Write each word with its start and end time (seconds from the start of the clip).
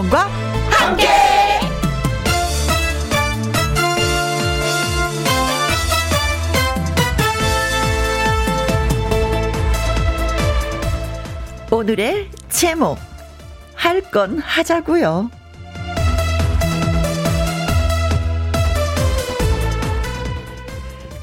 김혜영과 0.00 0.28
함께. 0.70 1.06
오늘의 11.70 12.30
제목 12.48 12.98
할 13.74 14.00
건 14.10 14.38
하자고요. 14.38 15.30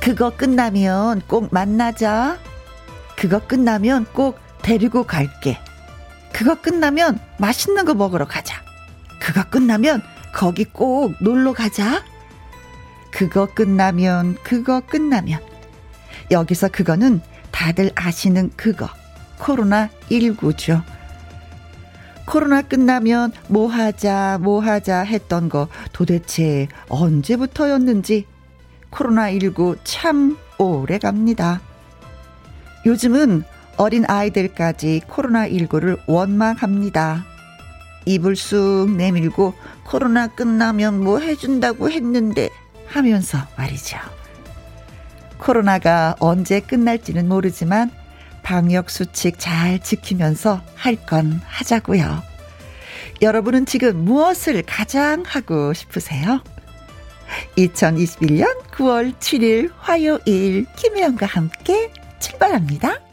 그거 0.01 0.29
끝나면 0.29 1.21
꼭 1.27 1.49
만나자. 1.51 2.37
그거 3.17 3.39
끝나면 3.39 4.05
꼭 4.13 4.39
데리고 4.61 5.03
갈게. 5.03 5.57
그거 6.31 6.55
끝나면 6.61 7.19
맛있는 7.39 7.83
거 7.83 7.93
먹으러 7.93 8.25
가자. 8.25 8.66
그거 9.27 9.43
끝나면 9.43 10.01
거기 10.31 10.63
꼭 10.63 11.13
놀러 11.19 11.51
가자. 11.51 12.01
그거 13.11 13.45
끝나면, 13.45 14.37
그거 14.41 14.79
끝나면. 14.79 15.41
여기서 16.31 16.69
그거는 16.69 17.19
다들 17.51 17.91
아시는 17.93 18.51
그거. 18.55 18.87
코로나19죠. 19.39 20.81
코로나 22.25 22.61
끝나면 22.61 23.33
뭐 23.49 23.67
하자, 23.67 24.37
뭐 24.41 24.61
하자 24.61 25.01
했던 25.01 25.49
거 25.49 25.67
도대체 25.91 26.69
언제부터였는지 26.87 28.25
코로나19 28.91 29.77
참 29.83 30.37
오래 30.57 30.97
갑니다. 30.99 31.59
요즘은 32.85 33.43
어린 33.75 34.05
아이들까지 34.07 35.01
코로나19를 35.05 35.99
원망합니다. 36.07 37.36
입을 38.07 38.35
쑥 38.35 38.89
내밀고 38.95 39.53
코로나 39.83 40.27
끝나면 40.27 41.03
뭐 41.03 41.19
해준다고 41.19 41.89
했는데 41.91 42.49
하면서 42.87 43.37
말이죠. 43.57 43.97
코로나가 45.37 46.15
언제 46.19 46.59
끝날지는 46.59 47.27
모르지만 47.27 47.91
방역 48.43 48.89
수칙 48.89 49.39
잘 49.39 49.79
지키면서 49.79 50.61
할 50.75 50.95
건 51.05 51.41
하자고요. 51.45 52.23
여러분은 53.21 53.65
지금 53.65 54.05
무엇을 54.05 54.63
가장 54.63 55.23
하고 55.25 55.73
싶으세요? 55.73 56.41
2021년 57.57 58.63
9월 58.71 59.15
7일 59.17 59.71
화요일 59.77 60.65
김혜영과 60.75 61.25
함께 61.25 61.91
출발합니다. 62.19 63.06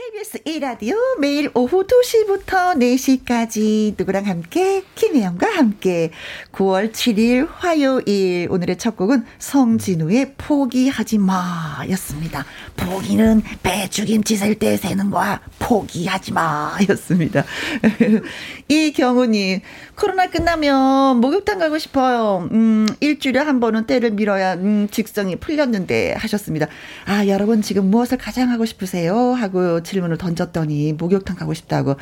KBS 0.00 0.38
1라디오 0.44 0.96
매일 1.18 1.50
오후 1.52 1.86
2시부터 1.86 2.74
4시까지 2.78 3.94
누구랑 3.98 4.24
함께 4.24 4.82
김혜영과 4.94 5.46
함께 5.46 6.10
9월 6.52 6.90
7일 6.90 7.46
화요일 7.50 8.48
오늘의 8.50 8.78
첫 8.78 8.96
곡은 8.96 9.26
성진우의 9.38 10.36
포기하지 10.38 11.18
마 11.18 11.84
였습니다. 11.90 12.46
포기는 12.78 13.42
배죽임치 13.62 14.36
셀때 14.36 14.78
세는 14.78 15.10
거야. 15.10 15.42
포기하지 15.58 16.32
마 16.32 16.78
였습니다. 16.88 17.44
이경우님 18.68 19.60
코로나 19.96 20.30
끝나면 20.30 21.18
목욕탕 21.18 21.58
가고 21.58 21.78
싶어요. 21.78 22.48
음, 22.52 22.88
일주일에 23.00 23.40
한 23.40 23.60
번은 23.60 23.84
때를 23.84 24.12
밀어야 24.12 24.54
음, 24.54 24.88
직성이 24.90 25.36
풀렸는데 25.36 26.14
하셨습니다. 26.14 26.68
아 27.04 27.26
여러분 27.26 27.60
지금 27.60 27.90
무엇을 27.90 28.16
가장 28.16 28.50
하고 28.50 28.64
싶으세요? 28.64 29.34
하고 29.34 29.82
질문을 29.90 30.16
던졌더니 30.18 30.92
목욕탕 30.94 31.36
가고 31.36 31.52
싶다고. 31.54 31.96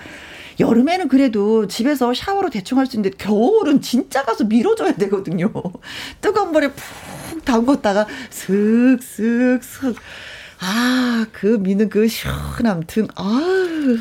여름에는 0.60 1.08
그래도 1.08 1.66
집에서 1.68 2.12
샤워로 2.12 2.50
대충 2.50 2.78
할 2.78 2.86
수 2.86 2.96
있는데 2.96 3.16
겨울은 3.16 3.80
진짜 3.80 4.24
가서 4.24 4.44
밀어줘야 4.44 4.92
되거든요. 4.94 5.52
뜨거운 6.20 6.52
물에 6.52 6.68
푹 6.72 7.44
담궜다가 7.44 8.06
슥슥슥. 8.30 9.96
아, 10.60 11.26
그 11.32 11.46
미는 11.46 11.88
그 11.88 12.08
시원함 12.08 12.82
등, 12.86 13.06
아유. 13.14 13.98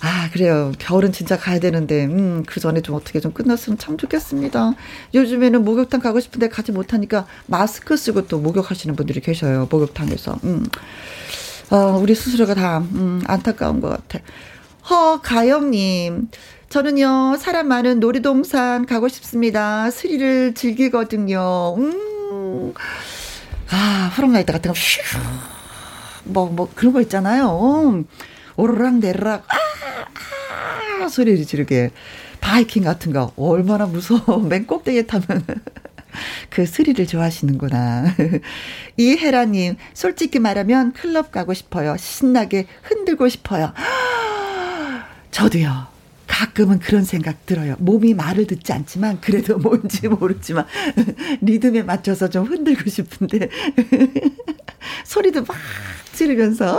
아, 0.00 0.30
그래요. 0.32 0.70
겨울은 0.78 1.10
진짜 1.10 1.36
가야 1.36 1.58
되는데, 1.58 2.04
음, 2.04 2.44
그 2.46 2.60
전에 2.60 2.80
좀 2.82 2.94
어떻게 2.94 3.18
좀 3.18 3.32
끝났으면 3.32 3.78
참 3.78 3.96
좋겠습니다. 3.96 4.74
요즘에는 5.14 5.64
목욕탕 5.64 6.00
가고 6.00 6.20
싶은데 6.20 6.48
가지 6.48 6.70
못하니까 6.70 7.26
마스크 7.46 7.96
쓰고 7.96 8.28
또 8.28 8.38
목욕하시는 8.38 8.94
분들이 8.94 9.20
계셔요. 9.20 9.66
목욕탕에서. 9.68 10.38
음. 10.44 10.64
어, 11.70 11.98
우리 12.00 12.14
스스로가 12.14 12.54
다, 12.54 12.78
음, 12.78 13.22
안타까운 13.26 13.80
것 13.80 13.88
같아. 13.88 14.24
허가영님, 14.88 16.28
저는요, 16.70 17.36
사람 17.38 17.68
많은 17.68 18.00
놀이동산 18.00 18.86
가고 18.86 19.08
싶습니다. 19.08 19.90
스리를 19.90 20.54
즐기거든요. 20.54 21.74
음, 21.76 22.72
아, 23.70 24.12
호롱라이트 24.16 24.50
같은 24.50 24.70
거, 24.70 24.74
슈, 24.74 25.00
뭐, 26.24 26.46
뭐, 26.46 26.70
그런 26.74 26.94
거 26.94 27.02
있잖아요. 27.02 28.04
오르락 28.56 28.94
내르락, 28.96 29.44
아, 29.48 31.04
아, 31.04 31.08
소리를 31.08 31.44
지르게. 31.44 31.90
바이킹 32.40 32.84
같은 32.84 33.12
거, 33.12 33.32
얼마나 33.36 33.84
무서워. 33.86 34.38
맨 34.48 34.66
꼭대기에 34.66 35.02
타면. 35.06 35.44
그 36.50 36.66
스리를 36.66 37.06
좋아하시는구나. 37.06 38.14
이혜라님, 38.96 39.76
솔직히 39.94 40.38
말하면 40.38 40.92
클럽 40.92 41.32
가고 41.32 41.54
싶어요. 41.54 41.96
신나게 41.98 42.66
흔들고 42.82 43.28
싶어요. 43.28 43.72
저도요. 45.30 45.97
가끔은 46.28 46.78
그런 46.78 47.04
생각 47.04 47.46
들어요. 47.46 47.74
몸이 47.78 48.14
말을 48.14 48.46
듣지 48.46 48.72
않지만 48.72 49.20
그래도 49.20 49.58
뭔지 49.58 50.06
모르지만 50.06 50.66
리듬에 51.40 51.82
맞춰서 51.82 52.28
좀 52.28 52.44
흔들고 52.44 52.88
싶은데 52.88 53.48
소리도 55.04 55.42
막 55.42 55.56
지르면서 56.12 56.78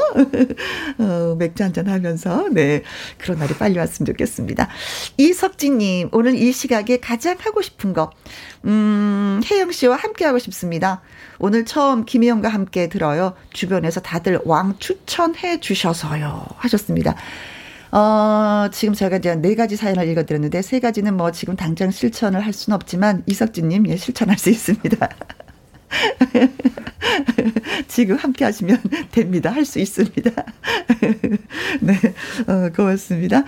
어, 0.97 1.35
맥주 1.37 1.63
한잔 1.63 1.87
하면서 1.87 2.47
네 2.51 2.83
그런 3.17 3.39
날이 3.39 3.53
빨리 3.55 3.77
왔으면 3.79 4.05
좋겠습니다. 4.05 4.69
이석진님 5.17 6.09
오늘 6.11 6.35
이 6.35 6.51
시각에 6.51 6.97
가장 6.97 7.37
하고 7.39 7.61
싶은 7.61 7.93
거 7.93 8.11
음, 8.65 9.41
혜영 9.49 9.71
씨와 9.71 9.95
함께 9.95 10.25
하고 10.25 10.39
싶습니다. 10.39 11.01
오늘 11.39 11.65
처음 11.65 12.05
김혜영과 12.05 12.49
함께 12.49 12.87
들어요. 12.89 13.33
주변에서 13.51 14.01
다들 14.01 14.41
왕 14.45 14.75
추천해 14.77 15.59
주셔서요 15.59 16.45
하셨습니다. 16.57 17.15
어, 17.91 18.67
지금 18.71 18.93
제가 18.93 19.17
이제 19.17 19.35
네 19.35 19.55
가지 19.55 19.75
사연을 19.75 20.07
읽어드렸는데 20.09 20.61
세 20.61 20.79
가지는 20.79 21.17
뭐 21.17 21.31
지금 21.31 21.55
당장 21.55 21.91
실천을 21.91 22.41
할 22.41 22.53
수는 22.53 22.75
없지만 22.75 23.23
이석진님 23.25 23.87
예 23.87 23.97
실천할 23.97 24.37
수 24.37 24.49
있습니다. 24.49 25.09
지금 27.87 28.15
함께 28.17 28.45
하시면 28.45 28.77
됩니다. 29.11 29.51
할 29.51 29.65
수 29.65 29.79
있습니다. 29.79 30.31
네, 31.81 31.93
어, 32.47 32.69
고맙습니다. 32.75 33.43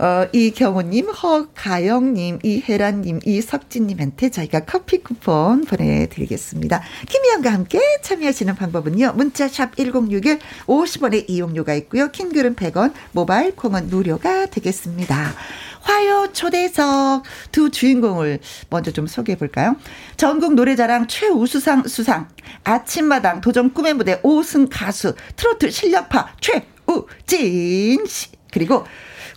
어, 0.00 0.28
이경호님, 0.32 1.08
허가영님, 1.08 2.38
이혜란님, 2.44 3.18
이석진님한테 3.24 4.30
저희가 4.30 4.60
커피 4.60 5.02
쿠폰 5.02 5.64
보내드리겠습니다. 5.64 6.82
김희영과 7.08 7.52
함께 7.52 7.80
참여하시는 8.02 8.54
방법은요. 8.54 9.14
문자샵 9.16 9.76
1061 9.76 10.38
50원의 10.66 11.24
이용료가 11.28 11.74
있고요. 11.74 12.12
킹글은 12.12 12.54
100원, 12.54 12.92
모바일 13.10 13.56
콩은 13.56 13.88
무료가 13.88 14.46
되겠습니다. 14.46 15.34
화요 15.80 16.28
초대석 16.32 17.24
두 17.50 17.70
주인공을 17.70 18.38
먼저 18.70 18.92
좀 18.92 19.06
소개해 19.06 19.36
볼까요? 19.36 19.74
전국 20.16 20.54
노래자랑 20.54 21.08
최우수상 21.08 21.88
수상, 21.88 22.28
아침마당 22.62 23.40
도전 23.40 23.72
꿈의 23.72 23.94
무대 23.94 24.20
5승 24.20 24.68
가수, 24.70 25.14
트로트 25.34 25.70
실력파 25.70 26.34
최우진 26.40 28.06
씨, 28.06 28.28
그리고 28.52 28.84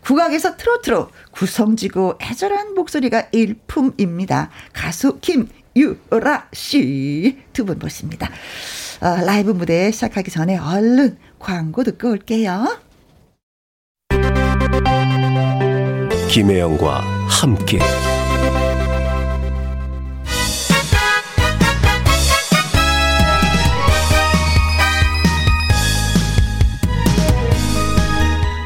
국악에서 0.04 0.58
트로트로 0.58 1.10
구성지고 1.32 2.18
애절한 2.22 2.74
목소리가 2.74 3.28
일품입니다. 3.32 4.50
가수 4.74 5.20
김유라 5.22 6.50
씨 6.54 7.38
두 7.54 7.66
분 7.66 7.78
모십니다. 7.80 8.30
어, 9.02 9.24
라이브 9.26 9.52
무대 9.52 9.92
시작하기 9.92 10.32
전에 10.32 10.58
얼른 10.58 11.18
광고 11.40 11.84
듣고 11.84 12.10
올게요. 12.12 12.80
김혜영과 16.30 17.02
함께 17.28 17.80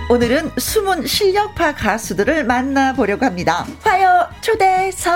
오늘은 0.07 0.51
숨은 0.57 1.07
실력파 1.07 1.73
가수들을 1.73 2.43
만나보려고 2.43 3.25
합니다. 3.25 3.65
화요 3.81 4.29
초대석. 4.39 5.11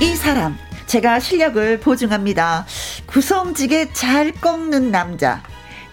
이 0.00 0.16
사람 0.16 0.56
제가 0.86 1.20
실력을 1.20 1.80
보증합니다. 1.80 2.64
구성지게 3.04 3.92
잘 3.92 4.32
꺾는 4.32 4.90
남자, 4.90 5.42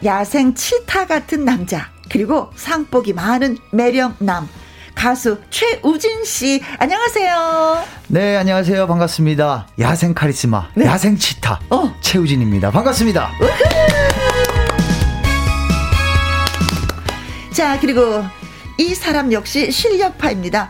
야생 0.06 0.56
치타 0.56 1.08
같은 1.08 1.44
남자, 1.44 1.90
그리고 2.10 2.52
상복이 2.56 3.12
많은 3.12 3.58
매력남. 3.72 4.48
가수 4.98 5.40
최우진 5.52 6.26
씨 6.26 6.60
안녕하세요. 6.80 7.84
네 8.08 8.36
안녕하세요 8.36 8.88
반갑습니다. 8.88 9.68
야생 9.80 10.16
카리스마 10.16 10.70
네. 10.74 10.86
야생 10.86 11.16
치타 11.16 11.60
어. 11.70 11.94
최우진입니다. 12.02 12.72
반갑습니다. 12.72 13.30
자 17.54 17.80
그리고 17.80 18.24
이 18.80 18.96
사람 18.96 19.32
역시 19.32 19.72
실력파입니다. 19.72 20.68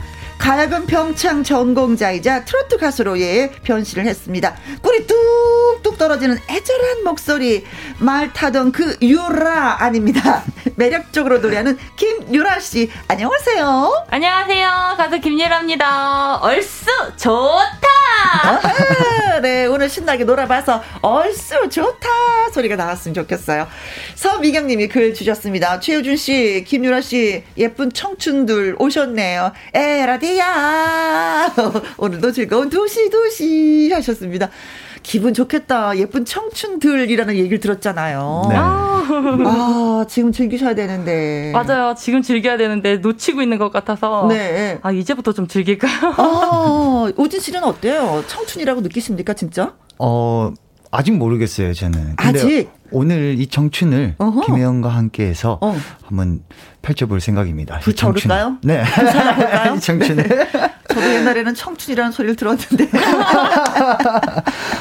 가야금 0.47 0.85
평창 0.85 1.43
전공자이자 1.43 2.45
트로트 2.45 2.77
가수로 2.77 3.19
예 3.19 3.51
변신을 3.65 4.05
했습니다. 4.05 4.55
꿀이 4.81 5.05
뚝뚝 5.05 5.97
떨어지는 5.97 6.37
애절한 6.49 7.03
목소리 7.03 7.65
말 7.99 8.31
타던 8.31 8.71
그 8.71 8.95
유라 9.01 9.83
아닙니다. 9.83 10.45
매력적으로 10.77 11.39
노래하는 11.39 11.77
김유라 11.97 12.61
씨 12.61 12.89
안녕하세요. 13.09 14.05
안녕하세요. 14.09 14.93
가수 14.95 15.19
김유라입니다. 15.19 16.37
얼쑤 16.37 16.85
좋다. 17.17 17.87
아하, 18.43 19.41
네 19.41 19.65
오늘 19.65 19.89
신나게 19.89 20.23
놀아봐서 20.23 20.81
얼쑤 21.01 21.67
좋다 21.67 22.07
소리가 22.53 22.77
나왔으면 22.77 23.13
좋겠어요. 23.13 23.67
서미경님이 24.15 24.87
글 24.87 25.13
주셨습니다. 25.13 25.79
최효준 25.81 26.15
씨, 26.15 26.63
김유라 26.65 27.01
씨 27.01 27.43
예쁜 27.57 27.91
청춘들 27.91 28.77
오셨네요. 28.79 29.51
에라디 29.73 30.36
야? 30.37 31.53
오늘도 31.97 32.31
즐거운 32.31 32.69
도시 32.69 33.09
도시 33.09 33.91
하셨습니다. 33.93 34.49
기분 35.03 35.33
좋겠다. 35.33 35.97
예쁜 35.97 36.25
청춘들이라는 36.25 37.35
얘기를 37.35 37.59
들었잖아요. 37.59 38.47
네. 38.49 38.55
아, 38.57 40.05
지금 40.09 40.31
즐기셔야 40.31 40.75
되는데. 40.75 41.51
맞아요. 41.53 41.95
지금 41.97 42.21
즐겨야 42.21 42.57
되는데 42.57 42.97
놓치고 42.97 43.41
있는 43.41 43.57
것 43.57 43.71
같아서. 43.71 44.27
네. 44.27 44.79
아, 44.81 44.91
이제부터 44.91 45.31
좀 45.31 45.47
즐길까요? 45.47 46.13
아, 46.17 47.11
오진 47.15 47.39
씨는 47.39 47.63
어때요? 47.63 48.23
청춘이라고 48.27 48.81
느끼십니까, 48.81 49.33
진짜? 49.33 49.75
어, 49.97 50.51
아직 50.91 51.11
모르겠어요, 51.11 51.73
저는. 51.73 52.13
아직? 52.17 52.69
오늘 52.91 53.35
이 53.39 53.47
청춘을 53.47 54.15
어허. 54.17 54.41
김혜영과 54.45 54.89
함께해서 54.89 55.59
어. 55.61 55.75
한번 56.05 56.41
펼쳐볼 56.81 57.19
생각입니다. 57.19 57.79
붙여볼까요? 57.79 58.57
네. 58.63 58.83
붙여볼까요? 58.83 59.79
청춘을. 59.79 60.27
네. 60.27 60.47
저도 60.97 61.13
옛날에는 61.13 61.53
청춘이라는 61.53 62.11
소리를 62.11 62.35
들었는데. 62.35 62.89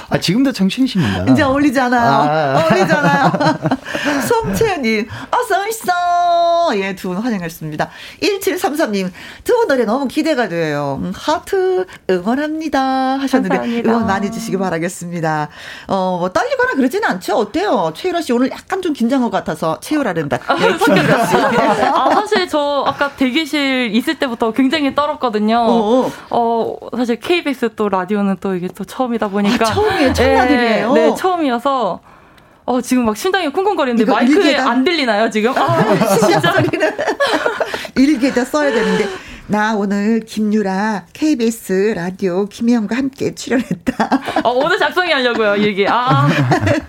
아, 0.08 0.18
지금도 0.20 0.52
청춘이십니다. 0.52 1.32
이제 1.32 1.42
어울리잖아요. 1.42 2.10
아. 2.30 2.62
어울리잖아요. 2.64 3.32
송채연님, 4.26 5.08
어서있어. 5.30 5.92
예, 6.76 6.94
두 6.96 7.06
분 7.08 7.18
환영했습니다. 7.18 7.88
1733님, 8.22 9.10
두 9.44 9.56
분 9.56 9.68
노래 9.68 9.84
너무 9.84 10.08
기대가 10.08 10.48
돼요. 10.48 10.98
음, 11.02 11.12
하트 11.14 11.86
응원합니다. 12.10 13.18
하셨는데, 13.20 13.56
감사합니다. 13.56 13.90
응원 13.90 14.06
많이 14.06 14.30
주시기 14.32 14.56
바라겠습니다. 14.58 15.48
어, 15.88 16.16
뭐, 16.20 16.30
떨리거나 16.32 16.74
그러지는 16.74 17.08
않죠? 17.08 17.36
어때요? 17.36 17.92
최유라 17.96 18.20
씨 18.22 18.32
오늘 18.32 18.50
약간 18.50 18.82
좀 18.82 18.92
긴장한 18.92 19.30
것 19.30 19.36
같아서 19.36 19.78
최유라랜다. 19.80 20.38
네, 20.58 20.76
김유라 20.78 21.26
씨. 21.26 21.36
아, 21.36 22.10
사실 22.14 22.48
저 22.48 22.84
아까 22.86 23.10
대기실 23.12 23.90
있을 23.94 24.18
때부터 24.18 24.52
굉장히 24.52 24.94
떨었거든요. 24.94 25.58
어, 25.58 26.05
어, 26.05 26.05
어 26.30 26.76
사실 26.96 27.16
KBS 27.20 27.70
또 27.76 27.88
라디오는 27.88 28.36
또 28.40 28.54
이게 28.54 28.68
또 28.74 28.84
처음이다 28.84 29.28
보니까. 29.28 29.66
아, 29.68 29.72
처음이에요? 29.72 30.12
첫날이에요? 30.12 30.92
네, 30.92 31.08
네, 31.10 31.14
처음이어서. 31.16 32.00
어, 32.68 32.80
지금 32.80 33.04
막 33.04 33.16
심장이 33.16 33.48
쿵쿵거리는데 33.48 34.10
마이크에 34.10 34.34
일기에다... 34.36 34.68
안 34.68 34.82
들리나요, 34.82 35.30
지금? 35.30 35.52
아, 35.56 35.84
진짜. 36.18 36.52
일기에다 37.94 38.44
써야 38.44 38.72
되는데. 38.72 39.06
나 39.48 39.76
오늘 39.76 40.18
김유라 40.26 41.04
KBS 41.12 41.92
라디오 41.94 42.46
김혜영과 42.46 42.96
함께 42.96 43.32
출연했다. 43.32 44.42
어, 44.42 44.50
오늘 44.50 44.76
작성이 44.76 45.12
하려고요, 45.12 45.58
얘기. 45.62 45.86
아. 45.88 46.26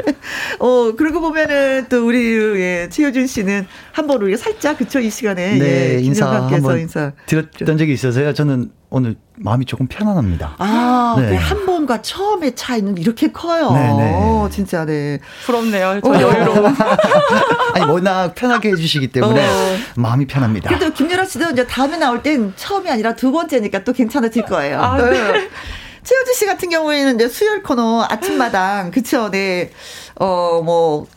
어, 0.58 0.92
그러고 0.98 1.22
보면은 1.22 1.86
또 1.88 2.08
우리 2.08 2.34
예, 2.60 2.90
최효준 2.90 3.28
씨는 3.28 3.68
한 3.92 4.08
번 4.08 4.22
우리가 4.24 4.38
살짝 4.42 4.78
그쵸 4.80 5.00
이 5.00 5.10
시간에 5.12 5.60
네, 5.60 5.96
예, 5.98 6.00
인사 6.02 6.28
한번 6.32 6.80
인사 6.80 7.12
드렸던 7.28 7.78
적이 7.78 7.94
있어서요. 7.94 8.34
저는 8.34 8.72
오늘 8.90 9.18
마음이 9.36 9.66
조금 9.66 9.88
편안합니다. 9.88 10.56
아, 10.60 11.16
네. 11.20 11.36
한 11.36 11.66
번과 11.66 12.02
처음의 12.02 12.56
차이는 12.56 12.98
이렇게 12.98 13.32
커요. 13.32 13.72
네네. 13.72 13.98
네. 13.98 14.50
진짜, 14.50 14.86
네. 14.86 15.20
부럽네요. 15.46 16.00
저 16.02 16.10
어. 16.10 16.14
여유로움. 16.14 16.66
아니, 17.76 17.86
워낙 17.86 18.34
편하게 18.34 18.70
해주시기 18.72 19.10
때문에 19.10 19.46
어. 19.46 19.78
마음이 19.98 20.26
편합니다. 20.26 20.70
그래도 20.70 20.94
김연아 20.94 21.26
씨도 21.26 21.52
이제 21.52 21.68
다음에 21.68 21.98
나올 21.98 22.24
땐 22.24 22.54
처음이 22.56 22.90
아니라 22.90 23.14
두 23.16 23.32
번째니까 23.34 23.84
또 23.84 23.92
괜찮아질 23.92 24.46
거예요. 24.46 24.82
아, 24.82 24.98
네. 24.98 25.50
최효주 26.04 26.34
씨 26.36 26.46
같은 26.46 26.70
경우에는 26.70 27.16
이제 27.16 27.28
수요일 27.28 27.64
코너 27.64 28.06
아침마당, 28.10 28.92
그쵸, 28.92 29.30
네. 29.30 29.72
어, 30.16 30.62
뭐, 30.64 31.08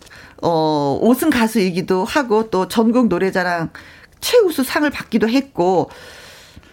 어, 0.42 0.98
5승 1.04 1.30
가수이기도 1.32 2.04
하고 2.04 2.50
또 2.50 2.66
전국 2.66 3.06
노래자랑 3.06 3.70
최우수 4.20 4.64
상을 4.64 4.90
받기도 4.90 5.28
했고, 5.28 5.88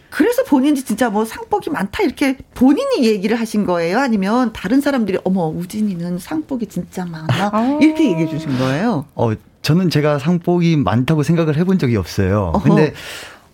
그래서 0.09 0.44
본인이 0.44 0.83
진짜 0.83 1.09
뭐 1.09 1.25
상복이 1.25 1.69
많다 1.69 2.04
이렇게 2.04 2.38
본인이 2.54 3.06
얘기를 3.06 3.39
하신 3.39 3.65
거예요? 3.65 4.00
아니면 4.00 4.54
다른 4.54 4.81
사람들이 4.81 5.19
어머 5.24 5.48
우진이는 5.48 6.19
상복이 6.19 6.68
진짜 6.68 7.06
많아 7.06 7.50
아. 7.51 7.77
이렇게 7.81 8.12
얘기해 8.12 8.27
주신 8.27 8.57
거예요? 8.57 9.06
어 9.15 9.33
저는 9.62 9.89
제가 9.89 10.19
상복이 10.19 10.77
많다고 10.77 11.24
생각을 11.24 11.57
해본 11.57 11.77
적이 11.77 11.98
없어요. 11.98 12.51
어허. 12.56 12.63
근데 12.63 12.94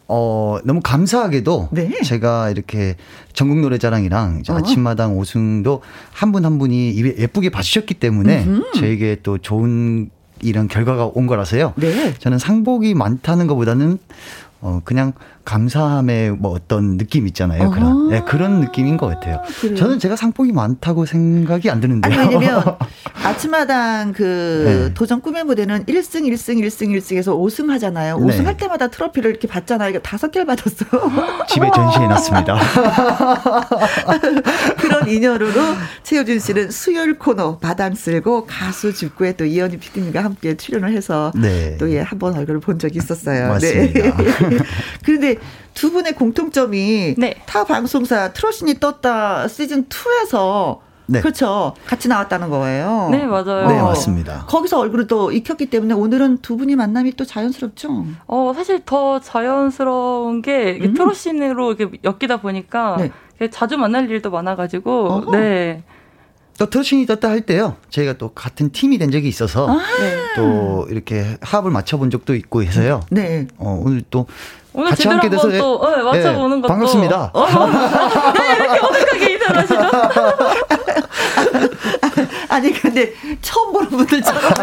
어, 0.07 0.59
너무 0.63 0.79
감사하게도 0.83 1.69
네. 1.71 2.01
제가 2.03 2.51
이렇게 2.51 2.97
전국 3.33 3.59
노래자랑이랑 3.61 4.43
어. 4.47 4.53
아침마당 4.53 5.17
오승도 5.17 5.81
한 6.11 6.31
분한 6.31 6.53
한 6.53 6.59
분이 6.59 6.95
예쁘게 7.17 7.49
봐주셨기 7.49 7.95
때문에 7.95 8.43
음흠. 8.43 8.79
저에게 8.79 9.17
또 9.23 9.39
좋은 9.39 10.11
이런 10.41 10.67
결과가 10.67 11.09
온 11.13 11.25
거라서요. 11.25 11.73
네. 11.77 12.13
저는 12.19 12.37
상복이 12.37 12.93
많다는 12.93 13.47
것보다는 13.47 13.97
어, 14.61 14.81
그냥 14.83 15.13
감사함의 15.45 16.31
뭐 16.31 16.51
어떤 16.51 16.97
느낌 16.97 17.27
있잖아요. 17.27 17.69
그런 17.71 18.09
네, 18.09 18.21
그런 18.25 18.59
느낌인 18.61 18.97
것 18.97 19.07
같아요. 19.07 19.41
그래요? 19.59 19.75
저는 19.75 19.99
제가 19.99 20.15
상복이 20.15 20.51
많다고 20.51 21.05
생각이 21.05 21.69
안 21.69 21.79
드는데요. 21.81 22.19
아니, 22.19 22.35
왜냐면 22.35 22.63
아침마당 23.23 24.13
그 24.13 24.87
네. 24.89 24.93
도전 24.93 25.21
꿈의 25.21 25.43
무대는 25.43 25.85
1승, 25.85 26.21
1승, 26.31 26.57
1승, 26.63 26.97
1승에서 26.97 27.35
5승 27.37 27.67
하잖아요. 27.69 28.17
네. 28.19 28.37
5승 28.37 28.45
할 28.45 28.57
때마다 28.57 28.87
트로피를 28.87 29.31
이렇게 29.31 29.47
받잖아요. 29.47 29.99
다섯 29.99 30.31
개를 30.31 30.45
받았어요. 30.45 31.11
집에 31.49 31.69
전시해 31.73 32.07
놨습니다. 32.07 32.57
그런 34.79 35.07
인연으로 35.07 35.51
최효준 36.03 36.39
씨는 36.39 36.71
수요일 36.71 37.17
코너 37.19 37.57
바당 37.57 37.95
쓸고 37.95 38.45
가수 38.45 38.93
집구에 38.93 39.33
또 39.33 39.45
이현희 39.45 39.77
PD님과 39.77 40.23
함께 40.23 40.55
출연을 40.55 40.91
해서 40.93 41.31
네. 41.35 41.77
또 41.77 41.91
예, 41.91 42.01
한 42.01 42.19
번 42.19 42.35
얼굴을 42.37 42.59
본 42.59 42.77
적이 42.79 42.99
있었어요. 42.99 43.49
맞습니다. 43.49 44.15
네. 44.17 44.57
그런데 45.03 45.32
두 45.73 45.91
분의 45.91 46.13
공통점이 46.15 47.15
네. 47.17 47.35
타 47.45 47.63
방송사 47.63 48.33
트로신이 48.33 48.79
떴다 48.79 49.47
시즌 49.47 49.85
2에서 49.85 50.79
네. 51.05 51.21
그렇죠. 51.21 51.73
같이 51.85 52.07
나왔다는 52.07 52.49
거예요. 52.49 53.09
네, 53.11 53.25
맞아요. 53.25 53.67
네, 53.67 53.81
맞습니다. 53.81 54.45
거기서 54.47 54.79
얼굴을 54.79 55.07
또 55.07 55.31
익혔기 55.31 55.65
때문에 55.67 55.93
오늘은 55.93 56.37
두 56.37 56.55
분이 56.57 56.75
만남이 56.75 57.13
또 57.13 57.25
자연스럽죠? 57.25 58.05
어, 58.27 58.53
사실 58.55 58.81
더 58.85 59.19
자연스러운 59.19 60.41
게 60.41 60.79
음. 60.81 60.93
트로신으로 60.93 61.73
이렇게 61.73 61.99
엮이다 62.03 62.37
보니까 62.37 62.97
네. 62.97 63.49
자주 63.49 63.77
만날 63.77 64.09
일도 64.09 64.31
많아가지고, 64.31 65.07
어허. 65.07 65.31
네. 65.31 65.83
또 66.57 66.69
트로신이 66.69 67.05
떴다 67.07 67.29
할 67.29 67.41
때요. 67.41 67.75
저희가 67.89 68.13
또 68.13 68.29
같은 68.29 68.71
팀이 68.71 68.99
된 68.99 69.09
적이 69.09 69.27
있어서 69.27 69.67
아~ 69.67 69.81
또 70.35 70.85
이렇게 70.89 71.37
합을 71.41 71.71
맞춰본 71.71 72.11
적도 72.11 72.35
있고 72.35 72.63
해서요. 72.63 73.01
네. 73.09 73.47
어, 73.57 73.81
오늘 73.83 74.03
또 74.11 74.27
오늘 74.73 74.89
같이 74.89 75.07
함께 75.07 75.29
돼서 75.29 75.49
또 75.57 75.81
네, 75.95 76.01
맞춰보는 76.03 76.57
네, 76.57 76.61
것도 76.61 76.67
반갑습니다. 76.67 77.29
어, 77.33 77.45
네, 78.33 78.55
이렇게 78.55 78.79
어색하게 78.85 79.31
인사하시죠? 79.33 79.81
아니 82.53 82.71
근데 82.71 83.13
처음 83.41 83.73
보는 83.73 83.89
분들처럼 83.89 84.41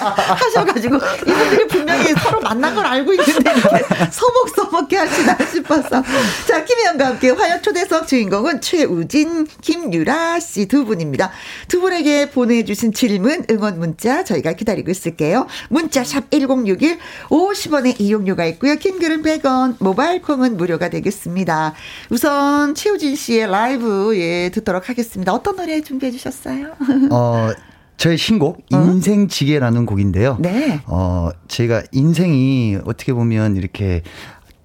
하셔가지고 0.00 0.96
이분들이 1.26 1.66
분명히 1.68 2.14
서로 2.14 2.40
만난 2.40 2.74
걸 2.74 2.86
알고 2.86 3.12
있는데 3.12 3.52
이렇게 3.52 3.84
서먹서먹게 4.10 4.96
하시나 4.96 5.36
싶어서 5.52 6.02
자 6.48 6.64
김혜영과 6.64 7.06
함께 7.06 7.30
화요 7.30 7.60
초대석 7.60 8.06
주인공은 8.08 8.62
최우진, 8.62 9.46
김유라 9.60 10.40
씨 10.40 10.70
두 10.70 10.84
분입니다. 10.84 11.30
두 11.68 11.80
분에게 11.80 12.30
보내주신 12.30 12.92
질문 12.92 13.44
응원 13.50 13.78
문자 13.80 14.22
저희가 14.24 14.52
기다리고 14.52 14.90
있을게요. 14.90 15.46
문자 15.68 16.04
샵 16.04 16.30
#1061 16.30 16.98
50원의 17.28 18.00
이용료가 18.00 18.44
있고요. 18.46 18.76
킹글은 18.76 19.22
100원, 19.22 19.76
모바일 19.80 20.22
콩은 20.22 20.56
무료가 20.56 20.88
되겠습니다. 20.90 21.74
우선 22.10 22.74
최우진 22.74 23.16
씨의 23.16 23.48
라이브 23.50 24.16
예 24.16 24.50
듣도록 24.50 24.88
하겠습니다. 24.88 25.32
어떤 25.34 25.56
노래 25.56 25.80
준비해 25.80 26.12
주셨어요? 26.12 26.68
어, 27.10 27.50
저의 27.96 28.16
신곡 28.16 28.64
어? 28.72 28.76
인생지게라는 28.78 29.84
곡인데요. 29.84 30.38
네. 30.40 30.80
어, 30.86 31.28
제가 31.48 31.82
인생이 31.92 32.78
어떻게 32.86 33.12
보면 33.12 33.56
이렇게 33.56 34.02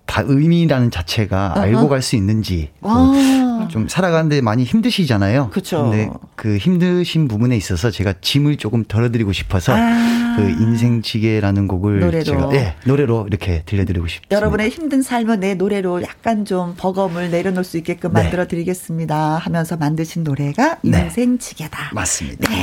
다 0.05 0.23
의미라는 0.25 0.91
자체가 0.91 1.53
uh-huh. 1.55 1.61
알고 1.61 1.89
갈 1.89 2.01
수 2.01 2.15
있는지 2.15 2.69
아. 2.81 3.67
좀 3.71 3.87
살아가는데 3.87 4.41
많이 4.41 4.63
힘드시잖아요. 4.63 5.49
그렇죠. 5.49 5.83
근데 5.89 6.09
그 6.35 6.57
힘드신 6.57 7.27
부분에 7.27 7.57
있어서 7.57 7.89
제가 7.89 8.13
짐을 8.21 8.57
조금 8.57 8.83
덜어드리고 8.85 9.33
싶어서 9.33 9.73
아. 9.75 10.35
그 10.37 10.47
인생 10.61 11.01
지게라는 11.01 11.67
곡을 11.67 11.99
노래로. 12.01 12.23
제가 12.23 12.49
예, 12.53 12.75
노래로 12.85 13.25
이렇게 13.27 13.63
들려드리고 13.65 14.07
싶습니다. 14.07 14.35
여러분의 14.35 14.69
힘든 14.69 15.01
삶을 15.01 15.39
내 15.39 15.55
노래로 15.55 16.03
약간 16.03 16.45
좀 16.45 16.75
버거움을 16.77 17.31
내려놓을 17.31 17.63
수 17.63 17.77
있게끔 17.77 18.13
네. 18.13 18.21
만들어 18.23 18.47
드리겠습니다. 18.47 19.37
하면서 19.37 19.77
만드신 19.77 20.23
노래가 20.23 20.77
네. 20.83 20.99
인생 21.05 21.39
지게다. 21.39 21.91
맞습니다. 21.93 22.49
네. 22.49 22.61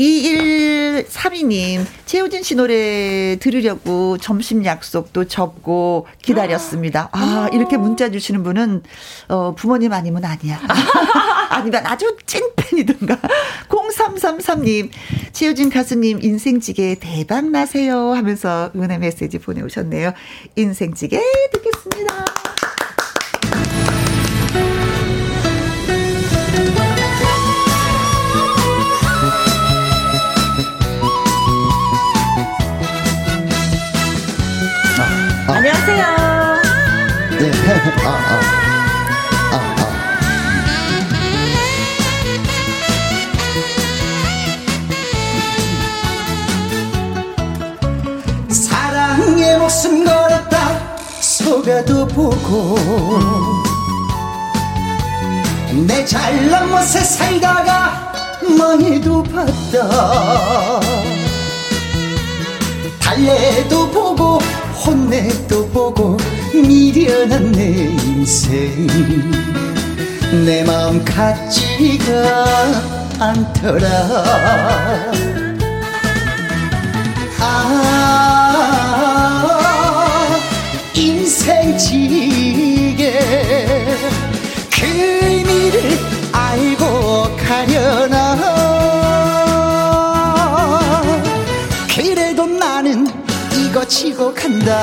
2132님, 0.00 1.84
최우진 2.06 2.42
씨 2.42 2.54
노래 2.54 3.36
들으려고 3.38 4.16
점심 4.16 4.64
약속도 4.64 5.26
접고 5.26 6.06
기다렸습니다. 6.22 7.10
아, 7.12 7.50
이렇게 7.52 7.76
문자 7.76 8.10
주시는 8.10 8.42
분은, 8.42 8.82
어, 9.28 9.54
부모님 9.54 9.92
아니면 9.92 10.24
아니야. 10.24 10.58
아니면 11.50 11.86
아주 11.86 12.16
찐팬이든가. 12.24 13.18
0333님, 13.68 14.88
최우진 15.32 15.68
가수님 15.68 16.20
인생찌개 16.22 16.96
대박 16.98 17.50
나세요 17.50 18.12
하면서 18.14 18.70
응원의 18.74 19.00
메시지 19.00 19.38
보내오셨네요. 19.38 20.14
인생찌개 20.56 21.20
듣겠습니다. 21.52 22.49
사랑의 48.48 49.58
목숨 49.58 50.04
걸었다. 50.04 50.96
속아도 51.20 52.06
보고. 52.06 52.76
내 55.86 56.04
잘난 56.04 56.68
못에 56.68 56.82
살다가 56.82 58.12
많이도 58.58 59.22
봤다. 59.22 60.80
달래도 63.00 63.90
보고 63.90 64.38
혼내도 64.84 65.68
보고 65.68 66.16
미련한 66.54 67.52
내 67.52 67.68
인생. 68.04 68.86
내 70.44 70.64
마음 70.64 71.04
같지가 71.04 72.72
않더라. 73.18 73.88
아 77.40 78.70
인생지게 80.94 82.00
그 84.70 84.86
의미를 84.86 85.98
알고 86.32 87.36
가려나? 87.36 88.30
이거 94.20 94.34
간다 94.34 94.82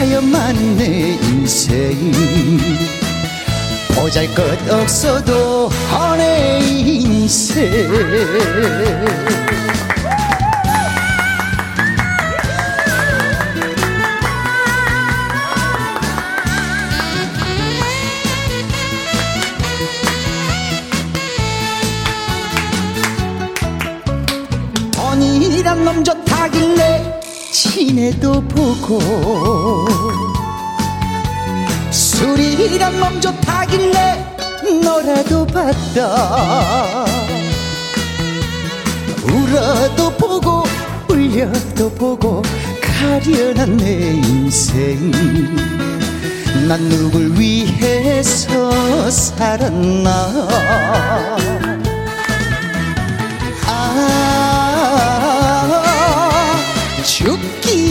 사연만 0.00 0.78
내 0.78 1.18
인생 1.24 1.94
보잘 3.94 4.34
것 4.34 4.70
없어도 4.70 5.68
내 6.16 6.58
인생 6.58 7.86
친해도 27.70 28.42
보고 28.48 28.98
술이란 31.92 32.98
몸 32.98 33.20
좋다길래 33.20 34.36
너라도 34.82 35.46
봤다 35.46 37.04
울어도 39.22 40.10
보고 40.16 40.64
울려도 41.08 41.90
보고 41.90 42.42
가련한 42.82 43.76
내 43.76 44.14
인생. 44.14 45.12
난 46.66 46.80
누굴 46.88 47.38
위해서 47.38 49.08
살았나 49.08 50.10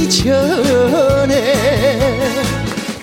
전에 0.07 1.53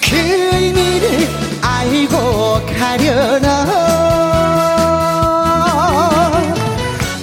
그 0.00 0.16
의미를 0.16 1.28
알고 1.60 2.64
가려나? 2.78 3.66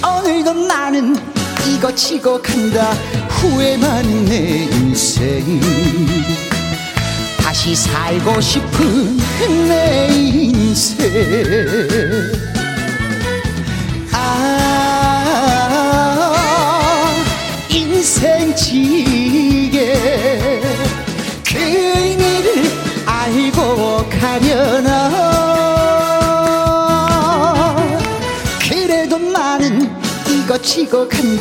오늘도 0.06 0.52
나는 0.52 1.16
이거 1.66 1.94
치고 1.94 2.42
간다. 2.42 2.92
후회 3.28 3.76
많은 3.76 4.24
내 4.26 4.64
인생. 4.64 5.60
다시 7.38 7.74
살고 7.74 8.40
싶은 8.40 9.16
내 9.68 10.08
인생. 10.10 11.04
인 14.12 14.63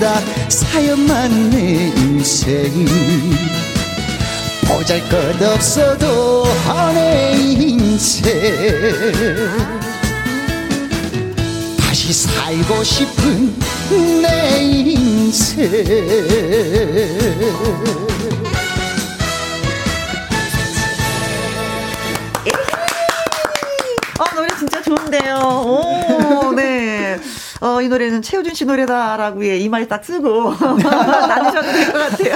간다 0.04 0.20
사연만 0.50 1.50
내 1.50 1.94
인생 1.96 2.86
보잘 4.68 5.00
것 5.08 5.42
없어도 5.42 6.44
내 6.94 7.32
인생. 7.38 8.22
다시 11.80 12.12
살고 12.12 12.84
싶은 12.84 13.56
내 14.22 14.62
인생 14.62 15.62
어, 27.64 27.82
이 27.82 27.88
노래는 27.88 28.22
최우준 28.22 28.54
씨 28.54 28.66
노래다라고 28.66 29.46
예, 29.46 29.58
이말 29.58 29.88
딱 29.88 30.04
쓰고 30.04 30.54
다니셔도 30.58 31.72
될 31.72 31.92
것 31.94 32.10
같아요. 32.10 32.36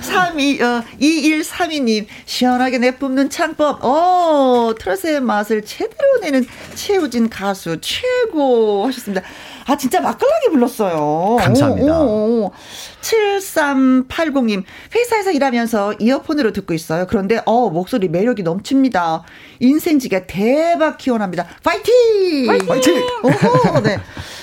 32, 0.00 0.62
어, 0.62 0.82
2132님, 1.00 2.06
시원하게 2.24 2.78
내뿜는 2.78 3.30
창법. 3.30 3.80
어, 3.84 4.72
트러스의 4.78 5.20
맛을 5.20 5.64
제대로 5.64 6.18
내는 6.22 6.46
최우진 6.74 7.28
가수 7.28 7.78
최고 7.80 8.86
하셨습니다. 8.86 9.22
아, 9.66 9.76
진짜 9.76 10.00
맛깔나게 10.00 10.50
불렀어요. 10.50 11.36
감사합니다. 11.40 12.00
오, 12.00 12.04
오, 12.04 12.44
오. 12.44 12.52
7380님, 13.00 14.64
회사에서 14.94 15.30
일하면서 15.32 15.94
이어폰으로 15.98 16.52
듣고 16.52 16.74
있어요. 16.74 17.06
그런데, 17.08 17.40
어, 17.44 17.70
목소리 17.70 18.08
매력이 18.08 18.42
넘칩니다. 18.42 19.22
인생지가 19.60 20.26
대박 20.26 20.98
기원합니다. 20.98 21.46
파이팅! 21.62 22.46
파이팅! 22.66 23.02
오호, 23.22 23.80
네. 23.82 23.98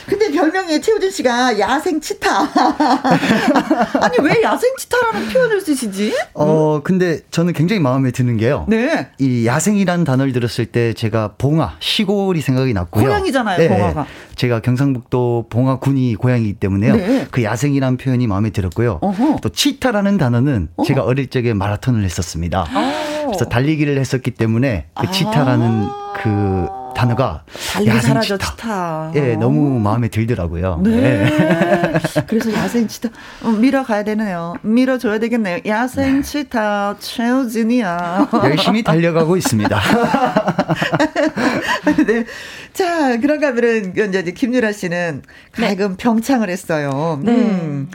근데 0.07 0.31
별명이 0.31 0.81
최우진 0.81 1.09
씨가 1.09 1.57
야생 1.59 1.99
치타. 1.99 2.29
아니 4.01 4.17
왜 4.21 4.41
야생 4.43 4.71
치타라는 4.77 5.29
표현을 5.29 5.61
쓰시지? 5.61 6.13
어 6.35 6.81
근데 6.83 7.21
저는 7.31 7.53
굉장히 7.53 7.81
마음에 7.81 8.11
드는 8.11 8.37
게요. 8.37 8.65
네. 8.67 9.07
이 9.17 9.47
야생이라는 9.47 10.05
단어를 10.05 10.31
들었을 10.31 10.67
때 10.67 10.93
제가 10.93 11.33
봉화 11.37 11.77
시골이 11.79 12.41
생각이 12.41 12.73
났고요. 12.73 13.03
고향이잖아요, 13.05 13.57
네. 13.57 13.67
봉화가. 13.67 14.05
제가 14.35 14.59
경상북도 14.59 15.47
봉화군이 15.49 16.15
고향이기 16.15 16.53
때문에요. 16.53 16.95
네. 16.95 17.27
그 17.31 17.43
야생이라는 17.43 17.97
표현이 17.97 18.27
마음에 18.27 18.44
들었고요. 18.51 18.99
어허. 19.01 19.37
또 19.41 19.49
치타라는 19.49 20.17
단어는 20.17 20.69
어허. 20.75 20.87
제가 20.87 21.03
어릴 21.03 21.27
적에 21.27 21.53
마라톤을 21.53 22.03
했었습니다. 22.03 22.65
아. 22.71 23.23
그래서 23.25 23.45
달리기를 23.45 23.97
했었기 23.99 24.31
때문에 24.31 24.87
그 24.99 25.11
치타라는 25.11 25.85
아. 25.85 26.13
그 26.21 26.85
단어가 26.95 27.43
야생 27.85 28.21
치타. 28.21 28.37
치타. 28.37 29.11
예, 29.15 29.35
너무 29.35 29.79
마음에 29.79 30.07
들더라고요. 30.07 30.79
네. 30.81 30.89
네. 30.89 31.99
그래서 32.25 32.51
야생 32.53 32.87
치타 32.87 33.09
어, 33.43 33.49
밀어 33.49 33.83
가야 33.83 34.03
되네요. 34.03 34.55
밀어 34.61 34.97
줘야 34.97 35.19
되겠네요. 35.19 35.59
야생 35.67 36.15
네. 36.15 36.21
치타 36.21 36.95
최우진이야. 36.99 38.29
열심히 38.45 38.81
달려가고 38.81 39.37
있습니다. 39.37 39.77
네. 42.07 42.25
자, 42.73 43.19
그런가 43.19 43.47
하면은 43.47 43.93
이제 44.09 44.31
김유라 44.31 44.71
씨는 44.71 45.23
가끔 45.51 45.91
네. 45.91 45.97
병창을 45.97 46.49
했어요. 46.49 47.19
네. 47.21 47.31
음. 47.33 47.89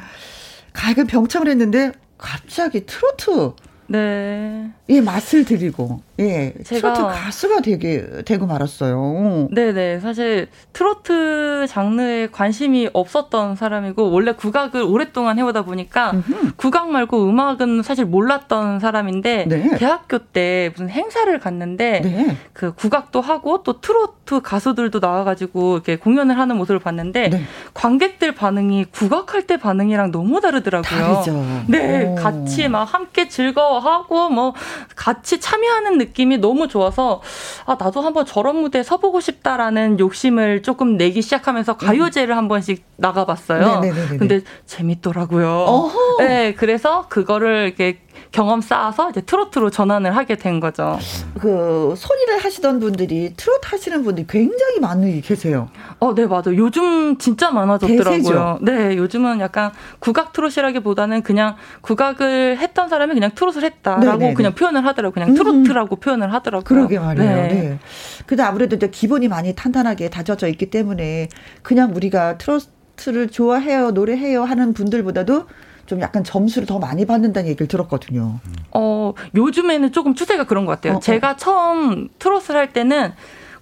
가끔 0.73 1.07
병창을 1.07 1.49
했는데 1.49 1.93
갑자기 2.19 2.85
트로트 2.87 3.55
네. 3.91 4.71
예, 4.89 5.01
맛을 5.01 5.45
드리고, 5.45 6.01
예, 6.21 6.55
제가 6.63 6.93
트로트 6.93 7.13
가수가 7.13 7.61
되게, 7.61 8.07
되고 8.25 8.47
말았어요. 8.47 9.49
네네. 9.51 9.99
사실 9.99 10.47
트로트 10.73 11.67
장르에 11.69 12.29
관심이 12.31 12.89
없었던 12.93 13.57
사람이고, 13.57 14.13
원래 14.13 14.31
국악을 14.33 14.83
오랫동안 14.83 15.39
해오다 15.39 15.63
보니까, 15.63 16.13
음흠. 16.13 16.53
국악 16.57 16.91
말고 16.91 17.29
음악은 17.29 17.83
사실 17.83 18.05
몰랐던 18.05 18.79
사람인데, 18.79 19.47
네. 19.49 19.77
대학교 19.77 20.19
때 20.19 20.71
무슨 20.73 20.89
행사를 20.89 21.37
갔는데, 21.41 22.01
네. 22.03 22.37
그 22.53 22.73
국악도 22.73 23.21
하고, 23.21 23.65
또 23.65 23.81
트로트 23.81 24.41
가수들도 24.41 25.01
나와가지고, 25.01 25.75
이렇게 25.75 25.97
공연을 25.97 26.39
하는 26.39 26.57
모습을 26.59 26.79
봤는데, 26.79 27.29
네. 27.31 27.43
관객들 27.75 28.37
반응이 28.37 28.85
국악할 28.93 29.49
때 29.49 29.57
반응이랑 29.57 30.13
너무 30.13 30.41
다르더라고요. 30.41 31.01
다르죠. 31.01 31.45
네. 31.67 32.07
오. 32.07 32.15
같이 32.15 32.69
막 32.69 32.85
함께 32.85 33.29
즐거워 33.29 33.80
하고 33.81 34.29
뭐 34.29 34.55
같이 34.95 35.41
참여하는 35.41 35.99
느낌이 35.99 36.39
너무 36.39 36.69
좋아서 36.69 37.21
아 37.67 37.77
나도 37.79 38.01
한번 38.01 38.25
저런 38.27 38.57
무대에 38.57 38.83
서보고 38.83 39.21
싶다라는 39.21 39.99
욕심을 39.99 40.63
조금 40.63 40.97
내기 40.97 41.23
시작하면서 41.23 41.77
가요제를 41.77 42.37
한 42.37 42.47
번씩 42.49 42.85
나가봤어요. 42.97 43.81
네네네네. 43.81 43.93
네, 43.93 44.03
네, 44.03 44.09
네, 44.11 44.19
근데 44.19 44.41
재밌더라고요. 44.67 45.49
어허. 45.49 46.17
네, 46.23 46.55
그래서 46.55 47.09
그거를 47.09 47.67
이렇게 47.67 48.01
경험 48.33 48.61
쌓아서 48.61 49.11
이제 49.11 49.21
트로트로 49.21 49.71
전환을 49.71 50.17
하게 50.17 50.37
된 50.37 50.61
거죠. 50.61 50.99
그 51.39 51.95
소리를 51.97 52.39
하시던 52.39 52.79
분들이 52.79 53.33
트로트 53.37 53.69
하시는 53.69 54.05
분들이 54.05 54.27
굉장히 54.29 54.79
많이 54.81 55.21
계세요. 55.21 55.69
어, 55.99 56.15
네, 56.15 56.27
맞아요. 56.27 56.57
요즘 56.57 57.19
진짜 57.19 57.51
많아졌더라고요. 57.51 58.17
대세죠? 58.19 58.59
네, 58.63 58.97
요즘은 58.97 59.41
약간 59.41 59.73
국악 59.99 60.33
트롯이라기보다는 60.33 61.23
그냥 61.23 61.57
국악을 61.81 62.59
했던 62.59 62.89
사람이 62.89 63.15
그냥 63.15 63.33
트롯을 63.35 63.65
했다라고 63.65 64.07
네네네. 64.07 64.35
그냥 64.35 64.55
표현을 64.55 64.87
하더라고요. 64.87 65.13
그냥 65.13 65.35
트로트라고 65.35 65.97
음. 65.97 66.01
표현을 66.01 66.33
하더라고요. 66.33 66.65
그러게 66.65 66.99
말이에요. 67.01 67.31
네. 67.31 67.49
네. 67.49 67.79
근데 68.27 68.43
아무래도 68.45 68.77
이제 68.77 68.89
기본이 68.89 69.27
많이 69.27 69.55
탄탄하게 69.55 70.11
다져져 70.11 70.47
있기 70.49 70.71
때문에 70.71 71.29
그냥 71.63 71.93
우리가 71.97 72.39
트로트를 72.39 73.29
좋아해요, 73.31 73.91
노래해요 73.91 74.45
하는 74.45 74.73
분들보다도 74.73 75.47
좀 75.91 76.01
약간 76.03 76.23
점수를 76.23 76.69
더 76.69 76.79
많이 76.79 77.05
받는다는 77.05 77.49
얘기를 77.49 77.67
들었거든요. 77.67 78.39
어, 78.71 79.13
요즘에는 79.35 79.91
조금 79.91 80.15
추세가 80.15 80.45
그런 80.45 80.65
것 80.65 80.71
같아요. 80.71 80.95
어, 80.95 80.97
어. 80.99 81.01
제가 81.01 81.37
처음 81.37 82.09
트롯을 82.21 82.55
할 82.55 82.73
때는 82.73 83.13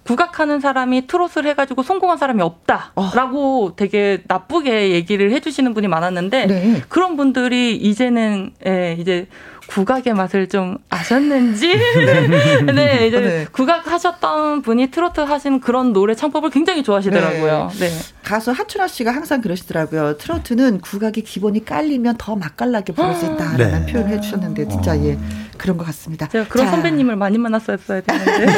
국악하는 0.03 0.59
사람이 0.59 1.07
트롯을 1.07 1.47
해가지고 1.47 1.81
성공한 1.81 2.19
사람이 2.19 2.43
없다라고 2.43 3.65
어. 3.65 3.75
되게 3.75 4.21
나쁘게 4.27 4.91
얘기를 4.91 5.31
해주시는 5.31 5.73
분이 5.73 5.87
많았는데 5.87 6.45
네. 6.45 6.81
그런 6.87 7.17
분들이 7.17 7.75
이제는 7.75 8.51
예, 8.67 8.95
이제 8.99 9.27
국악의 9.69 10.15
맛을 10.15 10.49
좀 10.49 10.77
아셨는지 10.89 11.67
네, 11.67 12.61
네 12.73 13.07
이제 13.07 13.19
네. 13.19 13.47
국악 13.51 13.87
하셨던 13.87 14.63
분이 14.63 14.87
트로트 14.87 15.21
하신 15.21 15.59
그런 15.59 15.93
노래 15.93 16.15
창법을 16.15 16.49
굉장히 16.49 16.81
좋아하시더라고요. 16.81 17.69
네. 17.79 17.87
네. 17.87 17.97
가수 18.23 18.51
하춘아 18.51 18.87
씨가 18.87 19.11
항상 19.11 19.41
그러시더라고요. 19.41 20.17
트로트는 20.17 20.81
국악이 20.81 21.21
기본이 21.21 21.63
깔리면 21.65 22.15
더 22.17 22.35
맛깔나게 22.35 22.93
부를 22.93 23.13
수 23.13 23.25
있다라는 23.25 23.85
네. 23.85 23.91
표현을 23.93 24.17
해주셨는데 24.17 24.67
진짜 24.69 24.97
예 25.03 25.17
그런 25.59 25.77
것 25.77 25.85
같습니다. 25.85 26.27
제가 26.29 26.45
그런 26.47 26.65
자. 26.65 26.71
선배님을 26.71 27.15
많이 27.15 27.37
만났어야 27.37 27.77
되는데. 27.77 28.45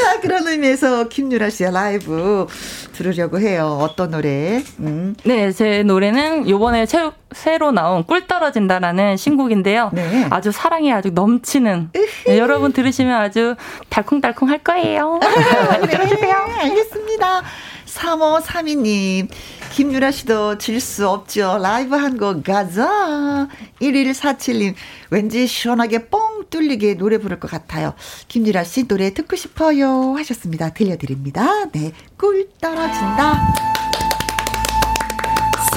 자 0.00 0.20
그런 0.20 0.46
의미에서 0.48 1.08
김유라 1.08 1.50
씨의 1.50 1.72
라이브 1.72 2.46
들으려고 2.92 3.38
해요. 3.38 3.78
어떤 3.80 4.10
노래? 4.10 4.62
음. 4.80 5.14
네, 5.24 5.52
제 5.52 5.82
노래는 5.82 6.48
요번에 6.48 6.86
새, 6.86 7.10
새로 7.32 7.70
나온 7.72 8.04
꿀 8.04 8.26
떨어진다라는 8.26 9.16
신곡인데요. 9.16 9.90
네. 9.92 10.26
아주 10.30 10.50
사랑이 10.52 10.92
아주 10.92 11.10
넘치는 11.10 11.90
네, 12.26 12.38
여러분 12.38 12.72
들으시면 12.72 13.14
아주 13.20 13.54
달콩달콩 13.88 14.48
할 14.48 14.58
거예요. 14.58 15.18
네, 15.82 15.86
들어주세요. 15.86 16.34
알겠습니다. 16.60 17.42
3532님, 17.86 19.28
김유라 19.72 20.10
씨도 20.10 20.58
질 20.58 20.80
수 20.80 21.08
없죠. 21.08 21.58
라이브 21.62 21.94
한 21.94 22.18
곡 22.18 22.42
가자. 22.44 23.48
1147님, 23.80 24.74
왠지 25.10 25.46
시원하게 25.46 26.08
뻥 26.08 26.44
뚫리게 26.50 26.94
노래 26.94 27.18
부를 27.18 27.38
것 27.38 27.50
같아요. 27.50 27.94
김유라 28.28 28.64
씨 28.64 28.88
노래 28.88 29.12
듣고 29.14 29.36
싶어요. 29.36 30.14
하셨습니다. 30.16 30.70
들려드립니다. 30.70 31.66
네. 31.72 31.92
꿀 32.18 32.48
떨어진다. 32.60 33.54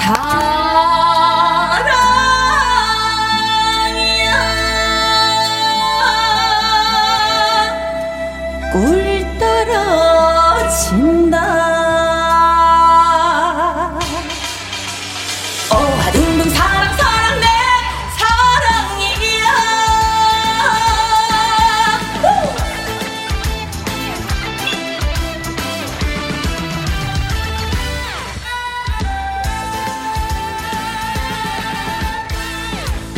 사 0.00 0.63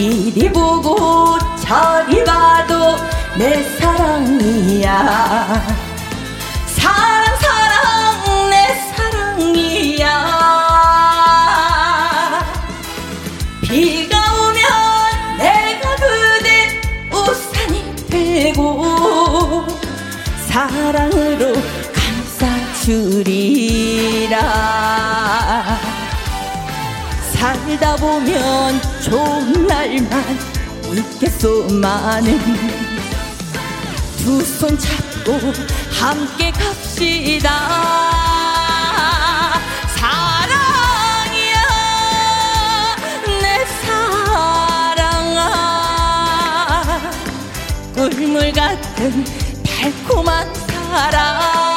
이리 0.07 0.53
보고 0.53 1.37
저리 1.61 2.23
봐도 2.23 2.97
내 3.37 3.61
사랑이야. 3.77 4.95
사랑 6.67 7.37
사랑 7.39 8.51
내 8.51 8.55
사랑이야. 8.95 10.07
비가 13.63 14.17
오면 14.33 15.39
내가 15.39 15.97
그대 15.97 16.81
우산이 17.11 17.97
되고 18.09 19.67
사랑으로 20.47 21.53
감싸주리라. 22.85 23.57
살다 27.33 27.97
보면 27.97 28.96
좋은 29.11 29.67
날만 29.67 30.39
있겠소만은 30.93 32.39
두 34.19 34.41
손 34.43 34.77
잡고 34.79 35.33
함께 36.01 36.51
갑시다. 36.51 37.51
사랑이야 39.97 41.59
내 43.43 43.65
사랑아. 45.27 45.41
꿀물 47.95 48.53
같은 48.53 49.25
달콤한 49.65 50.53
사랑 50.91 51.76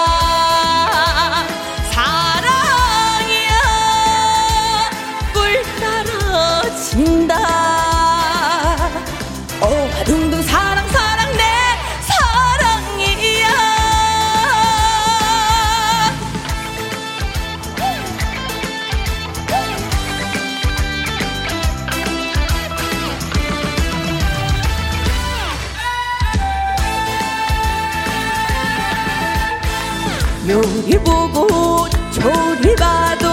저리 30.90 30.98
보고 31.04 31.88
저리 32.12 32.76
봐도 32.76 33.30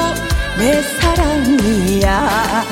내 0.58 0.82
사랑이야. 0.82 2.66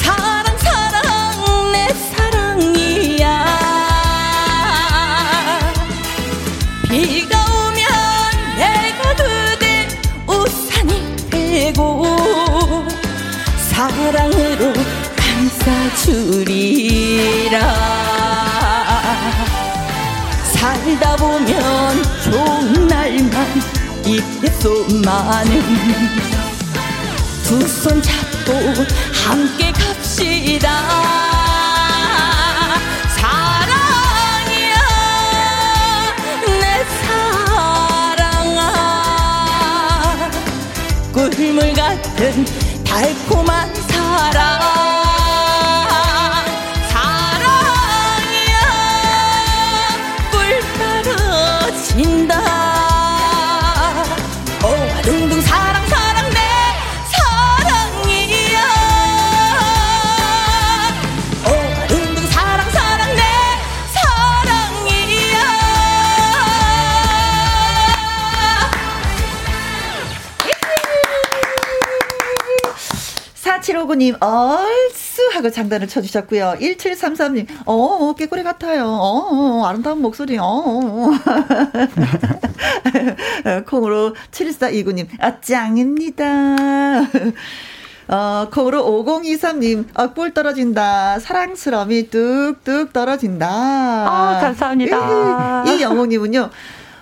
사랑 0.00 0.56
사랑 0.58 1.72
내 1.72 1.88
사랑이야. 2.14 3.26
비가 6.88 7.36
오면 7.36 7.82
내가 8.58 9.16
그대 9.16 9.88
우산이 10.24 11.16
되고 11.28 12.06
사랑으로 13.70 14.72
감싸주리라 15.96 16.78
살다 20.88 21.16
보면 21.16 22.02
좋은 22.24 22.86
날만 22.88 23.46
있겠소만은 24.06 25.62
두 27.44 27.60
손 27.66 28.00
잡고 28.02 28.52
함께 29.26 29.70
갑시다. 29.72 30.68
사랑이야 33.16 34.78
내 36.46 36.84
사랑아. 38.06 38.70
꿀물 41.12 41.72
같은 41.74 42.44
달콤한 42.84 43.74
사랑 43.74 44.77
칠오구님, 73.98 74.14
얼쑤 74.20 75.30
하고 75.34 75.50
장단을 75.50 75.88
쳐주셨고요. 75.88 76.54
1733님, 76.60 77.48
어, 77.66 77.74
어, 77.74 78.14
깨꼬리 78.14 78.44
같아요. 78.44 78.84
어, 78.86 79.28
어 79.30 79.66
아름다운 79.66 80.00
목소리, 80.00 80.38
어. 80.38 80.44
어. 80.44 81.10
콩으로 83.66 84.14
7429님, 84.30 85.08
아, 85.18 85.40
짱입니다. 85.40 86.54
어, 88.08 88.48
콩으로 88.50 89.04
5023님, 89.04 89.86
아, 89.94 90.12
꿀 90.12 90.32
떨어진다. 90.32 91.18
사랑스러움이 91.18 92.08
뚝뚝 92.08 92.92
떨어진다. 92.92 93.48
아, 93.50 94.38
감사합니다. 94.40 95.64
이 95.66 95.82
영웅님은요, 95.82 96.50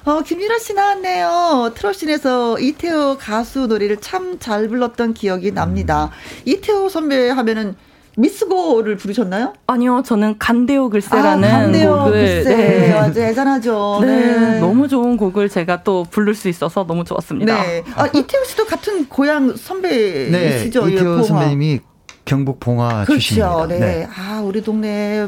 어, 0.07 0.21
김유라 0.23 0.59
씨 0.61 0.73
나왔네요. 0.73 1.73
트롯신에서 1.75 2.61
이태호 2.61 3.17
가수 3.19 3.67
노래를 3.67 3.97
참 3.99 4.39
잘 4.39 4.69
불렀던 4.69 5.15
기억이 5.15 5.51
납니다. 5.53 6.11
음. 6.13 6.43
이태호 6.45 6.89
선배 6.89 7.29
하면은 7.31 7.75
미스고를 8.19 8.97
부르셨나요? 8.97 9.53
아니요, 9.67 10.03
저는 10.07 10.39
간대오 10.39 10.89
글쎄라는 10.91 11.49
아, 11.49 11.53
간대오 11.63 11.99
곡을 12.05 12.13
글쎄. 12.13 12.57
네. 12.57 12.93
아주 12.93 13.21
애잔하죠. 13.21 13.99
네. 14.03 14.07
네. 14.37 14.61
너무 14.61 14.89
좋은 14.89 15.17
곡을 15.17 15.49
제가 15.49 15.83
또 15.83 16.05
부를 16.11 16.35
수 16.35 16.49
있어서 16.49 16.87
너무 16.87 17.03
좋았습니다. 17.05 17.63
네. 17.63 17.83
아, 17.95 18.07
이태호 18.07 18.45
씨도 18.45 18.65
같은 18.67 19.07
고향 19.09 19.55
선배이시죠? 19.57 20.87
네, 20.87 20.93
이태호 20.93 21.23
선배님이 21.25 21.81
경북 22.27 22.61
봉화 22.61 23.05
그렇죠. 23.05 23.13
출신입니다. 23.21 23.67
네. 23.69 23.79
네. 23.79 24.09
아, 24.15 24.41
우리 24.45 24.61
동네 24.63 25.27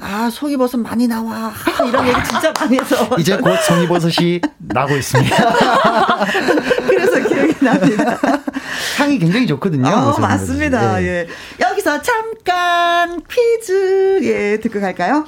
아, 0.00 0.30
송이버섯 0.32 0.80
많이 0.80 1.06
나와. 1.06 1.52
아, 1.52 1.84
이런 1.84 2.08
얘기 2.08 2.24
진짜 2.24 2.52
많이 2.58 2.78
해서. 2.78 3.08
이제 3.20 3.36
곧 3.36 3.54
송이버섯이 3.62 4.40
나고 4.58 4.96
있습니다. 4.96 5.36
그래서 6.88 7.28
기억이 7.28 7.64
납니다. 7.64 8.18
향이 8.96 9.18
굉장히 9.18 9.46
좋거든요. 9.46 9.88
어, 9.88 10.18
맞습니다. 10.18 10.98
네. 10.98 11.06
예. 11.06 11.28
여기서 11.60 12.00
잠깐 12.02 13.22
퀴즈 13.30 14.20
예, 14.22 14.58
듣고 14.60 14.80
갈까요? 14.80 15.26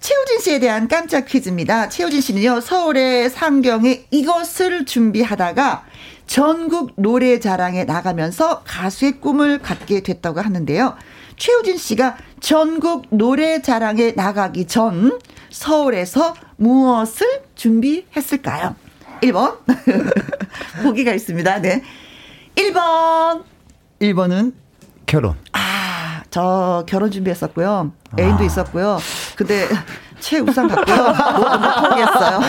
최우진 0.00 0.40
씨에 0.40 0.58
대한 0.58 0.86
깜짝 0.86 1.24
퀴즈입니다. 1.24 1.88
최우진 1.88 2.20
씨는요, 2.20 2.60
서울의 2.60 3.30
상경에 3.30 4.04
이것을 4.10 4.84
준비하다가 4.84 5.84
전국 6.26 6.92
노래 6.96 7.40
자랑에 7.40 7.84
나가면서 7.84 8.62
가수의 8.64 9.20
꿈을 9.20 9.58
갖게 9.60 10.02
됐다고 10.02 10.40
하는데요. 10.40 10.94
최우진 11.36 11.76
씨가 11.76 12.16
전국 12.40 13.06
노래 13.10 13.62
자랑에 13.62 14.12
나가기 14.12 14.66
전 14.66 15.18
서울에서 15.50 16.34
무엇을 16.56 17.42
준비했을까요? 17.54 18.76
1번. 19.22 19.58
보기가 20.82 21.12
있습니다. 21.12 21.60
네. 21.60 21.82
1번. 22.56 23.44
1번은 24.00 24.52
결혼. 25.06 25.36
아, 25.52 26.22
저 26.30 26.84
결혼 26.88 27.10
준비했었고요. 27.10 27.92
애인도 28.18 28.42
아. 28.42 28.46
있었고요. 28.46 28.98
근데 29.36 29.68
최우상 30.20 30.68
갖고요. 30.68 30.96
모두 31.36 31.58
못 31.58 31.88
포기했어요. 31.88 32.40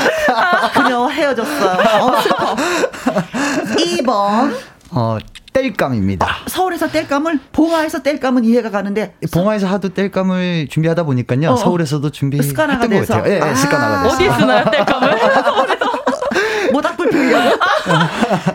그녀 0.73 1.07
헤어졌어요. 1.07 2.01
어, 2.01 2.21
슬퍼. 2.21 2.55
2번. 3.61 4.55
어, 4.91 5.17
땔감입니다. 5.53 6.27
아, 6.27 6.35
서울에서 6.47 6.87
땔감을 6.87 7.39
봉화에서 7.51 8.01
땔감은 8.01 8.43
이해가 8.43 8.71
가는데 8.71 9.15
봉화에서 9.31 9.67
하도 9.67 9.89
땔감을 9.89 10.67
준비하다 10.69 11.03
보니까요. 11.03 11.49
어, 11.49 11.53
어. 11.53 11.55
서울에서 11.55 12.01
도 12.01 12.09
준비했던 12.11 12.67
것 12.67 13.07
같아요. 13.07 13.23
예, 13.33 13.39
네, 13.39 13.41
아, 13.41 13.55
스카나가 13.55 14.03
돼서. 14.03 14.15
어디 14.15 14.39
쓰나요 14.39 14.65
땔감을? 14.65 15.17
모닥불 16.73 17.09
피우려고. 17.09 17.59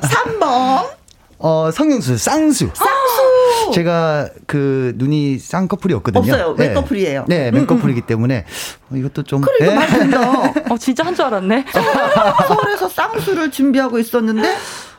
3번. 0.03 0.87
어, 1.39 1.71
성형수, 1.73 2.17
쌍수. 2.19 2.71
쌍수! 2.75 3.73
제가 3.75 4.29
그 4.47 4.93
눈이 4.97 5.39
쌍꺼풀이었거든요. 5.39 6.21
없어요. 6.21 6.55
네. 6.57 6.69
맨꺼풀이에요. 6.69 7.25
네, 7.29 7.51
맨꺼풀이기 7.51 8.03
때문에 8.03 8.45
어, 8.91 8.97
이것도 8.97 9.23
좀. 9.25 9.41
그래, 9.43 9.55
이거 9.61 9.71
네. 9.71 9.75
맞는다. 9.77 10.53
어, 10.75 10.79
진짜 10.79 11.05
한 11.05 11.15
줄 11.15 11.25
알았네. 11.27 11.65
서울에서 12.49 12.89
쌍수를 12.89 13.51
준비하고 13.51 13.99
있었는데, 13.99 14.57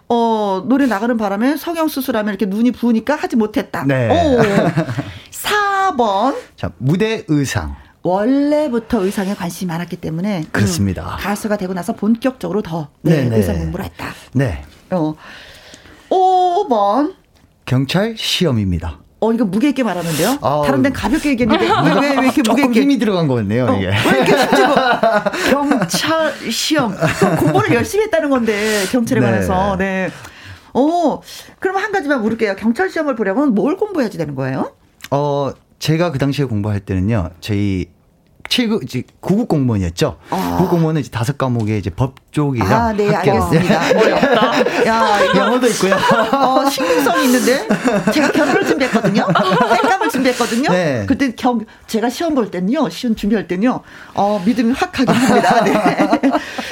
어, 0.08 0.64
노래 0.68 0.86
나가는 0.86 1.16
바람에 1.18 1.58
성형수술하면 1.58 2.34
이렇게 2.34 2.46
눈이 2.46 2.72
부으니까 2.72 3.16
하지 3.16 3.36
못했다. 3.36 3.84
네. 3.86 4.08
오. 4.10 4.40
4번. 5.32 6.36
자, 6.56 6.72
무대 6.78 7.24
의상. 7.28 7.76
원래부터 8.02 9.04
의상에 9.04 9.34
관심이 9.36 9.68
많았기 9.68 9.98
때문에 9.98 10.46
그렇습니다. 10.54 11.16
음, 11.16 11.18
가수가 11.20 11.58
되고 11.58 11.74
나서 11.74 11.92
본격적으로 11.94 12.62
더 12.62 12.88
네, 13.02 13.26
네. 13.26 13.36
의상 13.38 13.58
공부를 13.60 13.84
했다. 13.86 14.14
네. 14.34 14.64
어. 14.92 15.16
5번. 16.10 17.14
경찰 17.66 18.16
시험입니다. 18.18 19.00
어, 19.22 19.34
이거 19.34 19.44
무게 19.44 19.70
있게 19.70 19.84
말하는데요? 19.84 20.38
아, 20.42 20.62
다른 20.66 20.82
데는 20.82 20.94
가볍게 20.96 21.30
얘기했는데, 21.32 21.66
왜, 21.68 21.94
왜, 22.10 22.16
왜 22.18 22.24
이렇게 22.24 22.42
무게 22.42 22.64
있게? 22.64 22.82
힘이 22.82 22.98
들어간 22.98 23.28
거였네요, 23.28 23.66
어, 23.66 23.76
이게. 23.76 23.88
왜 23.88 24.18
이렇게 24.22 24.32
힘주고. 24.32 24.74
경찰 25.52 26.34
시험. 26.52 26.96
공부를 27.40 27.74
열심히 27.76 28.06
했다는 28.06 28.30
건데, 28.30 28.86
경찰에 28.92 29.20
네. 29.20 29.26
관해서. 29.26 29.76
네. 29.78 30.10
어, 30.74 31.22
그럼 31.60 31.78
한 31.78 31.92
가지만 31.92 32.22
물을게요. 32.22 32.56
경찰 32.56 32.90
시험을 32.90 33.16
보려면 33.16 33.54
뭘 33.54 33.76
공부해야지 33.76 34.18
되는 34.18 34.36
거예요? 34.36 34.72
어, 35.12 35.52
제가 35.80 36.12
그 36.12 36.20
당시에 36.20 36.46
공부할 36.46 36.80
때는요, 36.80 37.32
저희 37.42 37.88
7급 38.50 38.84
이제 38.84 39.04
9급 39.22 39.48
공무원이었죠. 39.48 40.18
아. 40.32 40.58
9급 40.60 40.70
공무원은 40.72 41.02
이제 41.02 41.10
다섯 41.10 41.38
과목에 41.38 41.78
이제 41.78 41.90
법 41.90 42.16
쪽이랑 42.32 42.72
아, 42.72 42.94
네, 42.94 43.14
알겠습니다. 43.16 43.90
어렵다. 44.00 44.86
야, 44.88 45.36
영어도 45.36 45.68
있고요. 45.68 45.96
어, 46.34 46.70
신빙성이 46.70 47.26
있는데 47.26 47.68
제가 48.12 48.32
결혼을 48.32 48.66
준비했거든요. 48.66 49.28
땡감을 50.10 50.12
준비했거든요. 50.12 50.70
네. 50.72 51.06
그때 51.08 51.34
경 51.36 51.66
제가 51.88 52.10
시험 52.10 52.36
볼 52.36 52.52
때는요. 52.52 52.90
시험 52.90 53.16
준비할 53.16 53.48
때는요. 53.48 53.82
어, 54.16 54.42
믿음이 54.46 54.74
확 54.74 54.92
가긴 54.92 55.14
합니다. 55.16 55.64
네. 56.22 56.32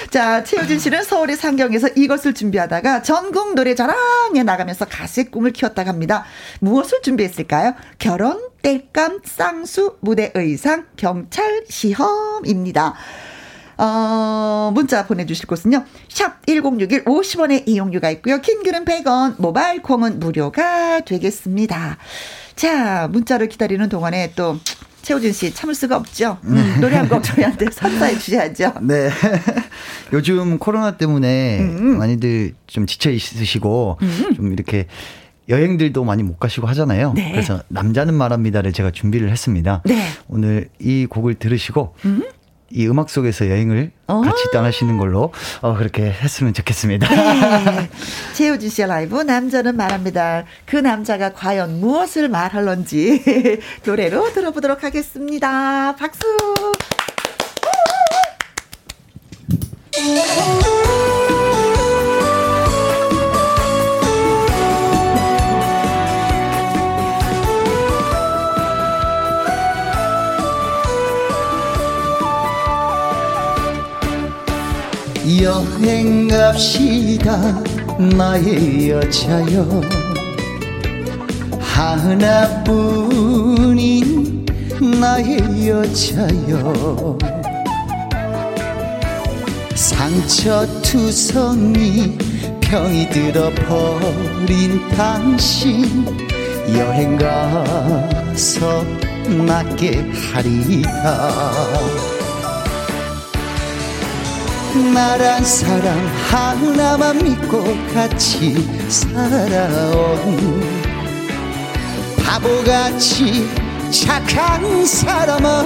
자, 0.10 0.44
최효진 0.44 0.80
씨는 0.80 1.04
서울의 1.04 1.38
상경에서 1.38 1.90
이것을 1.96 2.34
준비하다가 2.34 3.04
전국 3.04 3.56
노래 3.56 3.76
자랑에 3.76 4.44
나가면서 4.44 4.86
가수의 4.86 5.32
꿈을 5.32 5.52
키웠다고 5.52 5.90
합니다. 5.90 6.26
무엇을 6.60 7.02
준비했을까요? 7.02 7.76
결혼, 8.00 8.42
땔감, 8.62 9.22
쌍수, 9.24 9.98
무대 10.02 10.32
의상, 10.36 10.86
경찰, 10.98 11.64
시험입니다. 11.70 12.96
어, 13.80 14.72
문자 14.74 15.06
보내주실 15.06 15.46
곳은요. 15.46 15.86
샵 16.10 16.46
1061 16.48 17.06
50원의 17.06 17.68
이용료가 17.68 18.10
있고요. 18.12 18.42
킹글은 18.42 18.86
100원, 18.86 19.36
모바일 19.38 19.84
콩은 19.84 20.20
무료가 20.20 21.02
되겠습니다. 21.02 21.98
자, 22.58 23.08
문자를 23.12 23.48
기다리는 23.50 23.88
동안에 23.88 24.34
또 24.36 24.60
최우진 25.04 25.32
씨 25.32 25.54
참을 25.54 25.74
수가 25.76 25.96
없죠. 25.96 26.38
음, 26.44 26.78
노래 26.82 26.98
한 26.98 27.08
곡 27.08 27.24
저희한테 27.24 27.68
선사해 27.72 28.18
주셔야죠. 28.20 28.74
네. 28.82 29.10
요즘 30.12 30.58
코로나 30.58 30.98
때문에 30.98 31.60
음. 31.62 31.98
많이들 31.98 32.54
좀 32.66 32.86
지쳐 32.88 33.12
있으시고 33.12 34.00
음. 34.02 34.34
좀 34.36 34.52
이렇게 34.52 34.88
여행들도 35.48 36.04
많이 36.04 36.24
못 36.24 36.40
가시고 36.40 36.68
하잖아요. 36.68 37.14
네. 37.14 37.32
그래서 37.32 37.62
남자는 37.70 38.14
말합니다를 38.16 38.74
제가 38.74 38.92
준비를 38.92 39.30
했습니다. 39.30 39.82
네. 39.86 40.04
오늘 40.28 40.68
이 40.80 41.06
곡을 41.06 41.36
들으시고 41.36 41.96
음? 42.04 42.24
이 42.70 42.88
음악 42.88 43.10
속에서 43.10 43.48
여행을 43.50 43.92
어? 44.08 44.22
같이 44.22 44.44
떠나시는 44.52 44.98
걸로 44.98 45.34
어, 45.62 45.76
그렇게 45.76 46.04
했으면 46.04 46.54
좋겠습니다. 46.54 47.08
네. 47.08 47.90
최우진 48.34 48.70
씨의 48.70 48.88
라이브 48.88 49.22
남자는 49.22 49.76
말합니다. 49.76 50.46
그 50.66 50.76
남자가 50.76 51.34
과연 51.34 51.80
무엇을 51.80 52.30
말할런지 52.30 53.24
노래로 53.86 54.34
들어보도록 54.34 54.84
하겠습니다. 54.84 55.96
박수. 55.96 56.22
여행 75.42 76.28
갑시다 76.28 77.62
나의 78.00 78.90
여자여. 78.90 79.82
하나뿐인 81.60 83.16
나의 85.00 85.70
여자여. 85.70 87.18
상처투성이 89.76 90.98
병이 92.62 93.10
들어버린 93.10 94.88
당신 94.90 96.06
여행 96.76 97.18
가서 97.18 98.84
낫게 99.46 100.10
하리다 100.34 102.17
나란 104.94 105.44
사람 105.44 105.98
하나만 106.30 107.24
믿고 107.24 107.64
같이 107.94 108.68
살아온 108.90 110.62
바보같이 112.24 113.50
착한 113.92 114.86
사람아. 114.86 115.64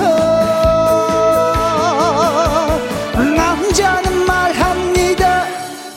남자는 3.36 4.26
말합니다. 4.26 5.45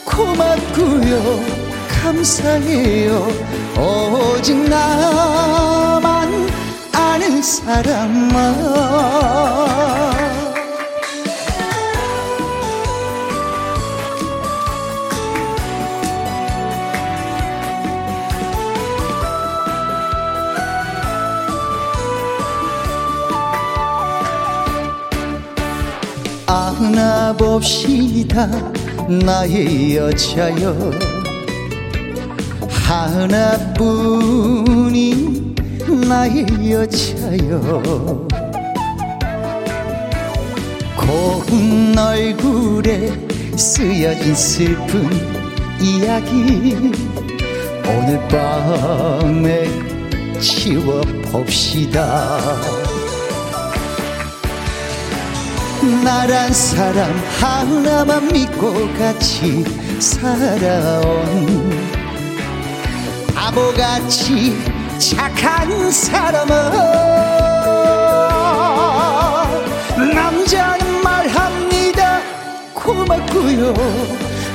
고맙고요. 0.04 1.40
감사해요. 1.88 3.28
오직 3.76 4.56
나만 4.68 6.48
아는 6.92 7.42
사람아 7.42 8.34
안아봅시다. 26.76 28.48
나의 29.08 29.96
여자여. 29.96 30.90
하나뿐인 32.68 34.34
나의 36.08 36.44
여자여. 36.70 38.26
고운 40.96 41.96
얼굴에 41.96 43.12
쓰여진 43.56 44.34
슬픈 44.34 45.08
이야기. 45.80 46.92
오늘 47.86 48.18
밤에 48.28 49.68
지워봅시다 50.40 52.04
나란 55.84 56.52
사람 56.52 57.10
하나만 57.40 58.28
믿고 58.32 58.92
같이 58.98 59.64
살아온 60.00 61.70
바보같이 63.34 64.56
착한 64.98 65.90
사람은 65.90 66.54
남자는 70.14 71.02
말합니다. 71.02 72.20
고맙고요. 72.72 73.74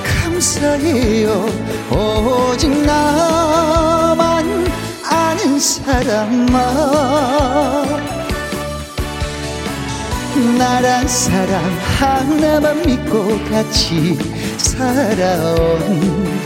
감사해요. 0.03 1.45
오직 1.91 2.69
나만 2.85 4.67
아는 5.03 5.59
사람만 5.59 6.59
나란 10.57 11.07
사람 11.07 11.63
하나만 11.97 12.81
믿고 12.85 13.39
같이 13.49 14.17
살아온 14.57 16.39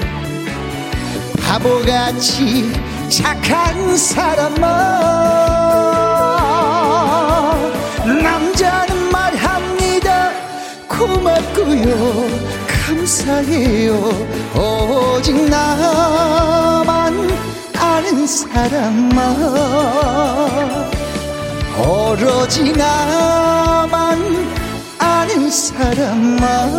바보같이 1.40 2.72
착한 3.10 3.96
사람아. 3.96 4.66
남자는 8.06 9.12
말합니다. 9.12 10.32
고맙고요. 10.88 12.28
감사해요. 12.68 13.94
오직 14.56 15.36
나만 15.50 17.30
아는 17.80 18.26
사람아 18.26 19.14
오로지 21.78 22.72
나만 22.74 24.20
아는 25.00 25.50
사람만 25.50 26.74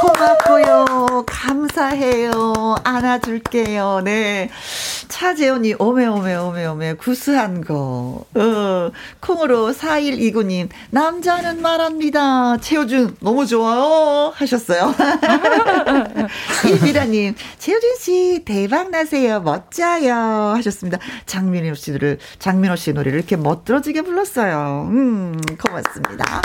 고맙고요. 0.00 1.24
감사해요. 1.26 2.76
안아줄게요. 2.84 4.00
네. 4.04 4.50
차재훈이 5.18 5.74
오메 5.80 6.06
오메 6.06 6.36
오메 6.36 6.66
오메 6.66 6.92
구수한 6.94 7.64
거. 7.64 8.24
어, 8.34 8.90
콩으로 9.18 9.72
4129님 9.72 10.68
남자는 10.90 11.60
말합니다. 11.60 12.58
최호준 12.58 13.16
너무 13.18 13.44
좋아요 13.44 14.32
하셨어요. 14.36 14.94
이비라님 16.72 17.34
최호준 17.58 17.96
씨 17.96 18.42
대박 18.44 18.90
나세요 18.90 19.40
멋져요 19.40 20.54
하셨습니다. 20.54 20.98
장민호 21.26 21.74
씨를 21.74 22.18
장민호 22.38 22.76
씨 22.76 22.92
노래를 22.92 23.18
이렇게 23.18 23.34
멋들어지게 23.34 24.02
불렀어요. 24.02 24.86
음 24.88 25.36
고맙습니다. 25.60 26.42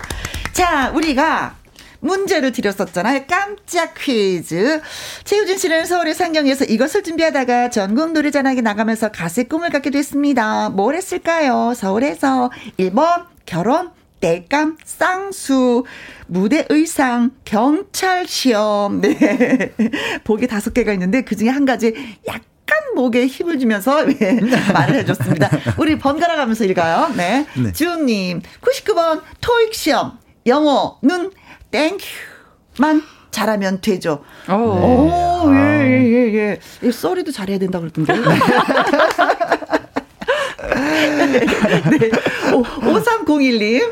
자 0.54 0.90
우리가 0.96 1.58
문제를 2.04 2.52
드렸었잖아요. 2.52 3.24
깜짝 3.28 3.94
퀴즈. 3.96 4.82
최우진 5.24 5.58
씨는 5.58 5.86
서울의 5.86 6.14
상경에서 6.14 6.66
이것을 6.66 7.04
준비하다가 7.04 7.70
전국 7.70 8.12
노래자랑에 8.12 8.62
나가면서 8.62 9.10
가수의 9.12 9.48
꿈을 9.48 9.70
갖게 9.70 9.90
됐습니다. 9.90 10.70
뭘 10.70 10.96
했을까요? 10.96 11.74
서울에서 11.76 12.52
1번 12.78 13.26
결혼, 13.46 13.92
땔감, 14.20 14.78
쌍수, 14.84 15.86
무대 16.28 16.66
의상, 16.70 17.32
경찰 17.46 18.28
시험. 18.28 19.02
네. 19.02 19.74
보기 20.24 20.48
다섯 20.48 20.74
개가 20.74 20.94
있는데 20.94 21.22
그 21.22 21.36
중에 21.36 21.50
한 21.50 21.66
가지 21.66 21.94
약간 22.28 22.44
목에 22.96 23.28
힘을 23.28 23.60
주면서 23.60 24.06
네, 24.06 24.40
말을 24.74 24.96
해줬습니다. 24.96 25.50
우리 25.78 25.98
번갈아 25.98 26.36
가면서 26.36 26.66
읽어요. 26.66 27.12
네. 27.16 27.46
네. 27.56 27.72
주은님, 27.72 28.42
99번 28.62 29.22
토익 29.42 29.74
시험. 29.74 30.24
영어는 30.46 31.32
thank 31.74 32.32
you만 32.32 33.02
잘하면 33.32 33.82
되죠. 33.82 34.24
오, 34.48 34.54
오 34.54 35.52
예, 35.54 35.58
예, 35.58 36.04
예, 36.04 36.34
예. 36.36 36.60
이 36.84 36.92
sorry도 36.92 37.32
잘해야 37.32 37.58
된다 37.58 37.80
그러던데. 37.80 38.14
네. 41.90 42.12
오, 42.54 42.62
5301님. 42.64 43.92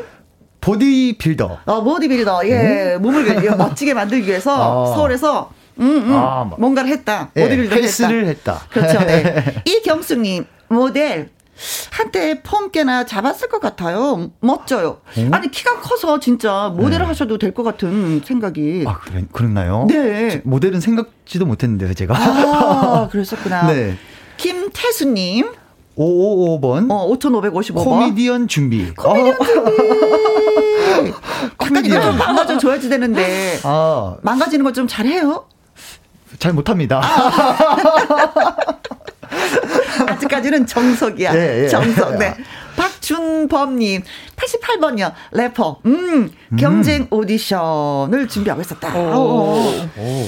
보디빌더. 0.61 1.59
어, 1.65 1.83
보디빌더. 1.83 2.41
예, 2.47 2.95
음? 2.95 3.01
몸을 3.01 3.57
멋지게 3.57 3.95
만들기 3.95 4.27
위해서 4.27 4.85
아. 4.85 4.93
서울에서 4.93 5.51
음, 5.79 5.85
음, 6.05 6.13
아, 6.13 6.45
뭐. 6.47 6.59
뭔가를 6.59 6.91
했다. 6.91 7.31
예, 7.35 7.41
보디빌더 7.41 7.75
헬스를 7.75 8.27
했다. 8.27 8.53
했다. 8.53 8.67
그렇죠. 8.69 8.99
네. 9.05 9.43
이경숙님 9.65 10.45
모델 10.67 11.29
한때 11.91 12.41
폼 12.41 12.71
꽤나 12.71 13.05
잡았을 13.05 13.49
것 13.49 13.59
같아요. 13.61 14.31
멋져요. 14.39 15.01
어? 15.17 15.29
아니 15.31 15.51
키가 15.51 15.79
커서 15.81 16.19
진짜 16.19 16.69
모델을 16.75 16.99
네. 16.99 17.05
하셔도 17.05 17.37
될 17.37 17.53
것 17.53 17.63
같은 17.63 18.21
생각이. 18.25 18.85
아 18.87 18.97
그래, 18.99 19.25
그랬나요? 19.31 19.85
네. 19.89 20.41
모델은 20.45 20.79
생각지도 20.81 21.45
못했는데요, 21.45 21.93
제가. 21.93 22.15
아 22.17 23.07
그랬었구나. 23.11 23.67
네. 23.73 23.97
김태수님. 24.37 25.51
555번. 25.97 26.89
어, 26.89 27.07
5555번. 27.13 27.83
코미디언 27.83 28.47
준비. 28.47 28.93
코미디언 28.95 29.35
어. 29.35 29.43
준비. 29.43 31.11
약간 31.61 31.85
이거 31.85 32.01
좀 32.01 32.17
망가져 32.17 32.57
줘야지 32.57 32.89
되는데. 32.89 33.59
아. 33.63 34.15
망가지는 34.21 34.63
거 34.63 34.71
좀 34.71 34.87
잘해요? 34.87 35.45
잘 36.39 36.53
못합니다. 36.53 37.01
아. 37.03 38.55
아직까지는 40.07 40.65
정석이야. 40.65 41.35
예, 41.35 41.63
예. 41.63 41.67
정석. 41.67 42.17
네. 42.17 42.35
박준범님, 42.75 44.03
88번이요. 44.35 45.13
래퍼. 45.31 45.81
음, 45.85 46.31
경쟁 46.57 47.03
음. 47.03 47.07
오디션을 47.09 48.27
준비하고 48.27 48.61
있었다. 48.61 48.97
오. 48.97 49.17
오. 49.17 49.63
오. 49.97 50.27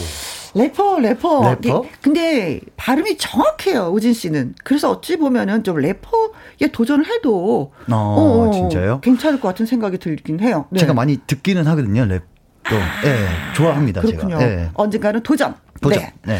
래퍼, 0.55 0.99
래퍼. 0.99 1.57
래퍼? 1.61 1.85
근데 2.01 2.59
발음이 2.77 3.17
정확해요, 3.17 3.89
우진 3.91 4.13
씨는. 4.13 4.53
그래서 4.63 4.91
어찌 4.91 5.17
보면은 5.17 5.63
좀 5.63 5.77
래퍼에 5.77 6.67
도전을 6.71 7.07
해도. 7.07 7.71
어, 7.91 7.95
어, 7.95 8.51
진짜요? 8.51 8.99
괜찮을 9.01 9.39
것 9.39 9.47
같은 9.47 9.65
생각이 9.65 9.97
들긴 9.97 10.39
해요. 10.41 10.67
네. 10.69 10.79
제가 10.79 10.93
많이 10.93 11.17
듣기는 11.25 11.65
하거든요, 11.67 12.05
랩. 12.05 12.23
또. 12.69 12.75
아, 12.75 13.01
네, 13.03 13.27
좋아합니다, 13.55 14.01
그렇군요. 14.01 14.37
제가. 14.37 14.49
네. 14.55 14.69
언젠가는 14.75 15.21
도전. 15.23 15.55
도전. 15.81 16.01
네. 16.01 16.13
네. 16.25 16.39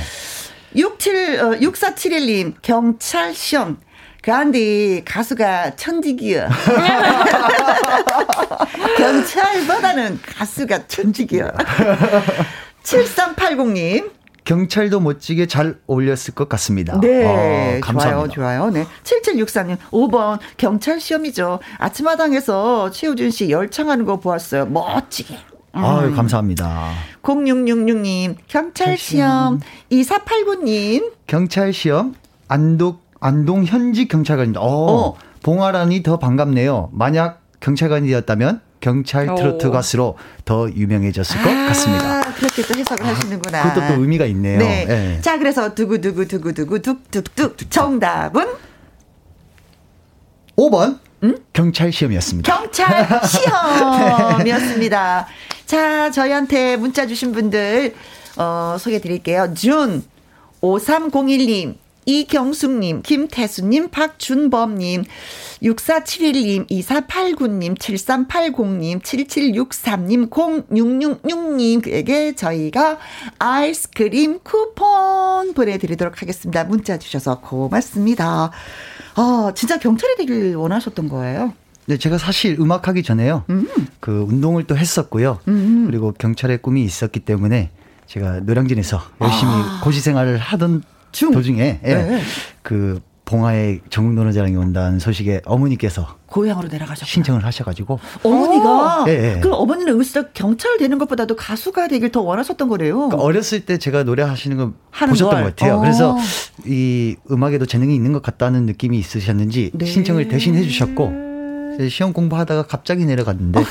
67, 0.75 1.39
어, 1.39 1.51
6471님, 1.59 2.53
경찰 2.61 3.33
시험. 3.33 3.77
그런데 4.21 5.03
가수가 5.03 5.75
천직이야. 5.75 6.49
경찰보다는 8.97 10.19
가수가 10.37 10.87
천직이야. 10.87 11.51
7380님. 12.83 14.11
경찰도 14.45 14.99
멋지게 14.99 15.47
잘 15.47 15.77
어울렸을 15.87 16.33
것 16.35 16.49
같습니다. 16.49 16.99
네. 16.99 17.25
어, 17.25 17.79
감사합니다. 17.81 18.33
좋아요, 18.33 18.59
좋아요. 18.63 18.69
네. 18.71 18.85
7764님, 19.03 19.77
5번, 19.91 20.39
경찰 20.57 20.99
시험이죠. 20.99 21.59
아침마당에서 21.77 22.91
최우준 22.91 23.31
씨 23.31 23.49
열창하는 23.49 24.03
거 24.05 24.19
보았어요. 24.19 24.65
멋지게. 24.65 25.37
아유, 25.73 26.07
음. 26.07 26.15
감사합니다. 26.15 26.91
0666님, 27.23 28.35
경찰 28.47 28.97
시험. 28.97 29.59
2489님. 29.91 31.11
경찰 31.27 31.73
시험. 31.73 32.15
안동, 32.47 32.99
안동 33.19 33.65
현직 33.65 34.07
경찰관입니다. 34.07 34.61
어, 34.61 34.67
어. 34.67 35.15
봉화란이 35.41 36.03
더 36.03 36.19
반갑네요. 36.19 36.89
만약 36.93 37.41
경찰관이었다면 37.59 38.61
경찰 38.81 39.33
트로트 39.33 39.71
가수로 39.71 40.17
더 40.45 40.69
유명해졌을 40.69 41.41
것 41.41 41.49
아, 41.49 41.67
같습니다. 41.69 42.21
그렇게 42.33 42.61
또 42.61 42.75
해석을 42.77 43.05
아, 43.05 43.09
하시는구나. 43.09 43.63
그것도 43.73 43.95
또 43.95 44.01
의미가 44.01 44.25
있네요. 44.25 44.59
네. 44.59 44.85
네. 44.85 45.21
자, 45.21 45.39
그래서 45.39 45.73
두구두구 45.73 46.27
두구두구 46.27 46.81
뚝뚝뚝 46.81 47.71
정답은 47.71 48.45
5번 50.57 50.99
음? 51.23 51.37
경찰 51.53 51.91
시험이었습니다. 51.91 52.53
경찰 52.53 53.07
시험이었습니다. 53.25 55.27
자, 55.73 56.11
저희한테 56.11 56.77
문자 56.77 57.07
주신 57.07 57.31
분들 57.31 57.95
어, 58.37 58.77
소개해 58.79 59.01
드릴게요. 59.01 59.55
준 59.55 60.03
5301님, 60.61 61.77
이경숙님, 62.05 63.01
김태수님, 63.01 63.89
박준범님, 63.89 65.03
6471님, 65.63 66.69
2489님, 66.69 67.75
7380님, 67.79 69.01
7763님, 69.01 70.29
0666님에게 70.29 72.37
저희가 72.37 72.99
아이스크림 73.39 74.41
쿠폰 74.43 75.55
보내드리도록 75.55 76.21
하겠습니다. 76.21 76.65
문자 76.65 76.99
주셔서 76.99 77.39
고맙습니다. 77.39 78.51
아, 79.15 79.51
진짜 79.55 79.79
경찰이 79.79 80.17
되길 80.17 80.55
원하셨던 80.55 81.09
거예요? 81.09 81.55
네, 81.85 81.97
제가 81.97 82.17
사실 82.17 82.57
음악하기 82.59 83.03
전에요. 83.03 83.43
음. 83.49 83.67
그 83.99 84.25
운동을 84.29 84.63
또 84.65 84.77
했었고요. 84.77 85.39
음. 85.47 85.85
그리고 85.87 86.13
경찰의 86.13 86.59
꿈이 86.59 86.83
있었기 86.83 87.19
때문에 87.21 87.71
제가 88.07 88.41
노량진에서 88.41 89.01
열심히 89.21 89.51
아. 89.51 89.81
고시 89.83 89.99
생활을 89.99 90.37
하던 90.37 90.83
중. 91.11 91.31
도중에 91.31 91.79
예, 91.83 91.95
네. 91.95 92.21
그 92.61 92.99
봉화에 93.25 93.79
전국 93.89 94.15
노래자랑이 94.15 94.55
온다는 94.55 94.99
소식에 94.99 95.41
어머니께서 95.45 96.17
고향으로 96.25 96.67
내려가셨 96.67 97.07
신청을 97.07 97.45
하셔가지고 97.45 97.99
어머니가 98.23 99.03
네, 99.05 99.17
네. 99.35 99.39
그럼 99.39 99.59
어머니는 99.59 99.97
의사 99.97 100.23
경찰 100.33 100.77
되는 100.77 100.97
것보다도 100.97 101.35
가수가 101.35 101.87
되길 101.87 102.11
더 102.11 102.21
원하셨던 102.21 102.67
거래요. 102.67 102.95
그러니까 102.95 103.17
어렸을 103.17 103.65
때 103.65 103.77
제가 103.77 104.03
노래하시는 104.03 104.57
거 104.57 104.73
보셨던 105.07 105.29
걸. 105.29 105.43
것 105.43 105.55
같아요. 105.55 105.75
어. 105.75 105.79
그래서 105.79 106.17
이 106.65 107.15
음악에도 107.31 107.65
재능이 107.65 107.95
있는 107.95 108.11
것 108.11 108.21
같다는 108.21 108.65
느낌이 108.65 108.97
있으셨는지 108.97 109.71
네. 109.73 109.85
신청을 109.85 110.27
대신 110.27 110.55
해주셨고 110.55 111.22
시험 111.89 112.13
공부하다가 112.13 112.63
갑자기 112.63 113.05
내려갔는데 113.05 113.59
어. 113.59 113.63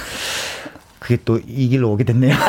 그게 0.98 1.18
또 1.24 1.38
이 1.46 1.68
길로 1.68 1.90
오게 1.90 2.04
됐네요. 2.04 2.34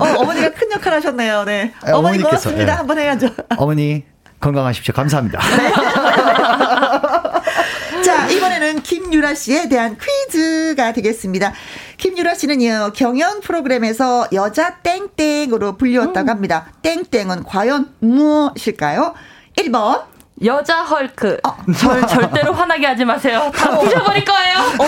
어머니가 0.00 0.50
큰 0.50 0.70
역할 0.72 0.94
하셨네요. 0.94 1.44
네. 1.44 1.72
아, 1.82 1.92
어머니 1.92 2.20
고맙습니다. 2.22 2.64
네. 2.64 2.70
한번 2.72 2.98
해야죠. 2.98 3.28
어머니 3.56 4.04
건강하십시오. 4.40 4.94
감사합니다. 4.94 5.40
네. 5.56 5.72
자, 8.02 8.28
이번에는 8.28 8.82
김유라 8.82 9.34
씨에 9.34 9.68
대한 9.68 9.96
퀴즈가 9.98 10.92
되겠습니다. 10.92 11.52
김유라 11.96 12.34
씨는요, 12.34 12.92
경연 12.94 13.40
프로그램에서 13.40 14.28
여자 14.32 14.76
땡땡으로 14.78 15.76
불리웠다고 15.76 16.26
음. 16.26 16.30
합니다. 16.30 16.66
땡땡은 16.82 17.44
과연 17.44 17.92
무엇일까요? 18.00 19.14
1번, 19.56 20.02
여자 20.44 20.82
헐크. 20.82 21.38
어. 21.44 21.56
절 21.76 22.06
절대로 22.06 22.52
화나게 22.52 22.86
하지 22.86 23.04
마세요. 23.04 23.50
다 23.54 23.70
어. 23.70 23.80
부셔버릴 23.80 24.24
거예요. 24.24 24.56
어. 24.78 24.84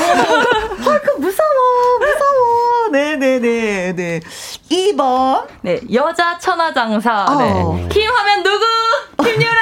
헐크 0.85 1.11
무서워, 1.19 1.99
무서워. 1.99 2.89
네네네, 2.93 3.93
네. 3.97 4.21
2번. 4.71 5.47
네, 5.63 5.81
여자 5.93 6.39
천하장사. 6.39 7.25
어. 7.29 7.39
네. 7.39 7.89
김 7.89 8.11
하면 8.11 8.43
누구? 8.43 8.65
김유라. 9.25 9.61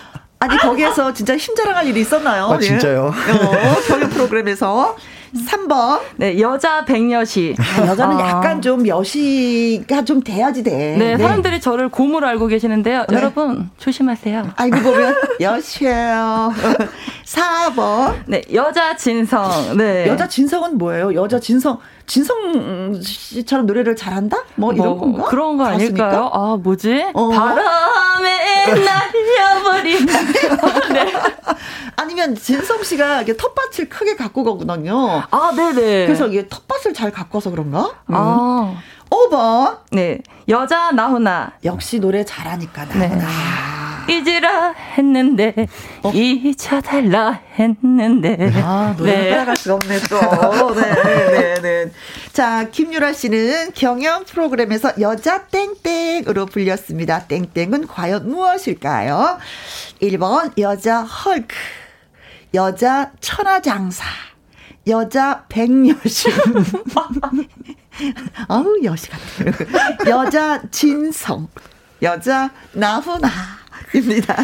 아니, 0.42 0.56
거기에서 0.58 1.12
진짜 1.12 1.36
힘 1.36 1.54
자랑할 1.54 1.86
일이 1.86 2.00
있었나요? 2.00 2.46
아, 2.46 2.58
진짜요? 2.58 3.06
어, 3.08 3.80
경연 3.88 4.08
프로그램에서. 4.10 4.96
3번. 5.34 6.00
네, 6.16 6.38
여자 6.40 6.84
백여시. 6.84 7.54
아, 7.58 7.86
여자는 7.86 8.16
아. 8.16 8.28
약간 8.28 8.60
좀 8.60 8.86
여시가 8.86 10.04
좀 10.04 10.22
돼야지 10.22 10.62
돼. 10.62 10.96
네, 10.98 11.16
네. 11.16 11.18
사람들이 11.18 11.60
저를 11.60 11.88
곰으로 11.88 12.26
알고 12.26 12.48
계시는데요. 12.48 13.04
네. 13.08 13.16
여러분, 13.16 13.70
조심하세요. 13.78 14.52
아이고, 14.56 14.80
보면 14.80 15.14
여시예요. 15.40 16.52
4번. 17.24 18.14
네, 18.26 18.42
여자 18.52 18.96
진성. 18.96 19.76
네. 19.76 20.06
여자 20.08 20.26
진성은 20.26 20.78
뭐예요? 20.78 21.14
여자 21.14 21.38
진성. 21.38 21.78
진성 22.06 23.00
씨처럼 23.02 23.66
노래를 23.66 23.96
잘한다? 23.96 24.38
뭐, 24.56 24.72
뭐 24.72 24.74
이런 24.74 24.98
건가? 24.98 25.24
그런 25.24 25.56
거 25.56 25.64
가수니까? 25.64 26.04
아닐까요? 26.04 26.30
아, 26.32 26.56
뭐지? 26.60 27.06
어. 27.14 27.28
바람에 27.28 28.66
날려버린. 28.84 30.06
네. 30.92 31.12
아니면 31.96 32.34
진성 32.34 32.82
씨가 32.82 33.22
이게 33.22 33.36
텃밭을 33.36 33.88
크게 33.88 34.16
갖고 34.16 34.44
가거든요. 34.44 35.22
아, 35.30 35.52
네네. 35.54 36.06
그래서 36.06 36.26
이게 36.26 36.48
텃밭을 36.48 36.94
잘 36.94 37.10
가꿔서 37.10 37.50
그런가? 37.50 37.90
아. 38.08 38.74
음. 38.74 38.76
5번. 39.10 39.78
네. 39.90 40.20
여자 40.48 40.92
나훈아. 40.92 41.52
역시 41.64 41.98
노래 41.98 42.24
잘하니까 42.24 42.84
나훈아. 42.84 43.06
네. 43.08 43.18
잊으라 44.10 44.72
했는데 44.72 45.54
어? 46.02 46.10
잊혀달라 46.12 47.40
했는데. 47.58 48.52
아 48.56 48.94
노래 48.96 49.12
네. 49.22 49.30
따라갈 49.30 49.56
수가 49.56 49.74
없네 49.76 49.98
또. 50.08 50.74
네네네 50.74 51.30
네, 51.30 51.60
네. 51.60 51.92
자 52.32 52.68
김유라 52.70 53.12
씨는 53.12 53.72
경연 53.74 54.24
프로그램에서 54.24 54.92
여자 55.00 55.46
땡땡으로 55.46 56.46
불렸습니다. 56.46 57.26
땡땡은 57.26 57.86
과연 57.86 58.28
무엇일까요? 58.28 59.38
1번 60.02 60.58
여자 60.58 61.02
헐크. 61.02 61.54
여자 62.54 63.12
천하장사. 63.20 64.04
여자 64.88 65.44
백여신. 65.48 66.32
아우 68.48 68.78
여시 68.82 69.08
같아요 69.10 69.52
여자 70.08 70.62
진성. 70.70 71.48
여자 72.02 72.50
나훈아 72.72 73.28
입니다. 73.94 74.36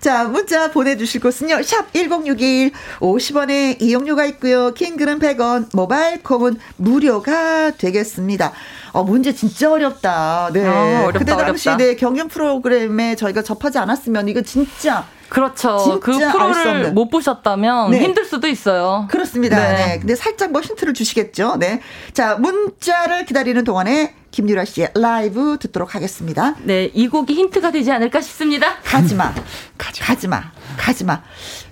자, 0.00 0.24
문자 0.24 0.70
보내주실 0.70 1.20
곳은요. 1.20 1.62
샵 1.62 1.92
1061, 1.92 2.72
50원의 3.00 3.80
이용료가 3.80 4.24
있고요. 4.26 4.72
킹글은 4.74 5.18
100원, 5.18 5.68
모바일 5.74 6.22
콩은 6.22 6.56
무료가 6.76 7.72
되겠습니다. 7.72 8.52
어, 8.92 9.04
문제 9.04 9.34
진짜 9.34 9.70
어렵다. 9.70 10.50
네. 10.52 10.66
어, 10.66 11.02
어렵다, 11.04 11.18
그때 11.18 11.36
당시 11.36 11.68
어렵다. 11.68 11.84
네, 11.84 11.96
경연 11.96 12.28
프로그램에 12.28 13.16
저희가 13.16 13.42
접하지 13.42 13.78
않았으면 13.78 14.28
이거 14.28 14.42
진짜 14.42 15.06
그렇죠. 15.28 16.00
그 16.00 16.18
프로를 16.18 16.92
못 16.92 17.08
보셨다면 17.08 17.92
네. 17.92 18.00
힘들 18.00 18.24
수도 18.24 18.48
있어요. 18.48 19.06
그렇습니다. 19.10 19.56
네. 19.56 19.74
네. 19.74 19.98
근데 19.98 20.16
살짝 20.16 20.50
뭐 20.50 20.60
힌트를 20.60 20.92
주시겠죠. 20.92 21.56
네. 21.58 21.80
자, 22.12 22.34
문자를 22.34 23.24
기다리는 23.24 23.62
동안에 23.64 24.14
김유라 24.30 24.64
씨의 24.64 24.90
라이브 24.94 25.58
듣도록 25.60 25.94
하겠습니다. 25.94 26.54
네, 26.62 26.90
이 26.94 27.08
곡이 27.08 27.34
힌트가 27.34 27.70
되지 27.72 27.90
않을까 27.92 28.20
싶습니다. 28.20 28.76
가지마. 28.84 29.34
가지마. 29.78 30.06
가지마. 30.06 30.42
가지마. 30.78 31.22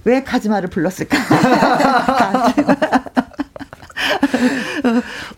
왜 0.05 0.23
가지마를 0.25 0.69
불렀을까? 0.71 1.19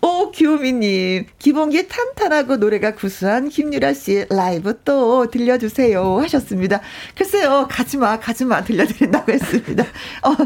오, 0.03 0.31
규미님. 0.31 1.27
기본기 1.39 1.89
탄탄하고 1.89 2.57
노래가 2.57 2.95
구수한 2.95 3.49
김유라 3.49 3.95
씨의 3.95 4.27
라이브 4.31 4.81
또 4.85 5.31
들려주세요. 5.31 6.21
하셨습니다. 6.23 6.81
글쎄요, 7.17 7.67
가지마, 7.71 8.21
가지마 8.21 8.65
들려드린다고 8.65 9.33
했습니다. 9.33 9.85
어, 10.23 10.37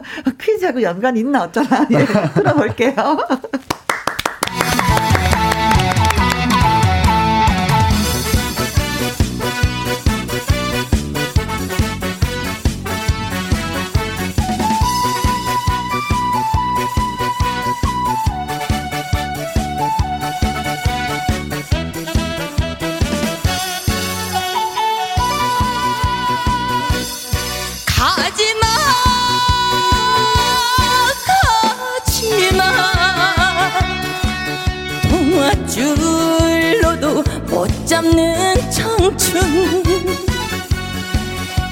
퀴즈하고 0.40 0.82
연관 0.82 1.16
있나 1.16 1.44
어쩌나. 1.44 1.86
예, 1.90 2.04
들어볼게요. 2.34 2.94
잡는 37.86 38.54
청춘. 38.70 39.82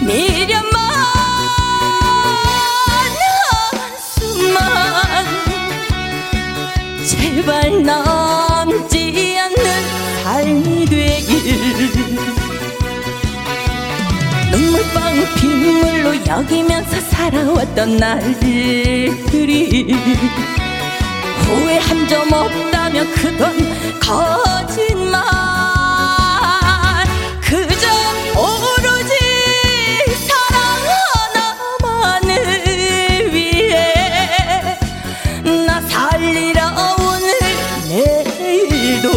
미련만 0.01 0.81
한숨만 3.77 5.27
제발 7.07 7.83
남지 7.83 9.39
않는 9.39 9.65
삶이 10.25 10.85
되길. 10.87 11.93
눈물방 14.51 15.35
빗물로 15.37 16.27
여기면서 16.27 17.01
살아왔던 17.11 17.97
날들이 17.97 19.93
후회 21.45 21.79
한 21.79 22.03
점 22.09 22.31
없다며 22.33 23.05
그건 23.15 23.55
거짓말. 24.13 25.23
그저 27.41 27.87
오로지 28.37 29.15
사랑 30.27 30.57
하나만을 31.81 33.33
위해 33.33 34.77
나 35.67 35.81
살리라 35.81 36.95
오늘 36.99 37.33
내일도 37.89 39.09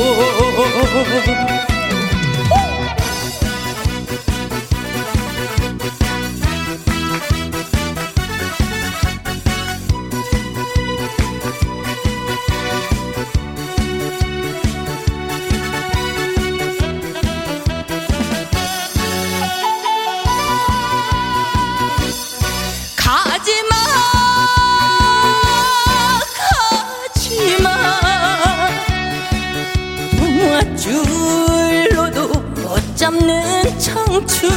청춘. 33.79 34.49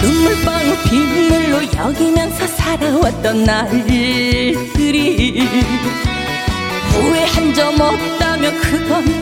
눈물방 0.01 0.83
빗물로 0.85 1.53
여기면서 1.77 2.47
살아왔던 2.47 3.45
날들이 3.45 5.41
후회 6.91 7.25
한 7.27 7.53
점 7.55 7.79
없다며 7.81 8.51
그건 8.63 9.22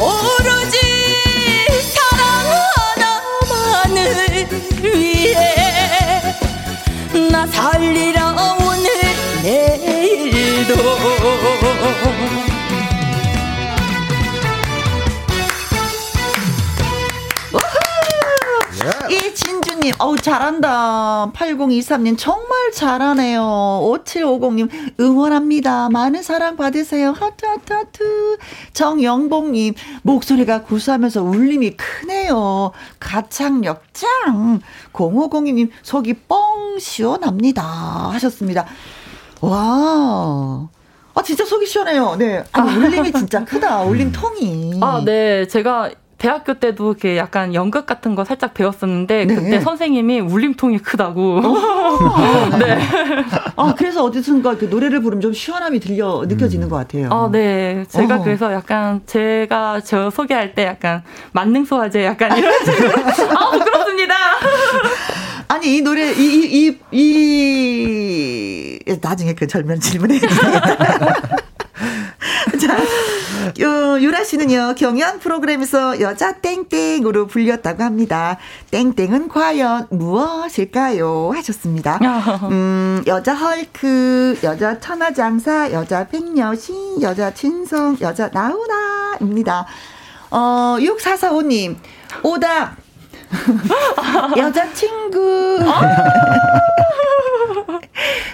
오로지 0.00 0.78
사랑 1.92 2.20
하나만을 2.96 4.48
위해 4.82 6.34
나 7.30 7.46
살리라 7.46 8.56
오늘 8.60 8.88
내일도 9.42 10.74
님, 19.84 19.92
어우, 19.98 20.16
잘한다. 20.16 21.30
8023님, 21.34 22.16
정말 22.16 22.72
잘하네요. 22.72 23.42
5750님, 23.82 24.70
응원합니다. 24.98 25.90
많은 25.90 26.22
사랑 26.22 26.56
받으세요. 26.56 27.10
하트, 27.10 27.44
하트, 27.44 27.70
하트. 27.70 28.38
정영봉님, 28.72 29.74
목소리가 30.00 30.62
구수하면서 30.62 31.22
울림이 31.22 31.72
크네요. 31.76 32.72
가창력 32.98 33.82
짱. 33.92 34.60
0502님, 34.94 35.68
속이 35.82 36.14
뻥 36.28 36.78
시원합니다. 36.78 37.62
하셨습니다. 37.62 38.64
와. 39.42 40.66
아, 41.14 41.22
진짜 41.22 41.44
속이 41.44 41.66
시원해요. 41.66 42.16
네. 42.16 42.42
아니, 42.52 42.74
울림이 42.74 43.12
진짜 43.12 43.44
크다. 43.44 43.82
울림 43.82 44.12
통이. 44.12 44.80
아, 44.80 45.02
네. 45.04 45.46
제가 45.46 45.90
대학교 46.24 46.54
때도 46.54 46.92
이렇게 46.92 47.18
약간 47.18 47.52
연극 47.52 47.84
같은 47.84 48.14
거 48.14 48.24
살짝 48.24 48.54
배웠었는데 48.54 49.26
네. 49.26 49.34
그때 49.34 49.60
선생님이 49.60 50.20
울림통이 50.20 50.78
크다고. 50.78 51.36
어. 51.44 52.48
네. 52.58 52.78
아 53.56 53.74
그래서 53.76 54.02
어디선가 54.04 54.56
그 54.56 54.64
노래를 54.64 55.02
부르면 55.02 55.20
좀 55.20 55.34
시원함이 55.34 55.80
들려 55.80 56.24
느껴지는 56.26 56.70
것 56.70 56.76
같아요. 56.76 57.10
아 57.12 57.28
네. 57.30 57.84
제가 57.90 58.16
어. 58.16 58.22
그래서 58.22 58.50
약간 58.54 59.02
제가 59.04 59.80
저 59.84 60.08
소개할 60.08 60.54
때 60.54 60.64
약간 60.64 61.02
만능 61.32 61.66
소화제 61.66 62.06
약간 62.06 62.34
이런 62.38 62.52
식으로. 62.64 62.90
아 63.36 63.50
그렇습니다. 63.62 64.14
아니 65.48 65.76
이 65.76 65.82
노래 65.82 66.10
이 66.10 66.16
이 66.16 66.44
이 66.54 66.78
이, 66.90 68.78
이, 68.86 68.96
나중에 69.02 69.34
그 69.34 69.46
절면 69.46 69.78
질문해 69.78 70.20
주세요. 70.20 70.52
자, 72.60 72.78
요, 73.60 74.00
유라 74.00 74.24
씨는요, 74.24 74.74
경연 74.76 75.18
프로그램에서 75.20 76.00
여자 76.00 76.32
땡땡으로 76.32 77.26
불렸다고 77.26 77.82
합니다. 77.82 78.38
땡땡은 78.70 79.28
과연 79.28 79.88
무엇일까요? 79.90 81.32
하셨습니다. 81.34 81.98
음, 82.50 83.02
여자 83.06 83.34
헐크, 83.34 84.38
여자 84.42 84.78
천하장사, 84.78 85.72
여자 85.72 86.06
백녀신, 86.08 87.00
여자 87.02 87.32
진성, 87.32 87.96
여자 88.00 88.28
나훈아입니다. 88.32 89.66
어, 90.30 90.76
6445님, 90.80 91.76
오답. 92.22 92.83
여자친구. 94.36 95.60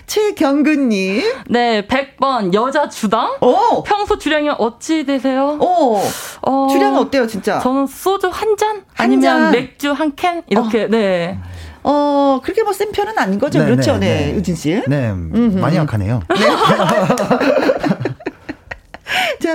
최경근님. 0.07 1.22
네, 1.48 1.86
100번 1.86 2.53
여자 2.55 2.88
주당. 2.88 3.36
오! 3.40 3.82
평소 3.84 4.18
주량이 4.18 4.48
어찌 4.59 5.05
되세요? 5.05 5.57
오! 5.61 6.01
어, 6.42 6.68
주량은 6.70 6.98
어때요, 6.98 7.26
진짜? 7.26 7.59
저는 7.61 7.86
소주 7.86 8.28
한 8.28 8.57
잔? 8.57 8.82
아니면 8.96 9.22
잔. 9.22 9.51
맥주 9.53 9.92
한 9.92 10.14
캔? 10.16 10.42
이렇게, 10.48 10.84
어. 10.84 10.88
네. 10.88 11.38
어, 11.82 12.40
그렇게 12.42 12.62
뭐 12.62 12.72
센 12.72 12.92
편은 12.92 13.16
아닌 13.18 13.38
거죠? 13.38 13.59
네, 13.61 13.64
그렇죠, 13.66 13.92
네, 13.98 13.98
네. 13.98 14.26
네. 14.26 14.34
유진 14.34 14.55
씨? 14.57 14.82
네, 14.86 15.11
음흠. 15.11 15.59
많이 15.59 15.76
약하네요. 15.76 16.20
네. 16.28 16.36
자, 19.40 19.55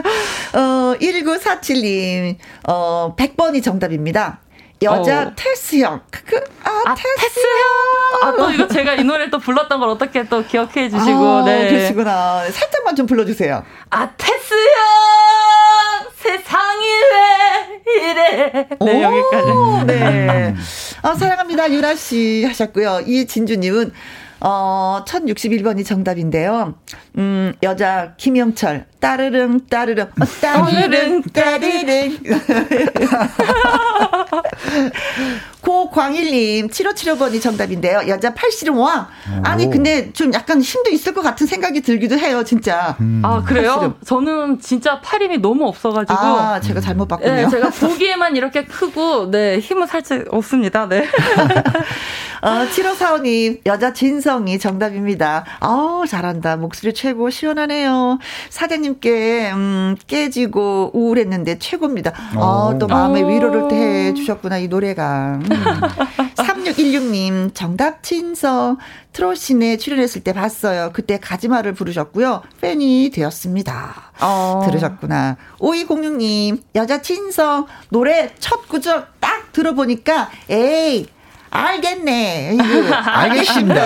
어, 0.60 0.96
1947님, 1.00 2.38
어, 2.68 3.16
100번이 3.18 3.64
정답입니다. 3.64 4.40
여자 4.82 5.24
어. 5.24 5.32
테스형. 5.36 6.02
크크. 6.12 6.36
아, 6.64 6.70
아 6.86 6.96
테스형. 6.96 7.60
아, 8.24 8.32
또 8.38 8.52
이거 8.52 8.68
제가 8.68 8.96
이 8.96 9.04
노래를 9.04 9.32
또 9.32 9.40
불렀던 9.40 9.80
걸 9.80 9.90
어떻게 9.90 10.24
또 10.28 10.44
기억해 10.44 10.90
주시고. 10.90 11.28
아, 11.28 11.46
네. 11.46 11.70
그러시구나. 11.70 12.44
살짝만 12.52 12.96
좀 12.96 13.06
불러주세요. 13.06 13.64
아, 13.90 14.10
테스형. 14.18 14.60
세상이 16.16 16.86
왜 17.14 18.10
이래. 18.10 18.68
네, 18.82 19.04
여기까지. 19.04 19.86
네. 19.88 20.56
아, 21.02 21.14
사랑합니다. 21.16 21.72
유라씨 21.72 22.46
하셨고요. 22.46 23.02
이진주님은 23.06 23.92
어, 24.42 25.04
1061번이 25.08 25.86
정답인데요. 25.86 26.76
음, 27.18 27.54
여자 27.64 28.14
김영철. 28.18 28.86
따르릉 29.06 29.60
따르릉 29.70 30.06
어, 30.06 30.26
따르릉 30.42 31.22
따르릉 31.34 32.18
고광일님 35.66 36.68
7575번이 36.68 37.42
정답인데요. 37.42 38.02
여자 38.08 38.34
팔씨름 38.34 38.78
왕. 38.78 39.08
아니 39.44 39.70
근데 39.70 40.14
좀 40.14 40.32
약간 40.34 40.62
힘도 40.62 40.92
있을 40.92 41.14
것 41.14 41.24
같은 41.24 41.48
생각이 41.48 41.82
들기도 41.82 42.18
해요, 42.20 42.44
진짜. 42.44 42.96
음. 43.00 43.22
아 43.26 43.42
그래요? 43.42 43.72
팔씨름. 43.72 43.96
저는 44.06 44.60
진짜 44.60 45.02
팔 45.02 45.24
힘이 45.24 45.40
너무 45.40 45.68
없어가지고. 45.68 46.14
아 46.16 46.62
제가 46.62 46.82
잘못 46.82 47.08
봤군요. 47.08 47.34
네, 47.34 47.50
제가 47.50 47.72
보기에만 47.72 48.36
이렇게 48.36 48.66
크고 48.66 49.32
네 49.32 49.58
힘은 49.60 49.88
살짝 49.88 50.26
없습니다. 50.30 50.88
네. 50.88 51.08
어, 52.42 52.68
7545님 52.70 53.62
여자 53.66 53.92
진성이 53.92 54.60
정답입니다. 54.60 55.46
아우 55.60 56.06
잘한다. 56.06 56.58
목소리 56.58 56.94
최고 56.94 57.32
시원하네요. 57.32 58.20
사장님 58.52 58.95
님께 58.96 59.52
음, 59.52 59.96
깨지고 60.08 60.92
우울했는데 60.94 61.60
최고입니다. 61.60 62.12
아, 62.36 62.76
또 62.80 62.88
마음의 62.88 63.24
오. 63.24 63.28
위로를 63.28 63.72
해 63.72 64.14
주셨구나 64.14 64.58
이 64.58 64.68
노래가. 64.68 65.40
음. 65.42 65.46
3616님 66.36 67.54
정답 67.54 68.04
친서 68.04 68.78
트로신에 69.14 69.78
출연했을 69.78 70.24
때 70.24 70.34
봤어요. 70.34 70.92
그때 70.94 71.20
가지마를 71.20 71.74
부르셨고요. 71.74 72.42
팬이 72.62 73.12
되었습니다. 73.14 74.12
어. 74.22 74.64
들으셨구나. 74.66 75.38
5206님 75.60 76.62
여자 76.76 77.02
친서 77.02 77.68
노래 77.90 78.34
첫 78.40 78.68
구절 78.68 79.08
딱 79.20 79.52
들어보니까 79.54 80.30
에이 80.50 81.08
알겠네. 81.56 82.58
알겠습니다. 82.92 83.82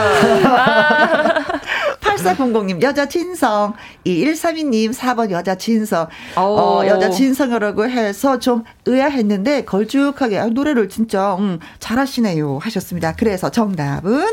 8400님, 2.01 2.81
여자 2.81 3.07
진성. 3.07 3.73
2132님, 4.05 4.93
4번 4.93 5.29
여자 5.31 5.55
진성. 5.55 6.07
어, 6.35 6.81
여자 6.87 7.09
진성이라고 7.09 7.87
해서 7.89 8.39
좀 8.39 8.63
의아했는데, 8.85 9.65
걸쭉하게, 9.65 10.39
아, 10.39 10.45
노래를 10.47 10.89
진짜, 10.89 11.35
음, 11.35 11.59
잘하시네요. 11.79 12.59
하셨습니다. 12.61 13.13
그래서 13.15 13.49
정답은? 13.51 14.25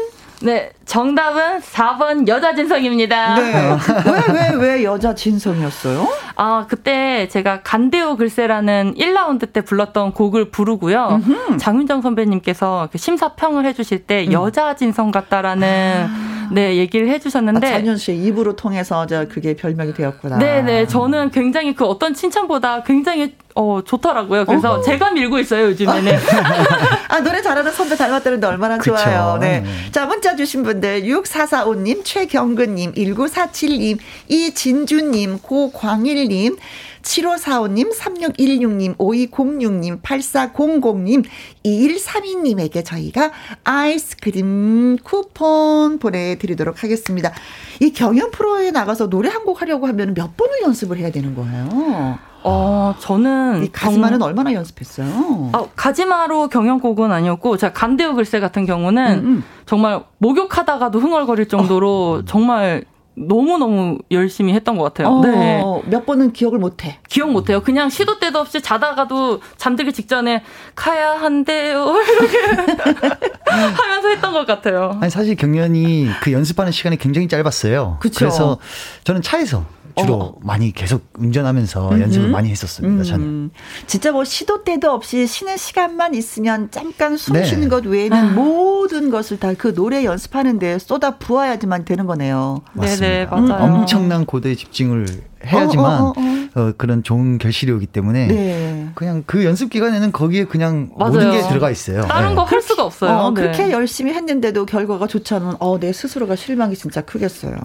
네, 0.43 0.70
정답은 0.84 1.61
4번 1.61 2.28
여자 2.28 2.55
진성입니다. 2.55 3.34
네. 3.37 3.76
왜, 4.07 4.34
왜, 4.34 4.74
왜 4.76 4.84
여자 4.84 5.14
진성이었어요? 5.14 6.07
아, 6.37 6.66
그때 6.68 7.26
제가 7.28 7.62
간대오 7.62 8.16
글쎄라는 8.16 8.95
1라운드 8.99 9.53
때 9.53 9.62
불렀던 9.62 10.12
곡을 10.12 10.51
부르고요. 10.51 11.20
음흠. 11.26 11.57
장윤정 11.57 12.03
선배님께서 12.03 12.89
심사평을 12.95 13.64
해주실 13.64 14.07
때 14.07 14.26
음. 14.26 14.32
여자 14.32 14.76
진성 14.76 15.11
같다라는 15.11 16.07
아. 16.09 16.49
네, 16.53 16.76
얘기를 16.76 17.09
해주셨는데. 17.09 17.66
아, 17.66 17.70
장윤 17.70 17.97
씨의 17.97 18.22
입으로 18.24 18.55
통해서 18.57 19.07
저 19.07 19.26
그게 19.26 19.57
별명이 19.57 19.95
되었구나. 19.95 20.39
네네. 20.39 20.62
네. 20.62 20.87
저는 20.87 21.30
굉장히 21.30 21.74
그 21.74 21.84
어떤 21.84 22.14
칭찬보다 22.14 22.82
굉장히 22.82 23.34
어, 23.59 23.81
좋더라고요. 23.83 24.45
그래서 24.45 24.75
어허. 24.75 24.83
제가 24.83 25.11
밀고 25.13 25.39
있어요, 25.39 25.67
요즘에는. 25.69 26.13
아, 27.09 27.21
노래 27.21 27.41
잘하는 27.41 27.73
선배 27.73 27.97
닮았다는데 27.97 28.47
얼마나 28.47 28.77
그쵸. 28.77 28.95
좋아요. 28.95 29.39
네. 29.41 29.61
네. 29.61 29.91
자, 29.93 30.05
문자 30.07 30.37
주신 30.37 30.63
분들, 30.63 31.05
6445님, 31.05 32.03
최경근님, 32.05 32.93
1947님, 32.93 33.99
이진주님, 34.29 35.39
고광일님, 35.39 36.57
7545님, 37.03 37.97
3616님, 37.97 38.97
5206님, 38.99 40.03
8400님, 40.03 41.25
2132님에게 41.65 42.85
저희가 42.85 43.31
아이스크림 43.65 44.99
쿠폰 45.03 45.99
보내드리도록 45.99 46.83
하겠습니다. 46.83 47.33
이 47.81 47.93
경연 47.93 48.33
프로에 48.33 48.71
나가서 48.71 49.09
노래 49.09 49.29
한 49.31 49.47
곡 49.47 49.63
하려고 49.63 49.87
하면 49.87 50.13
몇 50.15 50.37
번을 50.37 50.61
연습을 50.63 50.97
해야 50.99 51.13
되는 51.13 51.37
거예요? 51.37 52.19
어, 52.49 52.95
저는 53.01 53.65
이 53.65 53.73
가지마는 53.73 54.19
경... 54.19 54.29
얼마나 54.29 54.53
연습했어요? 54.53 55.51
어, 55.53 55.69
가지마로 55.75 56.49
경연곡은 56.49 57.11
아니었고 57.11 57.57
제가 57.57 57.73
간대우 57.73 58.15
글쎄 58.15 58.39
같은 58.39 58.65
경우는 58.67 59.19
음, 59.19 59.27
음. 59.27 59.45
정말 59.67 60.05
목욕하다가도 60.19 61.01
흥얼거릴 61.01 61.49
정도로 61.49 62.21
어. 62.21 62.25
정말 62.25 62.85
너무너무 63.17 63.99
열심히 64.11 64.53
했던 64.53 64.77
것 64.77 64.85
같아요. 64.85 65.09
어, 65.09 65.23
네. 65.23 65.63
몇 65.87 66.05
번은 66.05 66.35
기억을 66.35 66.59
못 66.59 66.85
해. 66.85 66.99
기억 67.09 67.31
못 67.33 67.49
해요. 67.49 67.63
그냥 67.65 67.89
시도 67.89 68.19
때도 68.19 68.39
없이 68.39 68.61
자다가도 68.61 69.41
잠들기 69.57 69.95
직전에 69.95 70.45
가야 70.75 71.13
한대요. 71.19 71.95
이렇게 71.97 72.39
하면서 73.49 74.09
했던 74.09 74.33
것 74.35 74.47
같아요. 74.47 74.99
아니, 75.01 75.11
사실 75.11 75.35
경연이 75.35 76.09
그 76.21 76.31
연습하는 76.31 76.73
시간이 76.73 76.99
굉장히 76.99 77.27
짧았어요. 77.27 77.97
그쵸? 78.01 78.19
그래서 78.19 78.59
저는 79.05 79.23
차에서 79.23 79.65
주로 79.97 80.15
어. 80.15 80.35
많이 80.43 80.73
계속 80.73 81.03
운전하면서 81.19 81.89
음흠. 81.91 82.01
연습을 82.03 82.29
많이 82.31 82.51
했었습니다. 82.51 83.03
음. 83.03 83.05
저는 83.05 83.51
진짜 83.87 84.13
뭐 84.13 84.25
시도 84.25 84.63
때도 84.63 84.91
없이 84.93 85.27
쉬는 85.27 85.57
시간만 85.57 86.15
있으면 86.15 86.71
잠깐 86.71 87.17
숨 87.17 87.35
네. 87.35 87.45
쉬는 87.45 87.69
것 87.69 87.85
외에는 87.87 88.17
아. 88.17 88.31
모든 88.33 89.11
것을 89.11 89.39
다 89.41 89.57
그 89.57 89.73
노래 89.75 90.05
연습하는데 90.05 90.79
쏟아 90.79 91.17
부어야지만 91.19 91.85
되는 91.85 92.07
거네요. 92.07 92.61
맞습니다. 92.75 93.07
네네 93.07 93.27
맞아요. 93.27 93.65
엄청난 93.75 94.27
고도의 94.27 94.57
집중을 94.57 95.07
해야지만 95.47 96.01
어, 96.03 96.07
어, 96.09 96.13
어, 96.17 96.61
어. 96.61 96.73
그런 96.77 97.03
좋은 97.03 97.39
결실이 97.39 97.73
오기 97.73 97.87
때문에 97.87 98.27
네. 98.27 98.89
그냥 98.95 99.23
그 99.27 99.45
연습 99.45 99.71
기간에는 99.71 100.13
거기에 100.13 100.45
그냥 100.45 100.91
맞아요. 100.97 101.13
모든 101.13 101.31
게 101.31 101.49
들어가 101.49 101.71
있어요. 101.71 102.03
다른 102.03 102.31
네. 102.31 102.35
거할 102.35 102.61
수가 102.61 102.85
없어요. 102.85 103.11
어, 103.13 103.31
네. 103.31 103.41
그렇게 103.41 103.71
열심히 103.71 104.13
했는데도 104.13 104.67
결과가 104.67 105.07
좋지 105.07 105.33
않으면 105.35 105.57
어, 105.61 105.79
내 105.79 105.93
스스로가 105.93 106.37
실망이 106.37 106.75
진짜 106.75 107.01
크겠어요. 107.01 107.57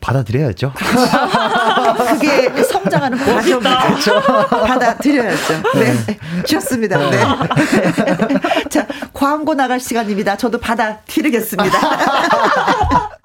받아들여야죠. 0.00 0.72
그게 2.08 2.62
성장하는 2.64 3.18
과정이죠. 3.18 3.60
그렇죠. 3.60 4.22
받아들여야죠. 4.48 5.62
네. 5.74 5.94
네. 6.06 6.18
좋습니다. 6.44 6.98
네. 7.10 7.18
자, 8.70 8.86
광고 9.12 9.54
나갈 9.54 9.80
시간입니다. 9.80 10.36
저도 10.36 10.58
받아들이겠습니다. 10.58 11.78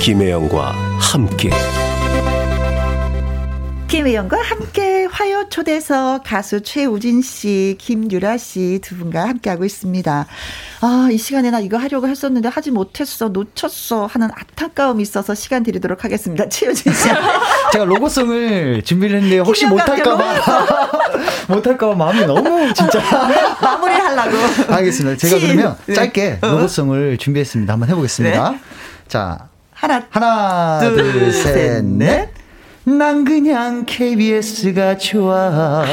김혜영과 0.00 0.72
함께. 1.00 1.50
김혜영과 3.88 4.36
함께 4.42 5.06
화요 5.10 5.48
초대석 5.48 6.22
가수 6.22 6.60
최우진 6.62 7.22
씨, 7.22 7.74
김유라 7.78 8.36
씨 8.36 8.80
두 8.82 8.96
분과 8.98 9.26
함께하고 9.26 9.64
있습니다. 9.64 10.26
아, 10.82 11.08
이 11.10 11.16
시간에 11.16 11.50
나 11.50 11.58
이거 11.58 11.78
하려고 11.78 12.06
했었는데 12.06 12.50
하지 12.50 12.70
못했어, 12.70 13.28
놓쳤어 13.30 14.04
하는 14.04 14.28
안타까움이 14.30 15.02
있어서 15.02 15.34
시간 15.34 15.62
드리도록 15.62 16.04
하겠습니다. 16.04 16.46
최우진 16.50 16.92
씨. 16.92 17.08
제가 17.72 17.86
로고송을 17.86 18.82
준비를 18.84 19.16
했는데 19.16 19.38
혹시 19.38 19.64
못할까봐. 19.64 20.34
못할까봐 21.48 21.94
마음이 21.94 22.26
너무 22.26 22.72
진짜. 22.74 23.00
마무리 23.62 23.92
하려고. 23.94 24.36
알겠습니다. 24.74 25.16
제가 25.16 25.40
그러면 25.40 25.76
네. 25.86 25.94
짧게 25.94 26.38
어? 26.42 26.46
로고송을 26.46 27.16
준비했습니다. 27.16 27.72
한번 27.72 27.88
해보겠습니다. 27.88 28.50
네. 28.50 28.58
자. 29.08 29.48
하나, 29.72 30.04
하나, 30.10 30.80
둘, 30.80 30.96
둘 31.12 31.32
셋, 31.32 31.84
넷. 31.84 32.30
난 32.88 33.22
그냥 33.22 33.84
KBS가 33.84 34.96
좋아. 34.96 35.84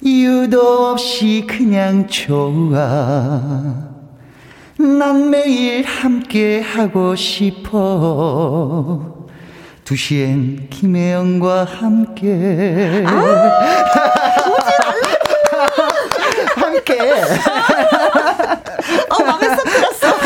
이유도 0.00 0.88
없이 0.90 1.46
그냥 1.48 2.08
좋아. 2.08 3.40
난 4.76 5.30
매일 5.30 5.84
함께 5.84 6.60
하고 6.60 7.14
싶어. 7.14 7.68
2시엔 9.84 10.68
김혜영과 10.68 11.62
함께. 11.64 13.04
아, 13.06 13.60
함께 16.56 16.98
어 19.10 19.22
마음에 19.22 19.48
쏙 19.54 19.64
들었어 19.64 20.16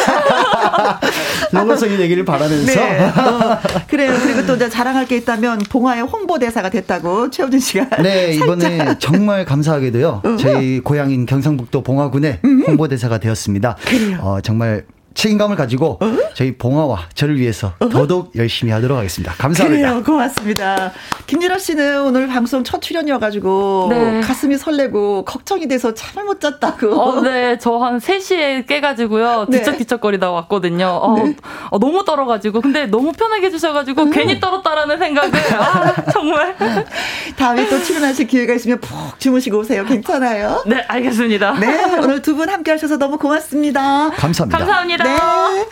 영어적인 1.55 2.01
얘기를 2.01 2.25
바라면서. 2.25 2.75
네. 2.75 3.05
어, 3.05 3.59
그래요. 3.89 4.15
그리고 4.23 4.47
또 4.47 4.69
자랑할 4.69 5.07
게 5.07 5.17
있다면 5.17 5.61
봉화의 5.69 6.03
홍보대사가 6.03 6.71
됐다고 6.71 7.31
최우진 7.31 7.61
씨가. 7.61 8.03
네, 8.03 8.33
이번에 8.35 8.97
정말 8.99 9.45
감사하게도요. 9.45 10.23
저희 10.39 10.81
고향인 10.81 11.27
경상북도 11.27 11.83
봉화군의 11.83 12.41
홍보대사가 12.67 13.19
되었습니다. 13.19 13.77
그래요. 13.85 14.19
어, 14.21 14.41
정말 14.41 14.85
책임감을 15.15 15.57
가지고 15.57 15.99
어? 16.01 16.17
저희 16.35 16.57
봉화와 16.57 17.09
저를 17.15 17.39
위해서 17.39 17.73
어? 17.79 17.89
더더욱 17.89 18.33
열심히 18.37 18.73
하도록 18.73 18.97
하겠습니다. 18.99 19.33
감사합니다. 19.39 19.89
그래요, 19.89 20.03
고맙습니다. 20.05 20.93
김진아 21.27 21.59
씨는 21.59 22.03
오늘 22.03 22.27
방송 22.27 22.65
첫 22.65 22.83
출연이어가지고 22.83 23.87
네. 23.91 24.21
가슴이 24.21 24.57
설레고 24.59 25.25
걱정이 25.25 25.69
돼서 25.69 25.95
잠을 25.95 26.25
못 26.25 26.41
잤다고. 26.41 27.01
어, 27.01 27.21
네, 27.21 27.57
저 27.59 27.79
한 27.85 27.99
3시에 27.99 28.67
깨가지고요. 28.67 29.47
네. 29.49 29.59
뒤척뒤척거리다 29.59 30.31
왔거든요. 30.31 30.87
어, 30.87 31.15
네. 31.23 31.37
어, 31.71 31.79
너무 31.79 32.05
떨어가지고. 32.05 32.61
근데 32.63 32.87
너무 32.87 33.13
편하게 33.13 33.47
해주셔가지고 33.47 34.03
음. 34.05 34.11
괜히 34.11 34.41
떨었다라는 34.41 34.99
생각을. 34.99 35.31
아, 35.59 35.95
정말. 36.13 36.57
다음에 37.37 37.69
또 37.69 37.83
출연하실 37.83 38.27
기회가 38.27 38.55
있으면 38.55 38.81
푹 38.81 39.19
주무시고 39.21 39.59
오세요. 39.59 39.85
괜찮아요? 39.85 40.63
네, 40.67 40.85
알겠습니다. 40.89 41.53
네, 41.61 41.85
오늘 41.99 42.23
두 42.23 42.35
분 42.35 42.49
함께 42.49 42.73
하셔서 42.73 42.97
너무 42.97 43.17
고맙습니다. 43.17 44.11
감사합니다. 44.11 44.59
감사합니다. 44.59 45.04
네. 45.05 45.67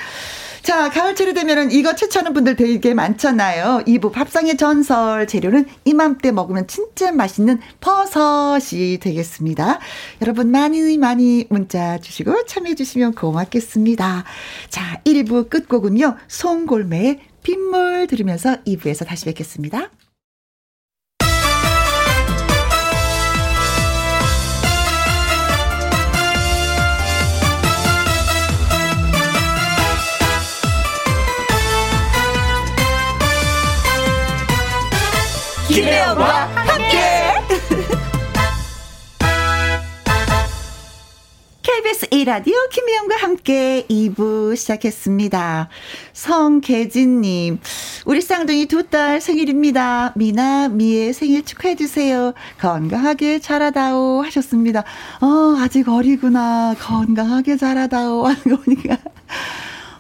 자, 0.62 0.91
가을철이 0.91 1.35
되면은 1.35 1.72
이거 1.72 1.97
채취하는 1.97 2.33
분들 2.35 2.55
되게 2.55 2.95
많잖아요. 2.95 3.83
2부 3.85 4.12
밥상의 4.12 4.57
전설 4.57 5.26
재료는 5.26 5.66
이맘때 5.85 6.30
먹으면 6.30 6.68
진짜 6.68 7.11
맛있는 7.11 7.59
버섯이 7.80 8.99
되겠습니다. 9.01 9.80
여러분 10.22 10.53
많이 10.53 10.97
많이 10.99 11.47
문자 11.51 11.99
주시고 11.99 12.47
참여해 12.47 12.76
주시면 12.76 13.14
고맙겠습니다. 13.14 14.24
자, 14.70 15.01
1부 15.05 15.51
끝곡은요. 15.51 16.16
송골매의 16.28 17.18
빗물 17.43 18.07
들으면서 18.07 18.57
2부에서 18.64 19.05
다시 19.05 19.24
뵙겠습니다. 19.24 19.91
김혜영과 35.73 36.25
함께. 36.55 36.99
KBS 41.62 42.09
1라디오 42.11 42.53
김혜영과 42.70 43.16
함께 43.16 43.87
2부 43.89 44.55
시작했습니다. 44.57 45.68
성계진님, 46.12 47.61
우리 48.05 48.20
쌍둥이 48.20 48.66
두 48.66 48.83
딸 48.91 49.20
생일입니다. 49.23 50.12
미나, 50.16 50.68
미의 50.68 51.14
생일 51.14 51.43
축하해주세요. 51.45 52.35
건강하게 52.61 53.39
자라다오 53.39 54.23
하셨습니다. 54.25 54.81
어, 55.23 55.57
아직 55.59 55.89
어리구나. 55.89 56.75
건강하게 56.79 57.57
자라다오 57.57 58.27
하는 58.27 58.43
거니까. 58.43 58.99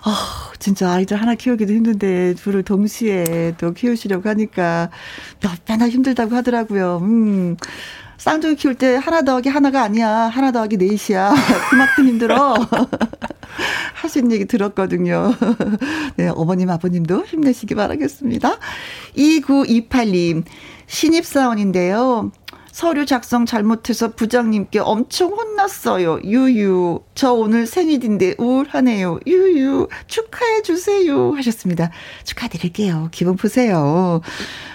어, 0.04 0.10
진짜 0.58 0.92
아이들 0.92 1.20
하나 1.20 1.34
키우기도 1.34 1.72
힘든데 1.72 2.34
둘을 2.34 2.62
동시에 2.62 3.54
또 3.58 3.72
키우시려고 3.72 4.28
하니까 4.28 4.90
몇 5.40 5.64
배나 5.64 5.88
힘들다고 5.88 6.34
하더라고요. 6.34 6.98
음. 7.02 7.56
쌍둥이 8.18 8.54
키울 8.54 8.76
때 8.76 8.94
하나 8.94 9.22
더하기 9.22 9.48
하나가 9.48 9.82
아니야. 9.82 10.08
하나 10.08 10.52
더하기 10.52 10.76
넷이야. 10.76 11.34
그만큼 11.70 12.06
힘들어. 12.06 12.54
하신 13.94 14.30
얘기 14.30 14.44
들었거든요. 14.44 15.34
네, 16.16 16.28
어머님, 16.28 16.70
아버님도 16.70 17.24
힘내시기 17.24 17.74
바라겠습니다. 17.74 18.58
2928님, 19.16 20.44
신입사원인데요. 20.86 22.30
서류 22.72 23.04
작성 23.04 23.44
잘못해서 23.44 24.08
부장님께 24.12 24.78
엄청 24.78 25.30
혼났어요. 25.32 26.20
유유. 26.24 27.00
저 27.14 27.32
오늘 27.34 27.66
생일인데 27.66 28.36
우울하네요. 28.38 29.20
유유. 29.26 29.88
축하해 30.06 30.62
주세요. 30.62 31.32
하셨습니다. 31.34 31.90
축하드릴게요. 32.24 33.08
기분 33.12 33.36
푸세요. 33.36 34.22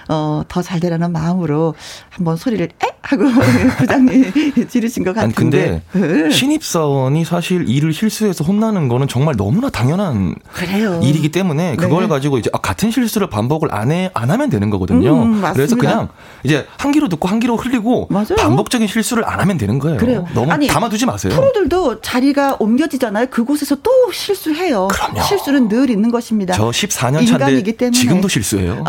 어, 0.09 0.43
더 0.47 0.61
잘 0.61 0.79
되라는 0.79 1.11
마음으로 1.11 1.73
한번 2.09 2.35
소리를 2.37 2.65
에 2.65 2.87
하고 3.01 3.23
부장님 3.79 4.67
지르신 4.69 5.03
것 5.05 5.13
같은데. 5.15 5.81
아니, 5.93 6.01
근데 6.01 6.29
신입사원이 6.29 7.23
사실 7.23 7.67
일을 7.69 7.93
실수해서 7.93 8.43
혼나는 8.43 8.89
거는 8.89 9.07
정말 9.07 9.35
너무나 9.37 9.69
당연한 9.69 10.35
그래요. 10.53 10.99
일이기 11.03 11.29
때문에 11.31 11.77
그걸 11.77 12.03
네. 12.03 12.09
가지고 12.09 12.37
이제 12.37 12.49
아, 12.53 12.57
같은 12.57 12.91
실수를 12.91 13.29
반복을 13.29 13.73
안 13.73 13.91
해, 13.91 14.11
안 14.13 14.29
하면 14.29 14.49
되는 14.49 14.69
거거든요. 14.69 15.23
음, 15.23 15.41
그래서 15.53 15.77
그냥 15.77 16.09
이제 16.43 16.65
한 16.77 16.91
귀로 16.91 17.07
듣고 17.07 17.29
한 17.29 17.39
귀로 17.39 17.55
흘리고 17.55 17.86
맞아요. 18.09 18.35
반복적인 18.37 18.87
실수를 18.87 19.27
안 19.27 19.39
하면 19.39 19.57
되는 19.57 19.79
거예요. 19.79 19.97
그래요. 19.97 20.27
너무 20.33 20.51
아니, 20.51 20.67
담아두지 20.67 21.05
마세요. 21.05 21.33
프로들도 21.33 22.01
자리가 22.01 22.57
옮겨지잖아요. 22.59 23.27
그곳에서 23.27 23.77
또 23.81 23.91
실수해요. 24.11 24.87
그럼요. 24.89 25.21
실수는 25.21 25.67
늘 25.67 25.89
있는 25.89 26.11
것입니다. 26.11 26.53
저 26.53 26.69
14년 26.69 27.27
차인데 27.27 27.91
지금도 27.91 28.27
실수해요. 28.27 28.83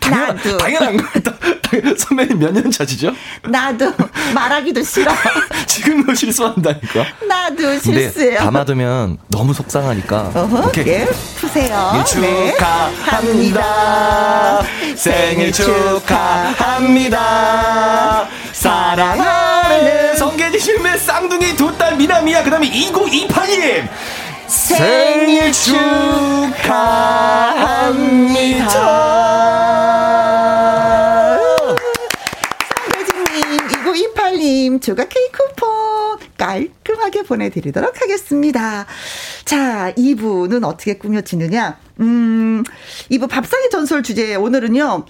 당연, 0.00 0.36
나도. 0.36 0.56
당연한 0.58 0.96
거예요. 0.96 1.96
선배님 1.98 2.38
몇 2.38 2.52
년 2.52 2.70
차시죠? 2.70 3.12
나도 3.48 3.92
말하기도 4.34 4.82
싫어. 4.82 5.12
지금도 5.66 6.14
실수한다니까. 6.14 7.04
나도 7.28 7.78
실수해요. 7.78 8.38
담아두면 8.38 9.18
너무 9.28 9.52
속상하니까. 9.54 10.32
어허, 10.34 10.66
오케이. 10.68 10.86
예, 10.88 11.06
푸세요. 11.36 11.92
네. 12.20 12.52
축하합니다. 12.54 14.62
네. 14.80 14.96
생일 14.96 15.52
축하합니다. 16.88 18.26
사랑하는 18.52 20.16
성계지 20.16 20.58
실매 20.58 20.96
쌍둥이 20.98 21.54
두 21.56 21.68
딸 21.78 21.96
미나미야 21.96 22.42
그 22.42 22.50
다음에 22.50 22.68
2928님 22.70 23.88
생일 24.48 25.52
축하합니다. 25.52 26.98
상대진님, 32.86 33.58
2928님, 33.68 34.82
조각 34.82 35.10
케이크 35.10 35.36
쿠폰 35.36 36.18
깔끔하게 36.38 37.24
보내드리도록 37.24 38.00
하겠습니다. 38.00 38.86
자, 39.44 39.92
2부는 39.94 40.64
어떻게 40.64 40.96
꾸며지느냐? 40.96 41.78
음, 42.00 42.64
2부 43.10 43.28
밥상의 43.28 43.68
전설 43.68 44.02
주제 44.02 44.34
오늘은요, 44.34 45.04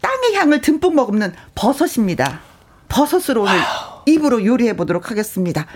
땅의 0.00 0.34
향을 0.36 0.60
듬뿍 0.60 0.94
머금는 0.94 1.34
버섯입니다. 1.56 2.40
버섯으로 2.88 3.42
오늘 3.42 3.58
2부로 4.06 4.44
요리해 4.44 4.76
보도록 4.76 5.10
하겠습니다. 5.10 5.66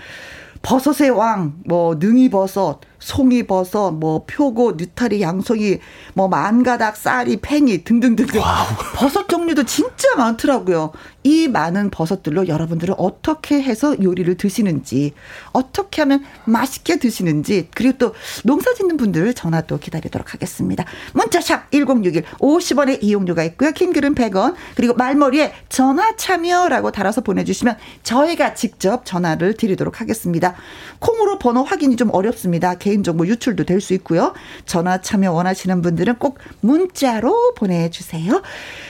버섯의 0.61 1.09
왕, 1.09 1.55
뭐, 1.65 1.95
능이버섯, 1.95 2.79
송이버섯, 2.99 3.95
뭐 3.95 4.25
표고, 4.25 4.77
느타리, 4.77 5.21
양송이, 5.21 5.79
뭐 6.13 6.27
만가닥, 6.27 6.95
싸리, 6.95 7.37
팽이 7.37 7.83
등등등등. 7.83 8.39
Wow. 8.39 8.67
버섯 8.95 9.27
종류도 9.27 9.63
진짜 9.63 10.15
많더라고요. 10.17 10.91
이 11.23 11.47
많은 11.47 11.89
버섯들로 11.89 12.47
여러분들은 12.47 12.95
어떻게 12.97 13.61
해서 13.61 13.95
요리를 14.01 14.35
드시는지, 14.37 15.13
어떻게 15.51 16.01
하면 16.01 16.23
맛있게 16.45 16.97
드시는지, 16.97 17.67
그리고 17.73 17.97
또 17.97 18.13
농사 18.43 18.73
짓는 18.73 18.97
분들 18.97 19.33
전화 19.33 19.61
또 19.61 19.77
기다리도록 19.79 20.33
하겠습니다. 20.33 20.85
문자 21.13 21.45
샵 21.45 21.71
1061 21.71 22.23
50원의 22.39 23.03
이용료가 23.03 23.43
있고요. 23.43 23.71
긴 23.71 23.84
글은 23.84 24.15
100원. 24.15 24.55
그리고 24.75 24.93
말머리에 24.93 25.53
전화 25.67 26.15
참여라고 26.15 26.91
달아서 26.91 27.21
보내주시면 27.21 27.77
저희가 28.03 28.53
직접 28.53 29.05
전화를 29.05 29.55
드리도록 29.55 30.01
하겠습니다. 30.01 30.55
콩으로 30.99 31.39
번호 31.39 31.63
확인이 31.63 31.95
좀 31.95 32.09
어렵습니다. 32.11 32.75
개인정보 32.89 33.27
유출도 33.27 33.63
될 33.65 33.79
수 33.79 33.93
있고요. 33.93 34.33
전화 34.65 34.99
참여 34.99 35.31
원하시는 35.31 35.81
분들은 35.81 36.15
꼭 36.15 36.37
문자로 36.59 37.53
보내주세요. 37.55 38.41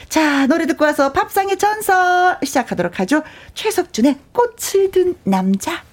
자, 0.07 0.47
노래 0.47 0.65
듣고 0.65 0.83
와서 0.83 1.11
밥상의 1.13 1.57
전설 1.57 2.37
시작하도록 2.43 2.99
하죠. 3.01 3.21
최석준의 3.53 4.17
꽃을 4.31 4.91
든 4.91 5.15
남자. 5.23 5.83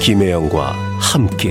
김혜영과 0.00 0.72
함께. 1.00 1.50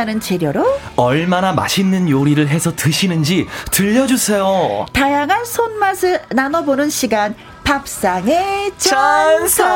생각나는 0.00 0.20
재료로 0.20 0.64
얼마나 0.96 1.52
맛있는 1.52 2.08
요리를 2.08 2.48
해서 2.48 2.74
드시는지 2.74 3.46
들려주세요. 3.70 4.86
다양한 4.92 5.44
손맛을 5.44 6.20
나눠보는 6.30 6.88
시간 6.90 7.34
밥상의 7.64 8.72
전설. 8.78 9.66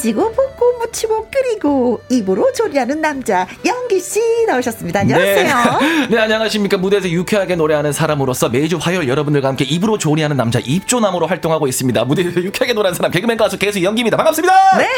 지지고 0.00 0.32
볶고 0.32 0.78
무치고 0.78 1.28
끓이고 1.30 2.00
입으로 2.08 2.50
조리하는 2.54 3.02
남자 3.02 3.46
영기 3.66 4.00
씨 4.00 4.20
나오셨습니다. 4.46 5.00
안녕하세요. 5.00 5.54
네. 5.80 6.06
네, 6.16 6.18
안녕하십니까. 6.18 6.78
무대에서 6.78 7.10
유쾌하게 7.10 7.56
노래하는 7.56 7.92
사람으로서 7.92 8.48
매주 8.48 8.78
화요일 8.78 9.10
여러분들과 9.10 9.48
함께 9.48 9.66
입으로 9.66 9.98
조리하는 9.98 10.38
남자 10.38 10.58
입조남으로 10.58 11.26
활동하고 11.26 11.66
있습니다. 11.66 12.02
무대에서 12.06 12.40
유쾌하게 12.42 12.72
노래하는 12.72 12.96
사람 12.96 13.12
개그맨 13.12 13.36
가수 13.36 13.58
개수 13.58 13.82
영기입니다. 13.82 14.16
반갑습니다. 14.16 14.78
네. 14.78 14.88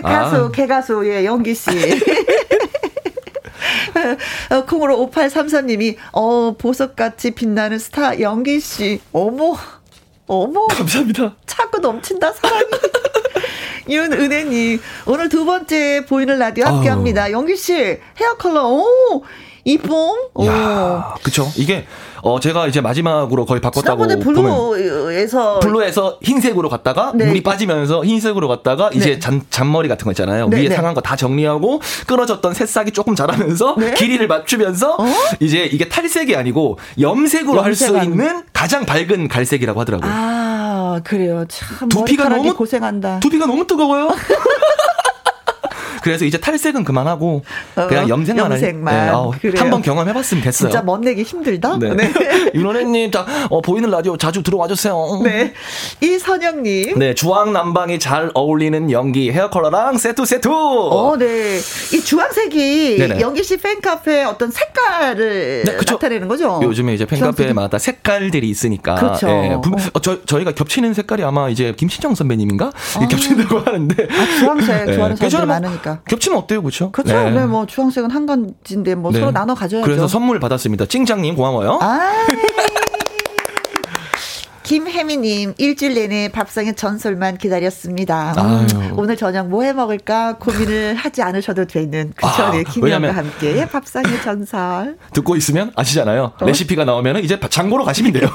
가수 0.00 0.36
아. 0.36 0.50
개가수 0.52 1.02
예 1.06 1.24
영기 1.24 1.52
씨. 1.56 1.68
어, 4.50 4.64
콩으로 4.64 5.10
5833님이, 5.10 5.96
어, 6.12 6.54
보석같이 6.56 7.32
빛나는 7.32 7.80
스타 7.80 8.20
영기 8.20 8.60
씨. 8.60 9.00
어머, 9.12 9.56
어머. 10.28 10.66
감사합니다. 10.68 11.34
차고 11.46 11.78
넘친다, 11.78 12.32
사랑이. 12.32 12.64
윤은혜님, 13.88 14.80
오늘 15.06 15.28
두 15.28 15.44
번째 15.44 16.04
보이는 16.06 16.38
라디오 16.38 16.64
함께 16.66 16.88
합니다. 16.88 17.30
영기 17.30 17.56
씨, 17.56 17.74
헤어 17.74 18.34
컬러, 18.38 18.66
오! 18.68 19.22
이뽕? 19.64 20.16
야, 20.46 21.14
그쵸. 21.22 21.50
이게, 21.56 21.86
어, 22.26 22.40
제가 22.40 22.66
이제 22.66 22.80
마지막으로 22.80 23.46
거의 23.46 23.60
바꿨다고. 23.60 24.06
지난번에 24.08 24.24
블루에서. 24.24 25.60
블루에서 25.60 26.18
흰색으로 26.22 26.68
갔다가, 26.68 27.12
네. 27.14 27.26
물이 27.26 27.42
빠지면서 27.42 28.04
흰색으로 28.04 28.48
갔다가, 28.48 28.90
이제 28.92 29.10
네. 29.10 29.18
잔, 29.20 29.42
잔머리 29.48 29.88
같은 29.88 30.04
거 30.06 30.10
있잖아요. 30.10 30.48
네, 30.48 30.56
위에 30.62 30.68
네. 30.68 30.74
상한 30.74 30.92
거 30.94 31.00
다 31.00 31.14
정리하고, 31.14 31.80
끊어졌던 32.08 32.52
새싹이 32.54 32.90
조금 32.90 33.14
자라면서, 33.14 33.76
네. 33.78 33.94
길이를 33.94 34.26
맞추면서, 34.26 34.94
어? 34.98 35.06
이제 35.38 35.64
이게 35.64 35.88
탈색이 35.88 36.34
아니고, 36.34 36.78
염색으로 37.00 37.60
할 37.62 37.76
수 37.76 37.96
있는 38.02 38.42
가장 38.54 38.86
밝은 38.86 39.28
갈색이라고 39.28 39.78
하더라고요. 39.80 40.10
아, 40.12 41.00
그래요. 41.04 41.44
참. 41.46 41.88
두피가 41.90 42.28
너무, 42.30 42.54
고생한다. 42.54 43.20
두피가 43.20 43.46
너무 43.46 43.66
뜨거워요. 43.66 44.08
그래서 46.06 46.24
이제 46.24 46.38
탈색은 46.38 46.84
그만하고 46.84 47.42
그냥 47.74 48.04
어, 48.04 48.08
염색만 48.08 48.52
염색만 48.52 48.94
네, 48.94 49.10
어, 49.10 49.32
한번 49.56 49.82
경험해봤으면 49.82 50.44
됐어요. 50.44 50.70
진짜 50.70 50.84
멋내기 50.84 51.24
힘들다. 51.24 51.78
네. 51.78 51.94
네. 51.96 52.12
윤원혜님, 52.54 53.10
자 53.10 53.26
어, 53.50 53.60
보이는 53.60 53.90
라디오 53.90 54.16
자주 54.16 54.44
들어와 54.44 54.68
주세요. 54.68 55.20
네. 55.24 55.52
이선영님. 56.00 56.96
네, 56.96 57.14
주황 57.14 57.52
남방이 57.52 57.98
잘 57.98 58.30
어울리는 58.34 58.92
연기 58.92 59.32
헤어 59.32 59.50
컬러랑 59.50 59.98
세트 59.98 60.24
세트. 60.24 60.48
어, 60.48 61.16
네. 61.18 61.58
이 61.92 62.00
주황색이 62.00 62.98
네네. 62.98 63.20
연기 63.20 63.42
씨 63.42 63.56
팬카페 63.56 64.22
어떤 64.22 64.52
색깔을 64.52 65.64
네, 65.66 65.72
나타내는 65.72 66.28
거죠. 66.28 66.60
요즘에 66.62 66.94
이제 66.94 67.04
팬카페마다 67.04 67.78
색깔들이 67.78 68.48
있으니까. 68.48 68.94
그렇죠. 68.94 69.26
네, 69.26 69.56
부, 69.60 69.74
어, 69.92 70.00
저, 70.00 70.24
저희가 70.24 70.52
겹치는 70.52 70.94
색깔이 70.94 71.24
아마 71.24 71.48
이제 71.48 71.74
김신정 71.76 72.14
선배님인가 72.14 72.66
아. 72.66 73.08
겹친다고 73.08 73.58
하는데. 73.58 74.06
아, 74.08 74.38
주황색 74.38 74.86
좋아하는 74.94 75.16
사람들이 75.16 75.46
많으니까. 75.46 75.95
겹치면 76.08 76.38
어때요, 76.38 76.62
그렇죠? 76.62 76.90
그렇죠. 76.92 77.12
네. 77.14 77.30
네. 77.30 77.46
뭐 77.46 77.66
주황색은 77.66 78.10
한 78.10 78.26
가지인데 78.26 78.94
뭐 78.94 79.10
네. 79.12 79.18
서로 79.20 79.30
나눠 79.32 79.54
가져야죠. 79.54 79.84
그래서 79.84 80.06
선물 80.08 80.38
받았습니다. 80.40 80.86
찡장님 80.86 81.36
고마워요. 81.36 81.78
아. 81.80 82.26
김혜미님 84.62 85.54
일주일 85.58 85.94
내내 85.94 86.28
밥상의 86.32 86.74
전설만 86.74 87.38
기다렸습니다. 87.38 88.34
음, 88.36 88.94
오늘 88.96 89.16
저녁 89.16 89.46
뭐 89.48 89.62
해 89.62 89.72
먹을까 89.72 90.38
고민을 90.38 90.96
하지 90.98 91.22
않으셔도 91.22 91.66
되는 91.66 92.12
그쵸? 92.16 92.26
아, 92.28 92.50
네, 92.50 92.64
김혜영과 92.64 93.14
함께 93.14 93.64
밥상의 93.68 94.20
전설 94.22 94.96
듣고 95.14 95.36
있으면 95.36 95.70
아시잖아요. 95.76 96.32
어? 96.40 96.44
레시피가 96.44 96.84
나오면 96.84 97.18
이제 97.22 97.38
장보러 97.48 97.84
가시면 97.84 98.12
돼요. 98.12 98.28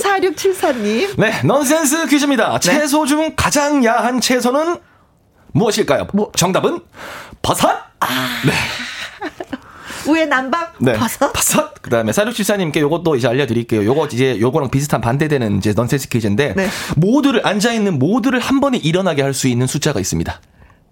4674님. 0.00 1.20
네, 1.20 1.32
넌센스 1.44 2.06
퀴즈입니다. 2.06 2.58
네. 2.58 2.60
채소 2.60 3.06
중 3.06 3.32
가장 3.36 3.84
야한 3.84 4.20
채소는 4.20 4.76
무엇일까요? 5.54 6.08
뭐. 6.12 6.30
정답은 6.36 6.80
버섯. 7.42 7.68
아. 8.00 8.06
네. 8.44 8.52
우에 10.10 10.26
남박 10.26 10.74
네. 10.80 10.92
버섯. 10.94 11.32
버섯. 11.32 11.80
그다음에 11.80 12.12
사육칠사님께 12.12 12.80
요것도 12.80 13.16
이제 13.16 13.26
알려드릴게요. 13.28 13.84
요거 13.86 14.08
이제 14.12 14.38
요거랑 14.38 14.70
비슷한 14.70 15.00
반대되는 15.00 15.56
이제 15.58 15.72
넌센스 15.74 16.08
퀴즈인데 16.08 16.54
네. 16.54 16.68
모두를 16.96 17.46
앉아 17.46 17.72
있는 17.72 17.98
모두를 17.98 18.40
한 18.40 18.60
번에 18.60 18.76
일어나게 18.78 19.22
할 19.22 19.32
수 19.32 19.48
있는 19.48 19.66
숫자가 19.66 20.00
있습니다. 20.00 20.40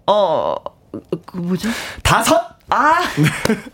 어, 0.07 0.55
그 1.25 1.37
뭐죠? 1.37 1.69
다섯. 2.01 2.41
아. 2.69 3.01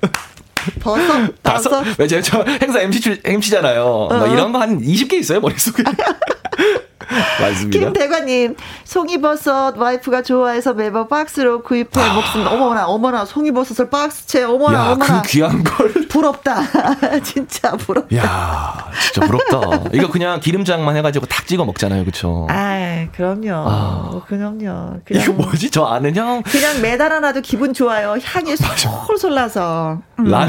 버섯. 0.81 1.41
다섯. 1.41 1.83
왜 1.97 2.07
제가 2.07 2.21
저 2.21 2.43
행사 2.61 2.81
MC 2.81 3.21
MC잖아요. 3.23 3.83
어. 4.11 4.27
이런 4.27 4.51
거 4.51 4.59
한 4.59 4.81
20개 4.81 5.13
있어요 5.13 5.39
머릿속에. 5.39 5.83
맞습니다. 7.41 7.79
김대관님, 7.79 8.55
송이버섯 8.83 9.77
와이프가 9.77 10.21
좋아해서 10.21 10.73
매번 10.73 11.07
박스로 11.07 11.61
구입해 11.63 12.01
아. 12.01 12.13
먹습니다. 12.13 12.51
어머나, 12.51 12.87
어머나, 12.87 13.25
송이버섯을 13.25 13.89
박스채, 13.89 14.43
어머나, 14.43 14.77
야, 14.77 14.91
어머나. 14.91 15.21
그 15.21 15.27
귀한 15.29 15.63
걸. 15.63 15.91
부럽다. 16.09 16.61
진짜 17.23 17.71
부럽다. 17.77 18.15
야 18.17 18.91
진짜 19.01 19.27
부럽다. 19.27 19.89
이거 19.93 20.09
그냥 20.09 20.39
기름장만 20.39 20.95
해가지고 20.97 21.25
탁 21.25 21.47
찍어 21.47 21.65
먹잖아요, 21.65 22.05
그쵸? 22.05 22.47
아 22.49 23.07
그럼요. 23.15 23.51
아. 23.51 24.21
그럼요. 24.27 24.99
그냥 25.05 25.23
이거 25.23 25.33
뭐지? 25.33 25.71
저 25.71 25.85
아는 25.85 26.15
형? 26.15 26.43
그냥 26.43 26.81
매달아놔도 26.81 27.41
기분 27.41 27.73
좋아요. 27.73 28.17
향이 28.21 28.55
솔솔 28.55 29.35
나서. 29.35 29.99
음. 30.19 30.25
라, 30.25 30.47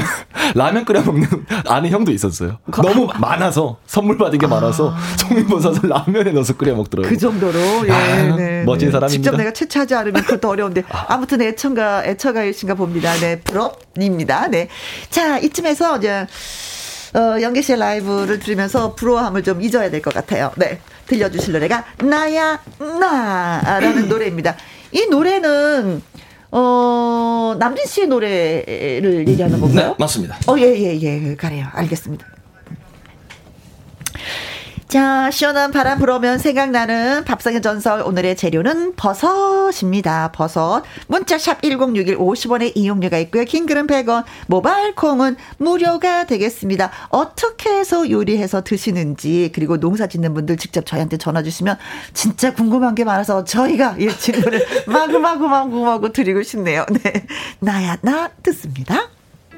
라면 0.55 0.85
끓여 0.85 1.01
먹는 1.01 1.27
아는 1.67 1.89
형도 1.89 2.11
있었어요. 2.11 2.57
그, 2.69 2.81
너무 2.81 3.07
아, 3.13 3.17
많아서, 3.19 3.77
선물 3.85 4.17
받은 4.17 4.37
게 4.37 4.47
많아서, 4.47 4.93
송이버섯을 5.17 5.89
라면에 5.89 6.31
넣어서 6.31 6.50
끓여 6.57 6.75
먹더라고요. 6.75 7.09
그 7.09 7.17
정도로, 7.17 7.59
예, 7.87 7.91
아, 7.91 8.35
네, 8.35 8.63
멋진 8.63 8.87
네. 8.87 8.91
사람입니다. 8.91 9.07
직접 9.09 9.35
내가 9.37 9.51
채취하지 9.53 9.95
않으면 9.95 10.23
그것도 10.23 10.49
어려운데, 10.49 10.83
아. 10.89 11.05
아무튼 11.09 11.41
애청가, 11.41 12.05
애처가이신가 12.05 12.75
봅니다. 12.75 13.13
네, 13.19 13.39
부럽입니다. 13.39 14.47
네. 14.47 14.67
자, 15.09 15.37
이쯤에서 15.39 15.97
이제, 15.97 16.25
어, 17.13 17.41
연계 17.41 17.61
씨의 17.61 17.77
라이브를 17.79 18.39
들으면서 18.39 18.95
부러워함을 18.95 19.43
좀 19.43 19.61
잊어야 19.61 19.89
될 19.89 20.01
것 20.01 20.13
같아요. 20.13 20.51
네. 20.55 20.79
들려주실 21.07 21.51
노래가 21.53 21.83
나야 22.01 22.61
나라는 22.79 24.07
노래입니다. 24.07 24.55
이 24.93 25.07
노래는 25.09 26.01
어 26.53 27.55
남진 27.59 27.85
씨의 27.85 28.07
노래를 28.07 29.25
얘기하는 29.27 29.59
건가요? 29.59 29.89
네, 29.89 29.95
맞습니다. 29.99 30.37
어, 30.47 30.55
예, 30.57 30.63
예, 30.73 31.01
예. 31.01 31.35
가래요. 31.35 31.65
알겠습니다. 31.73 32.25
자, 34.91 35.31
시원한 35.31 35.71
바람 35.71 35.99
불어오면 35.99 36.39
생각나는 36.39 37.23
밥상의 37.23 37.61
전설. 37.61 38.01
오늘의 38.01 38.35
재료는 38.35 38.97
버섯입니다. 38.97 40.33
버섯. 40.33 40.83
문자샵 41.07 41.61
1061 41.61 42.17
50원의 42.17 42.73
이용료가 42.75 43.17
있고요. 43.19 43.45
킹글은 43.45 43.87
100원, 43.87 44.25
모바일 44.47 44.93
콩은 44.93 45.37
무료가 45.59 46.25
되겠습니다. 46.25 46.91
어떻게 47.07 47.69
해서 47.69 48.09
요리해서 48.09 48.65
드시는지, 48.65 49.53
그리고 49.55 49.79
농사 49.79 50.07
짓는 50.07 50.33
분들 50.33 50.57
직접 50.57 50.85
저희한테 50.85 51.15
전화 51.15 51.41
주시면 51.41 51.77
진짜 52.13 52.53
궁금한 52.53 52.93
게 52.93 53.05
많아서 53.05 53.45
저희가 53.45 53.95
이 53.97 54.09
질문을 54.09 54.65
마구마구 54.91 55.47
마구마구 55.47 56.11
드리고 56.11 56.43
싶네요. 56.43 56.85
네. 57.01 57.25
나야, 57.59 57.95
나 58.01 58.29
듣습니다. 58.43 59.07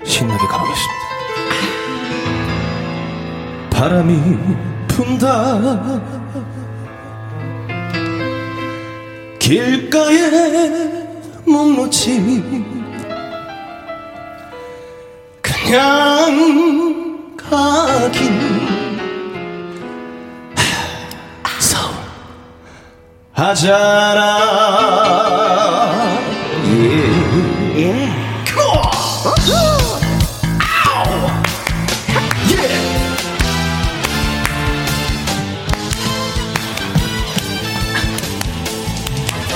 신나게 0.03 0.45
가보겠습니다. 0.45 1.03
바람이 3.71 4.72
아픈다. 4.93 5.89
길가에 9.39 10.29
목 11.45 11.75
놓지. 11.75 12.43
그냥 15.41 17.35
가긴. 17.37 18.53
하잖아. 23.35 24.37
예. 26.67 27.81
예. 27.81 28.12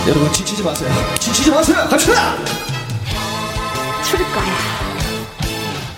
여러분 0.08 0.32
지치지 0.32 0.64
마세요. 0.64 0.90
지치지 1.20 1.52
마세요. 1.52 1.78
갑시다. 1.90 2.36
출 4.04 4.20
거야. 4.20 4.46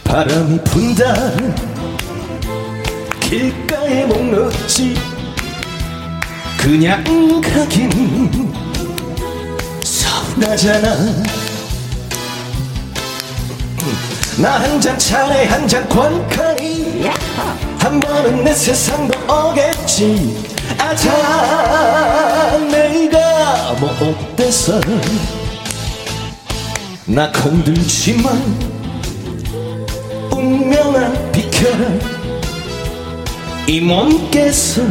바람이 0.04 0.60
분다. 0.64 1.14
길가에 3.20 4.06
목놓지 4.06 5.00
그냥 6.58 7.04
가긴 7.42 8.52
서운하잖아. 9.84 10.96
나 14.40 14.58
한 14.58 14.80
잔 14.80 14.98
차례 14.98 15.46
한 15.46 15.68
잔 15.68 15.88
관카이 15.90 17.04
한 17.78 18.00
번은 18.00 18.42
내 18.46 18.54
세상도 18.54 19.14
오겠지 19.28 20.46
아자 20.78 22.58
내가 22.72 23.19
뭐 23.80 23.90
어때서 23.92 24.80
나 27.06 27.32
건들지만 27.32 28.36
운명아 30.32 31.32
비켜라. 31.32 31.88
이 33.68 33.80
몸께서 33.80 34.82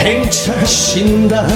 행차하신다. 0.00 1.46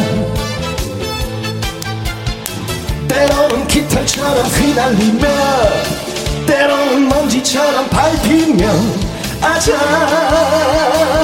때로는 3.08 3.66
깃털처럼 3.66 4.46
휘날리며 4.46 5.28
때로는 6.46 7.08
먼지처럼 7.08 7.88
밟히며 7.88 8.66
아자 9.40 9.76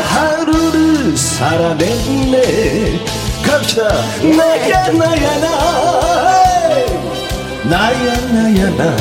하루를 0.09 1.17
살아냈네 1.17 2.99
갑시다. 3.47 3.89
나야 4.23 4.89
나야 4.91 5.39
나 5.39 5.47
나야 7.65 8.17
나야 8.33 8.71
나. 8.77 8.97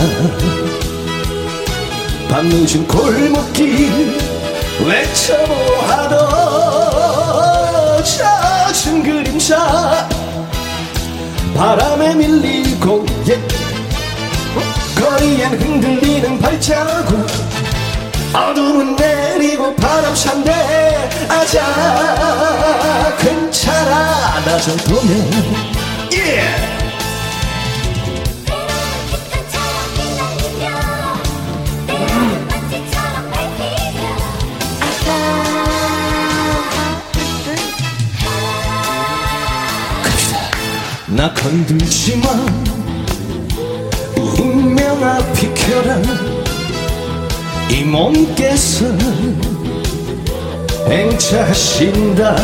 밤늦은 2.30 2.88
골목길 2.88 4.18
외쳐보아도 4.86 6.16
젖은 8.04 9.04
그림자. 9.04 10.08
바람에 11.56 12.16
밀리고 12.16 13.06
예. 13.30 13.40
거리엔 15.00 15.54
흔들리는 15.60 16.40
발자국 16.40 17.26
어둠은 18.36 18.98
내리고 18.98 19.74
바람찬데 19.76 21.28
아자 21.30 23.16
괜찮아. 23.18 24.44
나 24.46 24.58
정도면. 24.60 25.76
나 41.08 41.34
건들지 41.34 42.18
마. 42.18 42.30
운명아 44.18 45.20
비켜라 45.34 46.35
이 47.70 47.84
몸께서 47.84 48.86
행차하신다. 50.88 52.36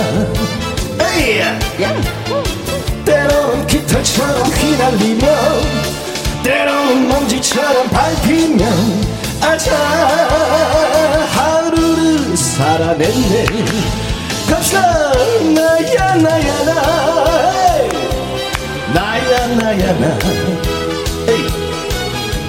때로는 3.06 3.68
깃털처럼 3.68 4.44
휘날리며 4.48 5.28
때로는 6.44 7.08
먼지처럼 7.08 7.88
밟히며 7.90 8.66
아자 9.42 9.76
하루를 11.32 12.36
살아냈네. 12.36 13.46
갑시다. 14.50 15.12
나야 15.54 16.16
나야 16.16 16.64
나. 16.66 16.72
나야 18.94 19.48
나야 19.48 19.94
나. 20.00 20.20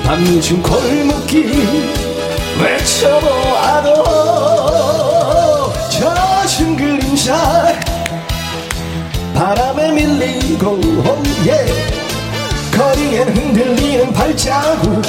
밤늦은 0.05 0.63
골목길 0.63 2.02
외쳐보아도 2.61 4.05
젖은 5.91 6.77
그림자 6.77 7.75
바람에 9.35 9.93
밀리고 9.93 10.81
예 11.47 11.67
거리엔 12.77 13.29
흔들리는 13.37 14.13
발자국 14.13 15.03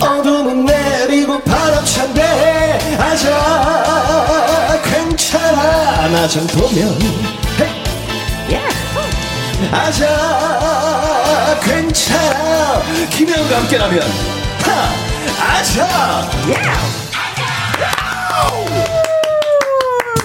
어둠은 0.00 0.64
내리고 0.66 1.40
바람찬데 1.42 2.98
아자 2.98 4.80
괜찮아 4.84 6.08
나 6.08 6.28
정도면 6.28 6.98
아자 9.72 11.58
괜찮아. 11.64 12.82
김혜영과 13.10 13.56
함께라면 13.58 14.00
하 14.60 15.05
아차! 15.40 16.28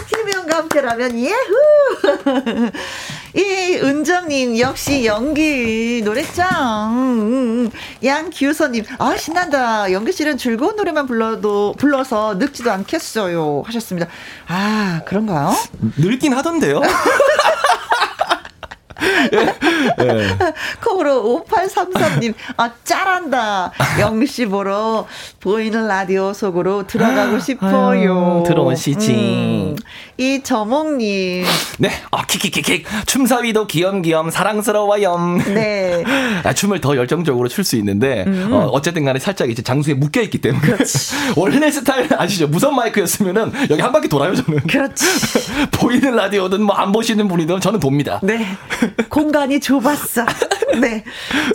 김혜영과 0.10 0.58
함께라면 0.58 1.18
예후. 1.20 2.72
이 3.34 3.80
은정님 3.82 4.60
역시 4.60 5.06
연기 5.06 6.02
노래짱. 6.04 7.72
양기우서님 8.04 8.84
아 8.99 9.16
신난다. 9.16 9.91
연기 9.93 10.12
씨는 10.12 10.38
즐거운 10.38 10.76
노래만 10.76 11.08
불러도 11.08 11.76
불러서 11.78 12.34
늙지도 12.36 12.72
않겠어요 12.72 13.64
하셨습니다. 13.66 14.08
아 14.47 15.02
그런가요? 15.06 15.56
늙긴 15.97 16.34
하던데요. 16.34 16.82
네. 19.02 19.56
콩으로 20.84 21.43
5833님, 21.47 22.34
아, 22.58 22.72
짤한다. 22.84 23.72
영씨 23.99 24.45
보러 24.47 25.08
보이는 25.39 25.88
라디오 25.88 26.34
속으로 26.34 26.86
들어가고 26.88 27.39
싶어요. 27.39 28.43
들어오시지. 28.45 29.12
음. 29.14 29.76
이 30.18 30.41
저몽님. 30.43 31.45
네, 31.80 31.89
아, 32.12 32.26
킥킥킥킥. 32.26 32.86
춤사위도 33.08 33.68
귀염귀염 33.68 34.30
사랑스러워요. 34.30 35.18
네. 35.54 36.04
아, 36.43 36.54
춤을 36.54 36.82
더 36.82 36.95
열정적으로 36.95 37.47
출 37.47 37.62
수 37.62 37.76
있는데, 37.78 38.24
음. 38.26 38.49
어, 38.52 38.66
어쨌든 38.72 39.06
간에 39.06 39.20
살짝 39.20 39.52
이제 39.52 39.62
장수에 39.62 39.93
묶여있기 39.93 40.39
때문에. 40.41 40.78
원래 41.38 41.70
스타일 41.70 42.08
아시죠? 42.18 42.47
무선 42.47 42.76
마이크였으면은 42.76 43.52
여기 43.70 43.80
한 43.82 43.91
바퀴 43.91 44.08
돌아요, 44.10 44.34
저는. 44.34 44.62
그렇지. 44.62 45.06
보이는 45.72 46.16
라디오든 46.16 46.64
뭐 46.64 46.82
안 46.82 46.91
보시는 46.91 47.28
분이든 47.28 47.60
저는 47.62 47.80
돕니다. 47.80 48.20
네. 48.24 48.47
공간이 49.10 49.60
좁았어. 49.60 50.26
네. 50.80 51.04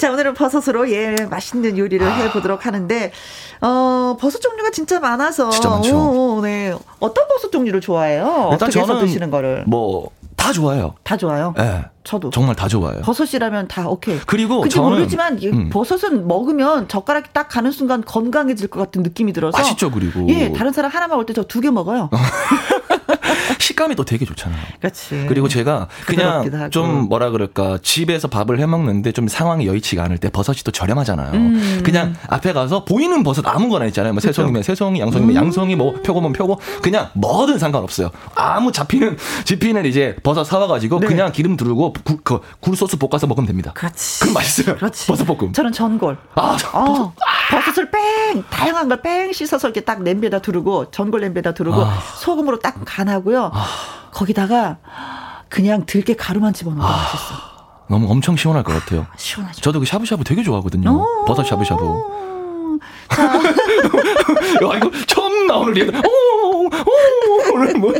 자, 0.00 0.10
오늘은 0.12 0.34
버섯으로 0.34 0.90
예, 0.90 1.14
맛있는 1.30 1.78
요리를 1.78 2.06
아. 2.06 2.10
해보도록 2.10 2.66
하는데, 2.66 3.12
어, 3.60 4.16
버섯 4.20 4.40
종류가 4.40 4.70
진짜 4.70 5.00
많아서. 5.00 5.50
진짜 5.50 5.68
많죠. 5.70 5.96
오, 5.96 6.40
네. 6.42 6.74
어떤 7.00 7.26
버섯 7.28 7.50
종류를 7.50 7.80
좋아해요? 7.80 8.50
일단 8.52 8.68
어떻게 8.68 8.80
해서 8.80 8.98
드시는 9.00 9.30
거를? 9.30 9.64
뭐, 9.66 10.10
다 10.36 10.52
좋아요. 10.52 10.94
다 11.02 11.16
좋아요? 11.16 11.54
네. 11.56 11.82
저도. 12.04 12.30
정말 12.30 12.54
다 12.54 12.68
좋아요. 12.68 13.00
버섯이라면 13.00 13.66
다 13.66 13.88
오케이. 13.88 14.20
그리고 14.26 14.68
저는 14.68 14.90
모르지만 14.90 15.40
음. 15.42 15.70
버섯은 15.70 16.28
먹으면 16.28 16.86
젓가락이 16.86 17.30
딱 17.32 17.48
가는 17.48 17.72
순간 17.72 18.04
건강해질 18.04 18.68
것 18.68 18.78
같은 18.78 19.02
느낌이 19.02 19.32
들어서. 19.32 19.58
맛있죠, 19.58 19.90
그리고. 19.90 20.24
예, 20.28 20.52
다른 20.52 20.72
사람 20.72 20.92
하나 20.92 21.08
먹을 21.08 21.26
때 21.26 21.32
저 21.32 21.42
두 21.42 21.60
개 21.60 21.70
먹어요. 21.70 22.10
식감이 23.58 23.94
또 23.94 24.04
되게 24.04 24.24
좋잖아요. 24.24 24.60
그렇지. 24.80 25.26
그리고 25.28 25.48
제가 25.48 25.88
그냥 26.06 26.70
좀 26.70 27.08
뭐라 27.08 27.30
그럴까 27.30 27.78
집에서 27.82 28.28
밥을 28.28 28.58
해 28.58 28.66
먹는데 28.66 29.12
좀 29.12 29.28
상황이 29.28 29.66
여의치가 29.66 30.04
않을 30.04 30.18
때 30.18 30.30
버섯이 30.30 30.58
또 30.64 30.70
저렴하잖아요. 30.70 31.32
음. 31.32 31.82
그냥 31.84 32.14
앞에 32.28 32.52
가서 32.52 32.84
보이는 32.84 33.22
버섯 33.22 33.46
아무거나 33.46 33.86
있잖아요. 33.86 34.12
뭐 34.12 34.20
새송이면 34.20 34.62
새송이, 34.62 35.00
양송이면 35.00 35.30
음. 35.30 35.36
양송이, 35.36 35.76
뭐 35.76 35.94
표고면 36.02 36.32
표고 36.32 36.60
그냥 36.82 37.10
뭐든 37.14 37.58
상관없어요. 37.58 38.10
아무 38.34 38.72
잡히는 38.72 39.16
집히는 39.44 39.84
이제 39.86 40.16
버섯 40.22 40.44
사와가지고 40.44 41.00
네. 41.00 41.06
그냥 41.06 41.32
기름 41.32 41.56
두르고 41.56 41.94
구, 42.04 42.18
그, 42.22 42.40
굴 42.60 42.76
소스 42.76 42.96
볶아서 42.96 43.26
먹으면 43.26 43.46
됩니다. 43.46 43.72
그렇지. 43.74 44.20
그럼 44.20 44.34
맛있어요. 44.34 44.76
그렇지. 44.76 45.06
버섯 45.06 45.24
볶음. 45.24 45.52
저는 45.52 45.72
전골. 45.72 46.16
아, 46.34 46.56
저, 46.58 46.68
어, 46.72 47.12
버섯. 47.50 47.76
을 47.78 47.90
뺑 47.90 48.42
다양한 48.48 48.88
걸 48.88 49.02
뺑 49.02 49.32
씻어서 49.32 49.68
이렇게 49.68 49.82
딱 49.82 50.02
냄비에다 50.02 50.38
두르고 50.38 50.90
전골 50.90 51.20
냄비에다 51.20 51.52
두르고 51.52 51.82
아. 51.82 51.98
소금으로 52.20 52.58
딱 52.60 52.80
간하고요. 52.96 53.50
아. 53.52 53.66
거기다가 54.12 54.78
그냥 55.50 55.84
들깨 55.84 56.16
가루만 56.16 56.54
집어넣으면 56.54 56.86
아. 56.86 56.90
맛있어. 56.96 57.34
너무 57.88 58.10
엄청 58.10 58.36
시원할 58.36 58.64
것 58.64 58.72
같아요. 58.72 59.06
시원하죠. 59.16 59.60
저도 59.60 59.80
그 59.80 59.86
샤브샤브 59.86 60.24
되게 60.24 60.42
좋아하거든요. 60.42 60.90
어. 60.90 61.24
버섯 61.26 61.44
샤브샤브. 61.44 61.82
자. 63.08 63.22
야, 63.42 64.76
이거 64.76 64.90
처음 65.06 65.46
나오는 65.46 65.72
리액 65.72 65.88
오, 65.88 66.64
오, 66.66 67.78
뭐. 67.78 67.94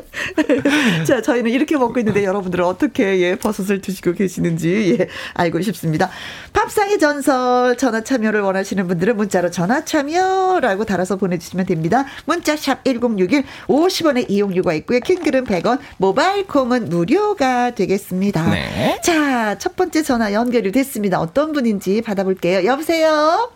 자, 1.07 1.23
저희는 1.23 1.51
이렇게 1.51 1.77
먹고 1.77 1.99
있는데 2.01 2.25
여러분들은 2.25 2.65
어떻게 2.65 3.21
예, 3.21 3.37
버섯을 3.37 3.81
드시고 3.81 4.13
계시는지 4.13 4.97
예, 4.99 5.09
알고 5.35 5.61
싶습니다. 5.63 6.11
밥상의 6.53 6.99
전설 6.99 7.77
전화 7.77 8.03
참여를 8.03 8.41
원하시는 8.41 8.87
분들은 8.87 9.17
문자로 9.17 9.51
전화 9.51 9.85
참여라고 9.85 10.85
달아서 10.85 11.17
보내주시면 11.17 11.67
됩니다. 11.67 12.05
문자 12.25 12.57
샵 12.57 12.85
1061, 12.85 13.45
50원의 13.69 14.31
이용료가 14.31 14.75
있고요. 14.75 15.01
긴 15.01 15.14
글은 15.14 15.45
100원, 15.45 15.79
모바일 15.99 16.47
콩은 16.47 16.89
무료가 16.89 17.71
되겠습니다. 17.75 18.51
네. 18.51 19.01
자, 19.03 19.57
첫 19.59 19.77
번째 19.77 20.03
전화 20.03 20.33
연결이 20.33 20.73
됐습니다. 20.73 21.21
어떤 21.21 21.53
분인지 21.53 22.03
받아볼게요. 22.03 22.65
여보세요? 22.65 23.51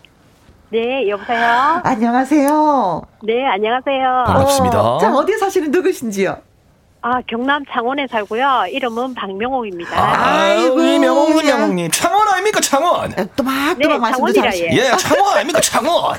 네, 0.71 1.09
여보세요? 1.09 1.81
안녕하세요. 1.83 3.01
네, 3.23 3.45
안녕하세요. 3.45 4.23
반갑습니다. 4.25 4.81
어, 4.81 4.97
자, 4.99 5.13
어디에 5.13 5.35
사시는 5.37 5.69
누구신지요? 5.69 6.37
아, 7.01 7.19
경남 7.27 7.65
창원에 7.69 8.07
살고요. 8.09 8.67
이름은 8.69 9.13
박명옥입니다. 9.15 9.91
아, 9.93 10.53
이고 10.53 10.77
명옥님, 10.77 11.45
명옥님. 11.45 11.91
창원 11.91 12.25
아닙니까, 12.29 12.61
창원? 12.61 13.11
또막, 13.35 13.35
또막 13.35 13.77
네, 13.79 13.97
말씀도 13.97 14.31
잘하시네. 14.31 14.77
예, 14.77 14.91
창원 14.97 15.35
아닙니까, 15.35 15.59
창원? 15.59 16.17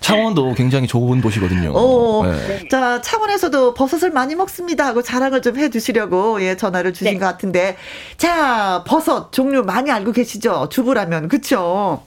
창원도 0.00 0.54
굉장히 0.54 0.86
좋은 0.86 1.20
도시거든요. 1.20 1.72
오, 1.74 2.24
네. 2.24 2.66
자, 2.70 3.00
창원에서도 3.02 3.74
버섯을 3.74 4.10
많이 4.10 4.34
먹습니다 4.34 4.86
하고 4.86 5.02
자랑을 5.02 5.42
좀 5.42 5.58
해주시려고 5.58 6.40
예, 6.42 6.56
전화를 6.56 6.94
주신 6.94 7.14
네. 7.14 7.18
것 7.18 7.26
같은데. 7.26 7.76
자, 8.16 8.84
버섯 8.86 9.32
종류 9.32 9.62
많이 9.62 9.90
알고 9.90 10.12
계시죠? 10.12 10.70
주부라면, 10.70 11.28
그쵸? 11.28 12.00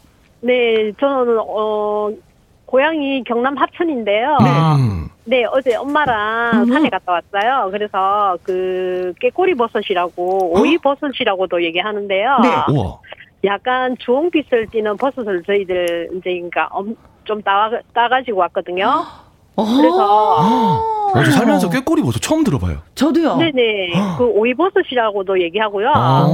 네, 0.46 0.92
저는 1.00 1.40
어 1.40 2.12
고향이 2.68 3.24
경남 3.24 3.58
합천인데요. 3.58 4.38
네. 4.44 4.48
네, 5.28 5.46
어제 5.52 5.76
엄마랑 5.76 6.62
음. 6.62 6.66
산에 6.68 6.90
갔다 6.90 7.14
왔어요. 7.14 7.72
그래서 7.72 8.38
그 8.44 9.12
깨꼬리 9.20 9.56
버섯이라고 9.56 10.56
어? 10.56 10.60
오이 10.60 10.78
버섯이라고도 10.78 11.64
얘기하는데요. 11.64 12.38
네. 12.44 12.74
우와. 12.74 13.00
약간 13.44 13.96
주홍빛을 14.00 14.68
띠는 14.72 14.98
버섯을 14.98 15.44
저희들 15.44 16.10
이제 16.14 16.30
그러니까 16.32 16.70
좀 17.24 17.42
따, 17.42 17.72
따가지고 17.94 18.40
왔거든요. 18.42 19.04
그래서 19.56 20.36
어, 20.38 21.05
저 21.24 21.32
살면서 21.32 21.70
꾀꼬리 21.70 22.02
버섯 22.02 22.20
처음 22.20 22.44
들어봐요. 22.44 22.80
저도요. 22.96 23.38
네네. 23.38 23.94
그 24.18 24.26
오이버섯이라고도 24.26 25.42
얘기하고요. 25.42 25.92
아. 25.94 26.26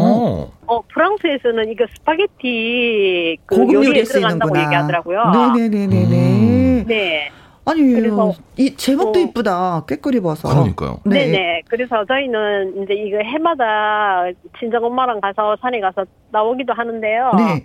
어 0.67 0.81
프랑스에서는 0.93 1.69
이거 1.71 1.85
스파게티 1.97 3.37
그 3.45 3.55
고급 3.55 3.73
요리에 3.85 4.03
들어간다고 4.03 4.57
얘기하더라고요. 4.57 5.23
네네네네. 5.55 6.05
음. 6.05 6.85
네. 6.87 7.29
아니 7.63 7.93
그래서 7.93 8.33
이 8.57 8.75
제목도 8.75 9.19
어, 9.19 9.21
이쁘다 9.21 9.85
꾀꼬리 9.87 10.19
버섯. 10.19 10.49
그러니까요. 10.49 10.97
네. 11.05 11.25
네네. 11.27 11.61
그래서 11.67 12.03
저희는 12.05 12.83
이제 12.83 12.93
이거 12.93 13.17
해마다 13.17 14.23
친정 14.59 14.83
엄마랑 14.83 15.21
가서 15.21 15.55
산에 15.61 15.79
가서 15.79 16.05
따오기도 16.31 16.73
하는데요. 16.73 17.31
네. 17.37 17.63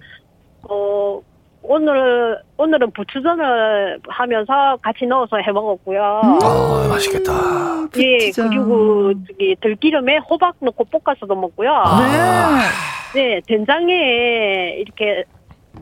어 0.69 1.21
오늘 1.69 2.39
오늘은 2.57 2.93
부추전을 2.93 4.01
하면서 4.09 4.77
같이 4.83 5.05
넣어서 5.07 5.37
해 5.39 5.53
먹었고요. 5.53 6.21
음~ 6.25 6.39
아 6.43 6.87
맛있겠다. 6.89 7.33
예 7.97 8.31
그리고 8.31 9.13
저기 9.27 9.57
들기름에 9.61 10.19
호박 10.19 10.55
넣고 10.61 10.85
볶아서도 10.85 11.35
먹고요. 11.35 11.71
아~ 11.73 12.61
네. 13.15 13.21
네 13.21 13.41
된장에 13.47 14.77
이렇게 14.79 15.25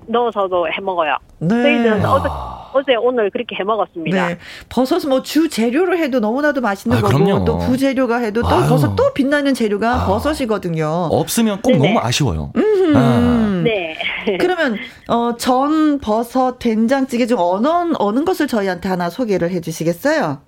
넣어서도 0.07 0.69
해 0.69 0.81
먹어요. 0.81 1.17
네. 1.39 1.49
저희는 1.63 2.05
어제 2.05 2.29
어제 2.75 2.95
오늘 2.97 3.31
그렇게 3.31 3.55
해 3.57 3.63
먹었습니다. 3.65 4.29
네. 4.29 4.39
버섯은 4.69 5.09
뭐주 5.09 5.49
재료로 5.49 5.97
해도 5.97 6.19
너무나도 6.21 6.61
맛있는 6.61 6.99
아, 6.99 7.01
거고 7.01 7.25
그럼요. 7.25 7.45
또 7.45 7.59
부재료가 7.59 8.19
해도 8.19 8.43
또 8.43 8.49
아유. 8.49 8.69
버섯 8.69 8.97
또 8.97 9.13
빛나는 9.15 9.55
재료가 9.55 10.03
아. 10.03 10.07
버섯이거든요. 10.07 11.09
없으면 11.11 11.63
꼭 11.63 11.73
네네. 11.73 11.89
너무 11.89 12.01
아쉬워요. 12.01 12.53
아. 12.95 13.63
네. 13.65 13.97
그러면 14.41 14.77
어, 15.09 15.37
전 15.37 15.99
버섯 16.01 16.59
된장찌개 16.59 17.27
중 17.27 17.39
어느 17.39 17.69
어느 17.99 18.25
것을 18.25 18.47
저희한테 18.47 18.89
하나 18.89 19.09
소개를 19.09 19.51
해주시겠어요? 19.51 20.41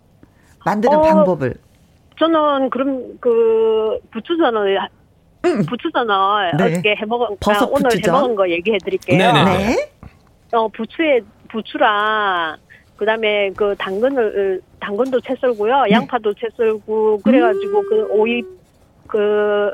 만드는 0.64 0.98
어, 0.98 1.02
방법을. 1.02 1.54
저는 2.18 2.70
그럼 2.70 3.02
그 3.20 3.98
부추전을 4.10 4.78
음. 4.78 4.95
부추전을 5.68 6.52
네. 6.58 6.64
어떻게 6.64 6.94
해먹은 6.96 7.36
버섯 7.40 7.66
오늘 7.66 7.90
부추전? 7.90 8.14
해먹은 8.14 8.34
거 8.36 8.48
얘기해 8.48 8.78
드릴게요. 8.84 9.18
네네. 9.18 9.44
네. 9.44 9.90
어 10.52 10.68
부추에 10.68 11.20
부추랑 11.48 12.56
그다음에 12.96 13.50
그 13.56 13.74
당근을 13.78 14.60
당근도 14.80 15.20
채 15.20 15.34
썰고요. 15.40 15.82
네. 15.82 15.90
양파도 15.92 16.32
채 16.34 16.48
썰고 16.56 17.20
그래가지고 17.22 17.78
음. 17.80 17.88
그 17.88 18.06
오이 18.10 18.42
그 19.06 19.70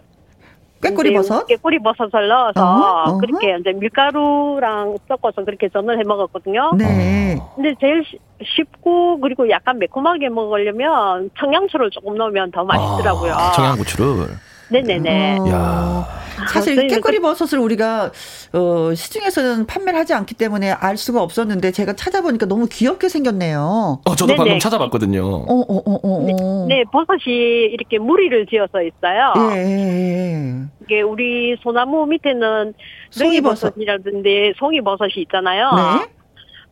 꾀꼬리 0.82 1.12
버섯? 1.14 1.46
꾀꼬리 1.46 1.78
버섯을 1.78 2.26
넣어서 2.28 2.60
어허, 2.60 3.02
어허. 3.10 3.18
그렇게 3.18 3.56
이제 3.60 3.72
밀가루랑 3.72 4.98
섞어서 5.06 5.44
그렇게 5.44 5.68
전을 5.68 5.96
해 5.98 6.02
먹었거든요. 6.02 6.72
네. 6.76 7.38
근데 7.54 7.74
제일 7.80 8.04
쉽고 8.42 9.20
그리고 9.20 9.48
약간 9.48 9.78
매콤하게 9.78 10.28
먹으려면 10.30 11.30
청양초를 11.38 11.90
조금 11.90 12.16
넣으면 12.16 12.50
더 12.50 12.64
맛있더라고요. 12.64 13.32
아, 13.32 13.52
청양고추를. 13.52 14.26
네네네. 14.72 15.38
어, 15.38 15.48
야. 15.50 16.22
사실 16.48 16.78
아, 16.78 16.82
깨꼬리 16.82 17.20
버섯을 17.20 17.58
우리가 17.62 18.10
어, 18.52 18.94
시중에서는 18.94 19.66
판매를 19.66 19.98
하지 19.98 20.14
않기 20.14 20.34
때문에 20.34 20.72
알 20.72 20.96
수가 20.96 21.22
없었는데 21.22 21.70
제가 21.72 21.94
찾아보니까 21.94 22.46
너무 22.46 22.66
귀엽게 22.70 23.08
생겼네요. 23.08 24.00
어, 24.04 24.16
저도 24.16 24.28
네네. 24.28 24.36
방금 24.36 24.58
찾아봤거든요. 24.58 25.24
어, 25.24 25.60
어, 25.60 25.76
어, 25.76 26.00
어, 26.02 26.66
네, 26.68 26.74
네, 26.74 26.84
버섯이 26.90 27.66
이렇게 27.72 27.98
무리를 27.98 28.46
지어서 28.46 28.82
있어요. 28.82 29.34
예, 29.54 29.58
예, 29.58 30.34
예. 30.34 30.54
이게 30.82 31.02
우리 31.02 31.56
소나무 31.62 32.06
밑에는 32.06 32.74
송이버섯이라든지 33.10 34.54
송이버섯이 34.58 35.12
있잖아요. 35.16 35.70
네. 35.74 36.21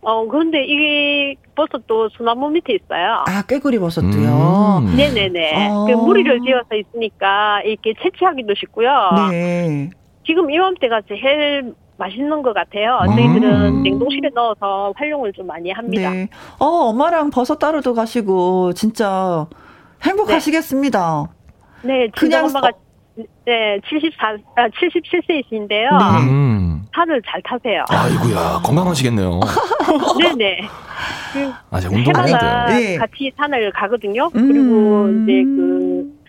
어, 0.02 0.26
그런데 0.26 0.64
이게 0.64 1.34
버섯도 1.54 2.08
소나무 2.10 2.48
밑에 2.50 2.74
있어요. 2.74 3.24
아, 3.26 3.42
꾀꼬리 3.42 3.78
버섯도요? 3.78 4.82
음. 4.82 4.96
네네네. 4.96 5.68
어. 5.70 5.84
그 5.86 5.92
무리를 5.92 6.40
지어서 6.40 6.74
있으니까 6.74 7.60
이렇게 7.62 7.94
채취하기도 8.02 8.54
쉽고요. 8.54 8.90
네. 9.30 9.90
지금 10.26 10.50
이맘때가 10.50 11.02
제일 11.08 11.74
맛있는 11.98 12.42
것 12.42 12.54
같아요. 12.54 12.98
음. 13.02 13.14
저희들은 13.14 13.82
냉동실에 13.82 14.30
넣어서 14.34 14.92
활용을 14.96 15.32
좀 15.34 15.46
많이 15.46 15.70
합니다. 15.70 16.10
네. 16.10 16.28
어, 16.58 16.64
엄마랑 16.64 17.30
버섯 17.30 17.58
따로도 17.58 17.92
가시고, 17.92 18.72
진짜 18.72 19.46
행복하시겠습니다. 20.02 21.28
네, 21.82 21.92
네 21.92 22.08
그냥 22.16 22.46
엄마가 22.46 22.70
네, 23.44 23.78
74, 23.84 24.38
아, 24.56 24.68
77세이신데요. 24.68 25.68
네. 25.68 26.30
음. 26.30 26.79
산을 26.94 27.22
잘 27.26 27.40
타세요. 27.42 27.84
아이고야, 27.88 28.60
건강하시겠네요. 28.64 29.40
네네. 30.20 30.60
그 31.32 31.52
아, 31.70 31.80
제가 31.80 31.94
운동을 31.94 32.28
해야 32.28 32.38
돼요. 32.38 32.78
네. 32.78 32.96
같이 32.96 33.32
산을 33.36 33.72
가거든요. 33.72 34.28
음. 34.34 34.48
그리고 34.48 35.08
이제 35.22 35.44
그, 35.44 36.20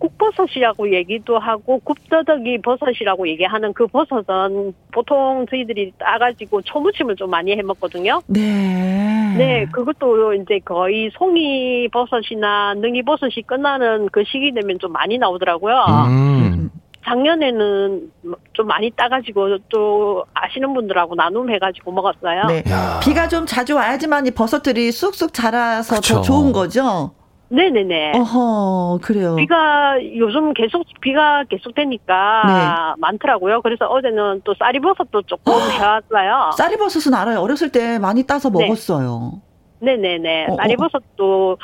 국버섯이라고 0.00 0.92
얘기도 0.94 1.38
하고 1.38 1.78
굽더덕이 1.80 2.62
버섯이라고 2.62 3.28
얘기하는 3.28 3.72
그 3.74 3.86
버섯은 3.86 4.72
보통 4.92 5.46
저희들이 5.48 5.92
따가지고 5.98 6.62
초무침을 6.62 7.16
좀 7.16 7.30
많이 7.30 7.52
해 7.52 7.62
먹거든요. 7.62 8.20
네. 8.26 9.34
네, 9.36 9.66
그것도 9.70 10.34
이제 10.34 10.58
거의 10.64 11.10
송이 11.12 11.88
버섯이나 11.88 12.74
능이 12.74 13.02
버섯이 13.02 13.42
끝나는 13.46 14.08
그 14.10 14.24
시기 14.24 14.52
되면 14.52 14.78
좀 14.78 14.92
많이 14.92 15.18
나오더라고요. 15.18 15.84
음. 16.08 16.70
작년에는 17.04 18.12
좀 18.52 18.66
많이 18.66 18.90
따가지고 18.90 19.58
또 19.68 20.24
아시는 20.34 20.74
분들하고 20.74 21.14
나눔해가지고 21.14 21.92
먹었어요. 21.92 22.44
네. 22.46 22.62
비가 23.02 23.28
좀 23.28 23.46
자주 23.46 23.74
와야지만 23.74 24.26
이 24.26 24.30
버섯들이 24.30 24.92
쑥쑥 24.92 25.32
자라서 25.32 25.96
그쵸. 25.96 26.16
더 26.16 26.20
좋은 26.22 26.52
거죠. 26.52 27.12
네네네. 27.52 28.12
어허, 28.16 29.00
그래요. 29.02 29.34
비가 29.34 29.96
요즘 30.16 30.54
계속 30.54 30.84
비가 31.00 31.42
계속 31.48 31.74
되니까 31.74 32.42
네. 32.46 32.94
많더라고요. 33.00 33.60
그래서 33.62 33.86
어제는 33.86 34.42
또 34.44 34.54
쌀이버섯도 34.56 35.22
조금 35.22 35.52
해왔어요. 35.54 36.52
쌀이버섯은 36.56 37.12
알아요. 37.12 37.40
어렸을 37.40 37.72
때 37.72 37.98
많이 37.98 38.22
따서 38.22 38.50
네. 38.50 38.62
먹었어요. 38.62 39.40
네. 39.80 39.96
네네네. 39.96 40.46
어, 40.50 40.52
어. 40.52 40.56
쌀이버섯도 40.56 41.58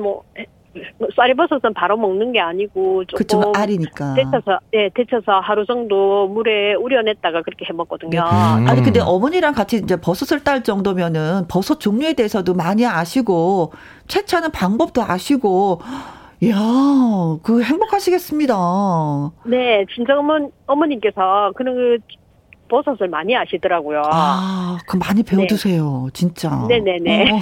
뭐 0.00 0.24
쌀이버섯은 1.16 1.74
바로 1.74 1.96
먹는 1.96 2.32
게 2.32 2.40
아니고 2.40 3.04
조금 3.06 3.18
그쵸, 3.18 3.52
알이니까 3.54 4.14
데쳐서 4.14 4.60
예 4.72 4.82
네, 4.82 4.90
데쳐서 4.94 5.40
하루 5.40 5.66
정도 5.66 6.28
물에 6.28 6.74
우려냈다가 6.74 7.42
그렇게 7.42 7.64
해 7.64 7.72
먹거든요. 7.72 8.10
네. 8.10 8.18
음. 8.18 8.68
아니 8.68 8.82
근데 8.82 9.00
어머니랑 9.00 9.54
같이 9.54 9.78
이제 9.78 9.96
버섯을 9.96 10.44
딸 10.44 10.62
정도면은 10.62 11.46
버섯 11.48 11.80
종류에 11.80 12.12
대해서도 12.14 12.54
많이 12.54 12.86
아시고 12.86 13.72
채취하는 14.06 14.52
방법도 14.52 15.02
아시고 15.02 15.80
이야, 16.42 16.56
그 17.42 17.62
행복하시겠습니다. 17.62 18.54
네, 19.44 19.84
진짜 19.94 20.18
어머, 20.18 20.48
어머님께서 20.66 21.52
그런 21.54 21.74
그 21.74 21.98
버섯을 22.68 23.08
많이 23.08 23.36
아시더라고요. 23.36 24.02
아, 24.10 24.78
그 24.86 24.96
많이 24.96 25.22
배워두세요, 25.22 26.04
네. 26.06 26.10
진짜. 26.14 26.66
네네네. 26.66 27.30
어. 27.32 27.40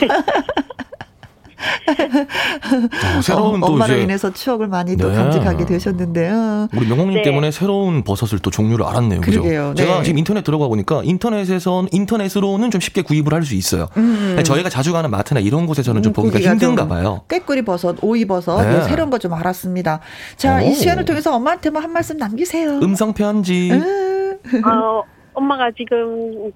어, 1.59 3.23
새로운 3.23 3.63
어, 3.63 3.67
또 3.67 3.73
엄마로 3.73 3.97
인해서 3.97 4.33
추억을 4.33 4.69
많이 4.69 4.97
또 4.97 5.09
네. 5.09 5.15
간직하게 5.17 5.67
되셨는데요. 5.67 6.69
우리 6.77 6.87
명홍님 6.87 7.15
네. 7.17 7.23
때문에 7.23 7.51
새로운 7.51 8.03
버섯을 8.05 8.39
또 8.41 8.51
종류를 8.51 8.85
알았네요. 8.87 9.21
그죠? 9.21 9.41
그러게요. 9.43 9.75
네. 9.77 9.85
제가 9.85 10.03
지금 10.03 10.19
인터넷 10.19 10.43
들어가 10.45 10.69
보니까 10.69 11.03
인터넷에서 11.05 11.87
인터넷으로는 11.91 12.71
좀 12.71 12.81
쉽게 12.81 13.03
구입을 13.03 13.33
할 13.35 13.43
수 13.49 13.55
있어요. 13.55 13.89
음. 13.97 14.39
저희가 14.45 14.69
자주 14.69 14.93
가는 14.93 15.11
마트나 15.11 15.41
이런 15.41 15.67
곳에서는 15.67 16.03
좀 16.03 16.11
음, 16.11 16.13
보기가 16.13 16.39
힘든가 16.39 16.87
봐요. 16.87 17.23
꾀꼬리 17.29 17.63
버섯, 17.63 17.97
오이 18.03 18.27
버섯 18.27 18.61
네. 18.63 18.79
네, 18.79 18.83
새로운 18.85 19.11
거 19.11 19.19
좀 19.19 19.33
알았습니다. 19.33 20.01
자, 20.37 20.59
오. 20.59 20.67
이 20.67 20.75
시간을 20.75 21.05
통해서 21.05 21.35
엄마한테 21.35 21.71
뭐 21.71 21.81
한 21.83 21.93
말씀 21.93 22.17
남기세요. 22.19 22.79
음성 22.83 23.13
편지. 23.15 23.71
음. 23.73 24.39
어, 24.65 25.03
엄마가 25.35 25.71
지금 25.77 26.51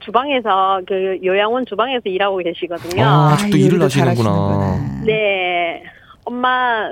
주방에서 0.00 0.80
그 0.86 1.18
요양원 1.24 1.66
주방에서 1.66 2.02
일하고 2.06 2.38
계시거든요. 2.38 3.04
아, 3.04 3.32
아직도 3.32 3.56
아, 3.56 3.58
일을 3.58 3.82
하시는구나. 3.82 5.02
네. 5.04 5.82
엄마 6.24 6.90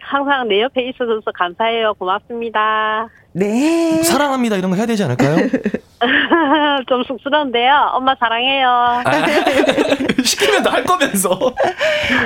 항상 0.00 0.48
내 0.48 0.62
옆에 0.62 0.88
있어줘서 0.88 1.30
감사해요. 1.34 1.94
고맙습니다. 1.98 3.08
네. 3.32 4.02
사랑합니다. 4.02 4.56
이런 4.56 4.70
거 4.70 4.76
해야 4.76 4.86
되지 4.86 5.04
않을까요? 5.04 5.36
좀 6.88 7.04
쑥스러운데요. 7.04 7.90
엄마 7.92 8.14
사랑해요. 8.18 8.68
아, 8.68 9.02
시키면 10.24 10.62
다할 10.62 10.82
거면서. 10.84 11.38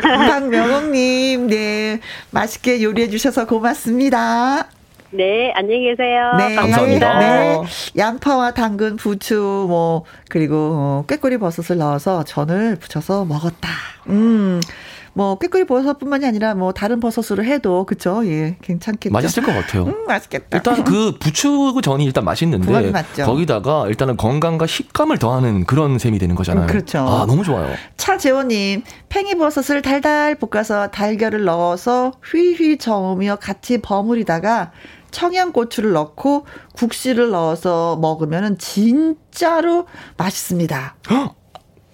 박명옥님, 0.03 1.49
네. 1.49 2.01
맛있게 2.31 2.83
요리해 2.83 3.09
주셔서 3.09 3.47
고맙습니다. 3.47 4.69
네, 5.15 5.53
안녕히 5.55 5.85
계세요. 5.85 6.33
네, 6.37 6.57
감사합니다. 6.57 7.19
네, 7.21 7.63
양파와 7.97 8.51
당근, 8.53 8.97
부추, 8.97 9.67
뭐 9.69 10.05
그리고 10.29 10.73
어, 10.75 11.05
꾀꼬리 11.09 11.39
버섯을 11.39 11.79
넣어서 11.79 12.25
전을 12.25 12.77
부쳐서 12.77 13.25
먹었다. 13.25 13.69
음. 14.09 14.61
뭐 15.17 15.39
꾀꼬리 15.39 15.65
버섯뿐만이 15.65 16.27
아니라 16.27 16.57
뭐 16.57 16.73
다른 16.73 16.99
버섯으로 16.99 17.45
해도 17.45 17.85
그쵸 17.85 18.27
예 18.27 18.57
괜찮겠죠 18.63 19.13
맛있을 19.13 19.45
것 19.45 19.53
같아요 19.53 19.85
음, 19.85 20.07
맛있겠다 20.09 20.57
일단 20.57 20.83
그 20.83 21.17
부추 21.21 21.73
전이 21.81 22.05
일단 22.05 22.25
맛있는데 22.25 22.93
거기다가 23.25 23.87
일단은 23.87 24.17
건강과 24.17 24.67
식감을 24.67 25.19
더하는 25.19 25.67
그런 25.67 26.01
셈이 26.01 26.19
되는 26.19 26.35
거잖아요 26.35 26.65
음, 26.65 26.67
그렇죠 26.67 26.99
아 26.99 27.27
너무 27.27 27.45
좋아요 27.45 27.73
차재원님 27.97 28.83
팽이버섯을 29.09 29.83
달달 29.83 30.35
볶아서 30.35 30.89
달걀을 30.89 31.45
넣어서 31.45 32.11
휘휘 32.29 32.79
저으며 32.79 33.37
같이 33.37 33.81
버무리다가 33.81 34.73
청양고추를 35.15 35.93
넣고 35.93 36.45
국시를 36.75 37.31
넣어서 37.31 37.97
먹으면 37.97 38.59
진짜로 38.59 39.87
맛있습니다. 40.19 40.97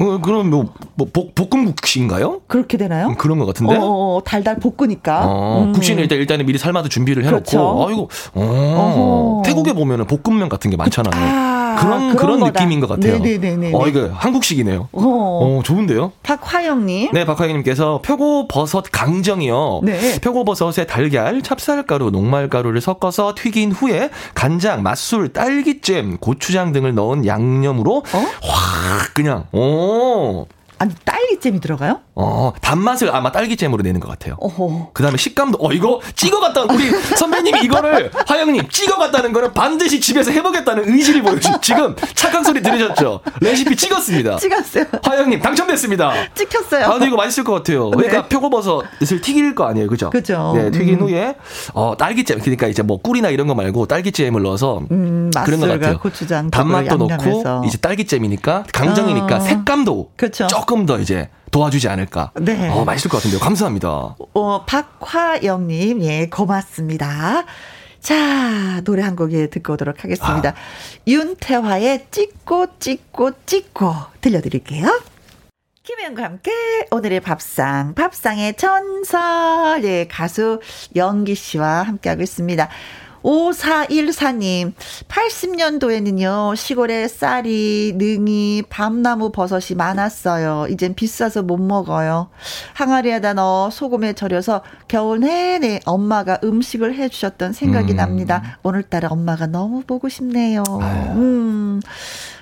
어, 0.01 0.19
그럼 0.19 0.51
뭐, 0.51 0.73
뭐 0.95 1.09
볶음 1.13 1.67
국시인가요? 1.67 2.41
그렇게 2.47 2.79
되나요? 2.79 3.09
음, 3.09 3.15
그런 3.17 3.39
것 3.39 3.47
같은데. 3.47 3.77
어, 3.77 3.81
어, 3.81 4.17
어 4.17 4.23
달달 4.25 4.59
볶으니까. 4.59 5.27
어, 5.27 5.65
음. 5.65 5.73
국시는 5.73 6.03
일단 6.03 6.19
일단은 6.19 6.47
미리 6.47 6.59
삶아도 6.59 6.89
준비를 6.89 7.25
해놓고. 7.25 7.45
그렇죠. 7.45 7.87
아이고, 7.89 8.09
어, 8.35 9.43
태국에 9.45 9.75
보면은 9.75 10.07
볶음면 10.07 10.49
같은 10.49 10.71
게 10.71 10.77
많잖아요. 10.77 11.13
아. 11.15 11.51
그런 11.81 12.17
그런, 12.17 12.39
그런 12.39 12.53
느낌인 12.53 12.81
것 12.81 12.89
같아요. 12.89 13.19
네네네. 13.19 13.73
어 13.75 13.87
이거 13.87 14.11
한국식이네요. 14.13 14.89
어, 14.93 15.01
어 15.03 15.61
좋은데요. 15.63 16.13
박화영님. 16.23 17.11
네, 17.13 17.25
박화영님께서 17.25 18.03
표고버섯 18.03 18.87
강정이요. 18.93 19.81
네. 19.83 20.21
표고버섯에 20.21 20.87
달걀, 20.87 21.43
찹쌀가루, 21.43 22.11
녹말가루를 22.11 22.81
섞어서 22.81 23.35
튀긴 23.37 23.73
후에 23.73 24.11
간장, 24.35 24.83
맛술, 24.83 25.33
딸기잼, 25.33 26.19
고추장 26.19 26.73
등을 26.73 26.95
넣은 26.95 27.27
양념으로 27.27 27.99
어? 27.99 28.25
확 28.43 29.15
그냥 29.15 29.47
오 29.91 30.47
아니 30.79 30.95
딸기잼이 31.05 31.61
들어가요? 31.61 32.01
어 32.23 32.53
단맛을 32.61 33.15
아마 33.15 33.33
딸기잼으로 33.33 33.83
내는 33.83 33.99
것 33.99 34.09
같아요. 34.09 34.37
어허. 34.41 34.91
그다음에 34.93 35.17
식감도 35.17 35.59
어 35.61 35.73
이거 35.73 36.01
찍어갔다 36.15 36.65
우리 36.65 36.91
선배님이 37.17 37.61
이거를 37.65 38.11
하영님 38.29 38.69
찍어갔다는 38.69 39.33
거는 39.33 39.55
반드시 39.55 40.01
집에서 40.01 40.31
해보겠다는 40.31 40.87
의지를 40.93 41.23
보여주. 41.23 41.49
지금 41.63 41.97
착한 42.15 42.45
소리 42.45 42.61
들으셨죠? 42.61 43.21
레시피 43.41 43.75
찍었습니다. 43.75 44.37
찍었어요. 44.37 44.85
하영님 45.03 45.41
당첨됐습니다. 45.41 46.13
찍혔어요. 46.35 46.85
아 46.85 46.91
근데 46.91 47.07
이거 47.07 47.17
맛있을 47.17 47.43
것 47.45 47.55
같아요. 47.55 47.91
그러니까 47.91 48.23
네. 48.23 48.29
표고버섯을 48.29 49.21
튀길 49.23 49.55
거 49.55 49.65
아니에요, 49.65 49.87
그죠? 49.89 50.11
그죠. 50.11 50.53
네 50.55 50.71
튀긴 50.71 50.97
음. 50.97 51.01
후에 51.07 51.37
어 51.73 51.95
딸기잼 51.97 52.41
그러니까 52.41 52.67
이제 52.67 52.83
뭐 52.83 52.99
꿀이나 52.99 53.31
이런 53.31 53.47
거 53.47 53.55
말고 53.55 53.87
딸기잼을 53.87 54.43
넣어서 54.43 54.83
음, 54.91 55.31
그런 55.45 55.61
것 55.61 55.69
같아요. 55.69 55.99
고추장 55.99 56.51
단맛도 56.51 56.97
넣고 56.99 57.63
이제 57.67 57.79
딸기잼이니까 57.79 58.65
강정이니까 58.73 59.37
어. 59.37 59.41
색감도 59.41 60.11
그쵸. 60.17 60.47
조금 60.49 60.85
더 60.85 60.99
이제 60.99 61.31
도와주지 61.51 61.89
않을까. 61.89 62.33
네. 62.41 62.69
어, 62.69 62.85
맛있을 62.85 63.11
것 63.11 63.19
같은데요. 63.19 63.41
감사합니다. 63.41 64.17
어, 64.35 64.65
박화영님, 64.67 66.03
예, 66.03 66.27
고맙습니다. 66.29 67.45
자, 68.01 68.81
노래 68.85 69.03
한 69.03 69.15
곡에 69.15 69.51
듣고 69.51 69.75
오도록 69.75 70.05
하겠습니다. 70.05 70.51
아. 70.51 70.55
윤태화의 71.07 72.07
찍고, 72.11 72.79
찍고, 72.79 73.33
찍고 73.45 73.95
들려드릴게요. 74.21 75.01
김혜영과 75.83 76.23
함께 76.23 76.53
오늘의 76.91 77.21
밥상, 77.21 77.95
밥상의 77.95 78.57
전설, 78.57 79.83
예, 79.85 80.07
가수 80.07 80.61
영기 80.95 81.35
씨와 81.35 81.83
함께하고 81.83 82.23
있습니다. 82.23 82.69
5414님, 83.23 84.73
80년도에는요, 85.09 86.57
시골에 86.57 87.07
쌀이, 87.09 87.93
능이, 87.97 88.65
밤나무 88.69 89.31
버섯이 89.31 89.77
많았어요. 89.77 90.67
이젠 90.71 90.95
비싸서 90.95 91.43
못 91.43 91.59
먹어요. 91.59 92.31
항아리에다 92.75 93.35
넣어 93.35 93.71
소금에 93.71 94.15
절여서 94.15 94.63
겨울 94.89 95.21
내내 95.21 95.81
엄마가 95.85 96.39
음식을 96.43 96.95
해주셨던 96.95 97.53
생각이 97.53 97.93
음. 97.93 97.97
납니다. 97.97 98.59
오늘따라 98.63 99.09
엄마가 99.11 99.47
너무 99.47 99.83
보고 99.83 100.09
싶네요. 100.09 100.63
아유. 100.81 101.11
음, 101.17 101.81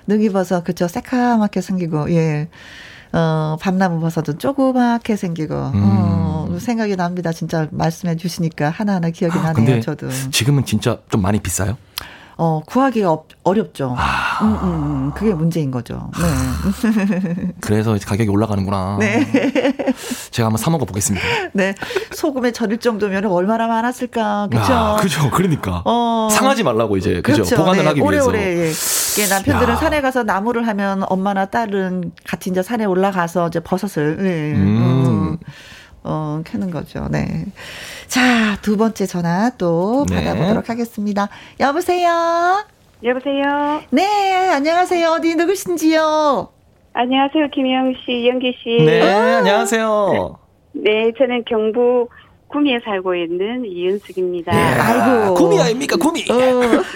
능이버섯, 0.06 0.64
그쵸. 0.64 0.86
새카맣게 0.88 1.60
생기고, 1.60 2.12
예. 2.12 2.48
어, 3.12 3.56
밤나무 3.60 4.00
버섯은 4.00 4.38
조그맣게 4.38 5.16
생기고, 5.16 5.54
음. 5.54 5.74
어, 5.74 6.56
생각이 6.58 6.96
납니다. 6.96 7.32
진짜 7.32 7.68
말씀해 7.70 8.16
주시니까 8.16 8.70
하나하나 8.70 9.10
기억이 9.10 9.38
아, 9.38 9.52
나네요, 9.52 9.80
저도. 9.80 10.08
지금은 10.30 10.64
진짜 10.64 10.98
좀 11.10 11.22
많이 11.22 11.40
비싸요? 11.40 11.76
어, 12.40 12.62
구하기가 12.64 13.10
어, 13.12 13.24
어렵죠. 13.42 13.96
아. 13.98 14.38
음, 14.44 14.52
음, 14.62 14.62
음, 14.62 15.12
그게 15.12 15.34
문제인 15.34 15.72
거죠. 15.72 16.08
네. 16.16 17.48
그래서 17.60 17.98
가격이 17.98 18.30
올라가는구나. 18.30 18.98
네. 19.00 19.26
제가 20.30 20.46
한번 20.46 20.58
사 20.58 20.70
먹어 20.70 20.84
보겠습니다. 20.84 21.26
네. 21.52 21.74
소금에 22.12 22.52
절일 22.52 22.78
정도면 22.78 23.24
얼마나 23.26 23.66
많았을까. 23.66 24.46
그죠? 24.52 24.72
아, 24.72 24.96
그죠. 25.00 25.28
그러니까. 25.32 25.82
어. 25.84 26.28
상하지 26.30 26.62
말라고 26.62 26.96
이제. 26.96 27.20
그죠. 27.22 27.42
그렇죠. 27.42 27.56
보관을 27.56 27.82
네. 27.82 27.88
하기 27.88 28.00
위해서. 28.02 28.28
오래오래. 28.28 28.68
예. 28.68 28.72
남편들은 29.26 29.74
야. 29.74 29.76
산에 29.76 30.00
가서 30.00 30.22
나무를 30.22 30.66
하면 30.66 31.02
엄마나 31.08 31.46
딸은 31.46 32.12
같이 32.24 32.50
이제 32.50 32.62
산에 32.62 32.84
올라가서 32.84 33.48
이제 33.48 33.60
버섯을, 33.60 34.16
네. 34.16 34.52
음. 34.54 34.58
음. 34.66 35.38
어, 36.04 36.40
캐는 36.44 36.70
거죠. 36.70 37.08
네. 37.10 37.46
자, 38.06 38.56
두 38.62 38.76
번째 38.76 39.06
전화 39.06 39.50
또 39.58 40.06
네. 40.08 40.16
받아보도록 40.16 40.68
하겠습니다. 40.70 41.28
여보세요? 41.60 42.64
여보세요? 43.02 43.82
네, 43.90 44.50
안녕하세요. 44.50 45.08
어디 45.10 45.34
누구신지요? 45.36 46.48
안녕하세요. 46.94 47.48
김영 47.52 47.94
씨, 48.04 48.26
연기 48.26 48.56
씨. 48.62 48.84
네, 48.84 49.02
아~ 49.02 49.38
안녕하세요. 49.38 50.38
네, 50.72 51.12
저는 51.16 51.44
경북 51.44 52.10
구미에 52.48 52.78
살고 52.84 53.14
있는 53.14 53.64
이윤숙입니다. 53.64 54.52
네. 54.52 54.58
아이고. 54.58 55.34
구미 55.34 55.60
아닙니까? 55.60 55.96
구미. 55.96 56.24
어. 56.30 56.34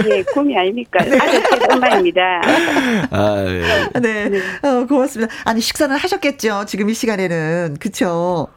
네, 0.08 0.22
구미 0.32 0.56
아닙니까? 0.56 1.04
네. 1.04 1.18
아들 1.18 1.72
엄마입니다. 1.72 2.20
아, 3.10 3.44
네. 3.44 4.00
네. 4.00 4.28
네. 4.30 4.38
어, 4.66 4.86
고맙습니다. 4.86 5.32
아니, 5.44 5.60
식사는 5.60 5.94
하셨겠죠? 5.94 6.64
지금 6.66 6.88
이 6.88 6.94
시간에는. 6.94 7.76
그쵸? 7.78 8.48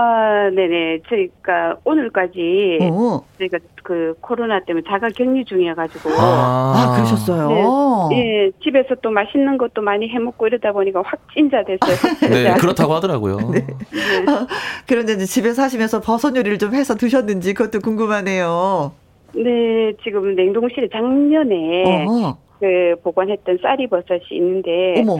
아, 0.00 0.48
네네. 0.54 1.00
저희가 1.08 1.78
오늘까지 1.82 2.78
오. 2.82 3.24
저희가 3.36 3.58
그 3.82 4.14
코로나 4.20 4.60
때문에 4.60 4.84
자가 4.88 5.08
격리 5.08 5.44
중이어가지고. 5.44 6.10
아, 6.10 6.74
아 6.76 6.94
그러셨어요? 6.94 8.08
네, 8.10 8.16
네, 8.16 8.50
집에서 8.62 8.94
또 9.02 9.10
맛있는 9.10 9.58
것도 9.58 9.82
많이 9.82 10.08
해 10.08 10.20
먹고 10.20 10.46
이러다 10.46 10.70
보니까 10.70 11.02
확진자 11.04 11.64
됐어요. 11.64 11.96
네, 12.30 12.54
그렇다고 12.60 12.94
하더라고요. 12.94 13.38
네. 13.50 13.66
네. 13.66 14.32
어, 14.32 14.46
그런데 14.86 15.14
이제 15.14 15.24
집에서 15.24 15.62
하시면서 15.62 16.00
버섯 16.00 16.36
요리를 16.36 16.58
좀 16.58 16.74
해서 16.74 16.94
드셨는지 16.94 17.54
그것도 17.54 17.80
궁금하네요. 17.80 18.92
네, 19.34 19.94
지금 20.04 20.36
냉동실에 20.36 20.90
작년에 20.92 22.04
어허. 22.06 22.38
그 22.60 22.94
보관했던 23.02 23.58
쌀이 23.60 23.88
버섯이 23.88 24.20
있는데. 24.30 24.94
어머. 25.00 25.18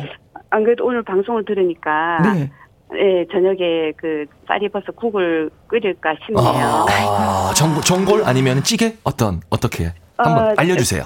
안 0.50 0.64
그래도 0.64 0.86
오늘 0.86 1.02
방송을 1.02 1.44
들으니까. 1.44 2.22
네. 2.22 2.50
네, 2.90 3.26
저녁에 3.30 3.92
그 3.96 4.24
쌀이버섯 4.46 4.96
국을 4.96 5.50
끓일까 5.66 6.14
싶네요. 6.24 6.46
아, 6.46 7.52
전, 7.54 7.80
전골 7.82 8.22
아니면 8.24 8.62
찌개? 8.62 8.94
어떤, 9.04 9.40
어떻게? 9.50 9.92
한번 10.16 10.48
어, 10.48 10.54
알려주세요. 10.56 11.04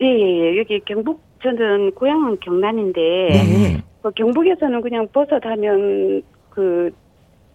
예, 0.00 0.06
예, 0.06 0.40
예. 0.40 0.58
여기 0.58 0.80
경북, 0.80 1.22
저는 1.42 1.92
고향은 1.92 2.40
경남인데, 2.40 3.00
네. 3.00 3.82
그 4.02 4.10
경북에서는 4.10 4.80
그냥 4.80 5.06
버섯 5.12 5.44
하면 5.44 6.22
그 6.50 6.90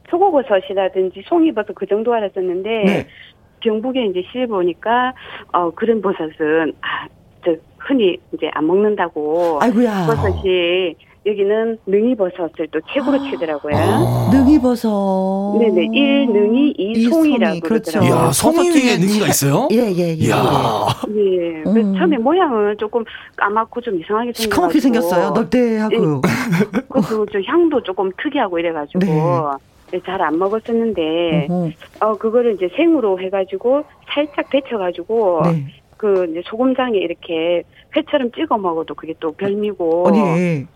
표고버섯이라든지 0.10 1.24
송이버섯 1.28 1.76
그 1.76 1.86
정도 1.86 2.14
알았었는데, 2.14 2.70
네. 2.70 3.08
경북에 3.60 4.06
이제 4.06 4.24
시를 4.32 4.48
보니까, 4.48 5.14
어, 5.52 5.72
그런 5.72 6.02
버섯은, 6.02 6.74
아, 6.82 7.08
저, 7.44 7.54
흔히 7.80 8.18
이제 8.34 8.50
안 8.54 8.66
먹는다고. 8.66 9.60
아이고야. 9.62 10.08
버섯이 10.08 10.96
여기는 11.28 11.78
능이버섯을 11.86 12.68
또 12.72 12.80
최고로 12.94 13.20
아. 13.20 13.30
치더라고요. 13.30 13.76
아. 13.76 14.30
능이버섯. 14.34 15.60
네네. 15.60 15.90
1 15.92 16.28
능이, 16.32 16.74
2 16.78 17.10
송이라고 17.10 17.60
그렇죠. 17.62 18.00
야, 18.06 18.32
송이 18.32 18.70
위에 18.70 18.98
능이가 18.98 19.28
있어요? 19.28 19.68
예, 19.72 19.92
예, 19.92 20.16
예. 20.18 20.30
야. 20.30 20.88
예. 21.10 21.64
그 21.64 21.70
음. 21.70 21.96
처음에 21.98 22.18
모양은 22.18 22.78
조금 22.78 23.04
까맣고 23.36 23.82
좀 23.82 24.00
이상하게 24.00 24.32
생겼어요. 24.34 24.44
시커멓게 24.44 24.80
생겼어요. 24.80 25.30
널대하고. 25.32 25.96
예. 25.96 26.00
그리고 26.90 27.26
저 27.32 27.40
향도 27.42 27.84
조금 27.84 28.10
특이하고 28.22 28.60
이래가지고. 28.60 29.00
네. 29.00 29.14
네잘안 29.90 30.38
먹었었는데, 30.38 31.48
어허. 31.50 31.72
어, 32.02 32.18
그거를 32.18 32.56
이제 32.56 32.68
생으로 32.76 33.22
해가지고, 33.22 33.84
살짝 34.14 34.50
데쳐가지고, 34.50 35.44
네. 35.46 35.66
그 35.96 36.28
이제 36.30 36.42
소금장에 36.46 36.98
이렇게 36.98 37.64
회처럼 37.96 38.30
찍어 38.34 38.58
먹어도 38.58 38.96
그게 38.96 39.14
또 39.22 39.32
별미고. 39.32 40.10
아니. 40.10 40.68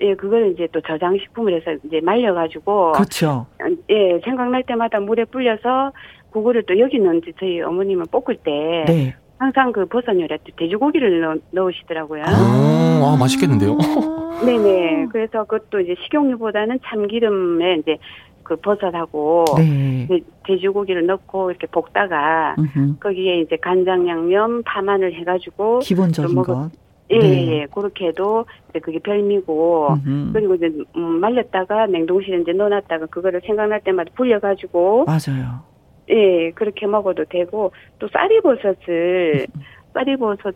예, 0.00 0.14
그걸 0.14 0.52
이제 0.52 0.68
또 0.72 0.80
저장 0.80 1.18
식품을 1.18 1.54
해서 1.54 1.76
이제 1.84 2.00
말려가지고. 2.00 2.92
그렇죠. 2.92 3.46
예, 3.90 4.20
생각날 4.24 4.62
때마다 4.62 5.00
물에 5.00 5.24
불려서 5.24 5.92
그거를 6.30 6.62
또 6.64 6.78
여기는 6.78 7.22
저희 7.38 7.60
어머님은 7.60 8.06
볶을 8.10 8.36
때. 8.36 8.84
네. 8.86 9.14
항상 9.38 9.70
그 9.70 9.86
버섯 9.86 10.12
요리할 10.14 10.40
때 10.42 10.52
돼지고기를 10.56 11.20
넣, 11.20 11.36
넣으시더라고요. 11.52 12.24
아, 12.26 12.28
아 12.28 13.16
맛있겠는데요? 13.20 13.78
네네. 14.44 15.06
그래서 15.12 15.44
그것도 15.44 15.80
이제 15.80 15.94
식용유보다는 16.02 16.80
참기름에 16.84 17.76
이제 17.76 17.98
그 18.42 18.56
버섯하고 18.56 19.44
네. 19.58 20.06
그 20.08 20.20
돼지고기를 20.44 21.06
넣고 21.06 21.50
이렇게 21.50 21.66
볶다가 21.68 22.56
음흠. 22.58 22.98
거기에 22.98 23.42
이제 23.42 23.56
간장 23.56 24.08
양념 24.08 24.62
파마늘 24.64 25.12
해가지고 25.14 25.80
기본적인 25.80 26.34
것 26.34 26.70
예, 27.10 27.18
네. 27.18 27.46
예, 27.48 27.66
그렇게 27.74 28.08
해도 28.08 28.44
이제 28.70 28.80
그게 28.80 28.98
별미고, 28.98 29.94
음흠. 30.04 30.32
그리고 30.32 30.54
이제 30.54 30.70
음, 30.96 31.20
말렸다가 31.20 31.86
냉동실에 31.86 32.40
이제 32.42 32.52
넣어놨다가 32.52 33.06
그거를 33.06 33.40
생각날 33.46 33.80
때마다 33.82 34.10
불려가지고. 34.14 35.06
맞아요. 35.06 35.60
예, 36.10 36.50
그렇게 36.52 36.86
먹어도 36.86 37.24
되고, 37.24 37.72
또 37.98 38.08
쌀이버섯을, 38.12 39.46
쌀이버섯 39.94 40.54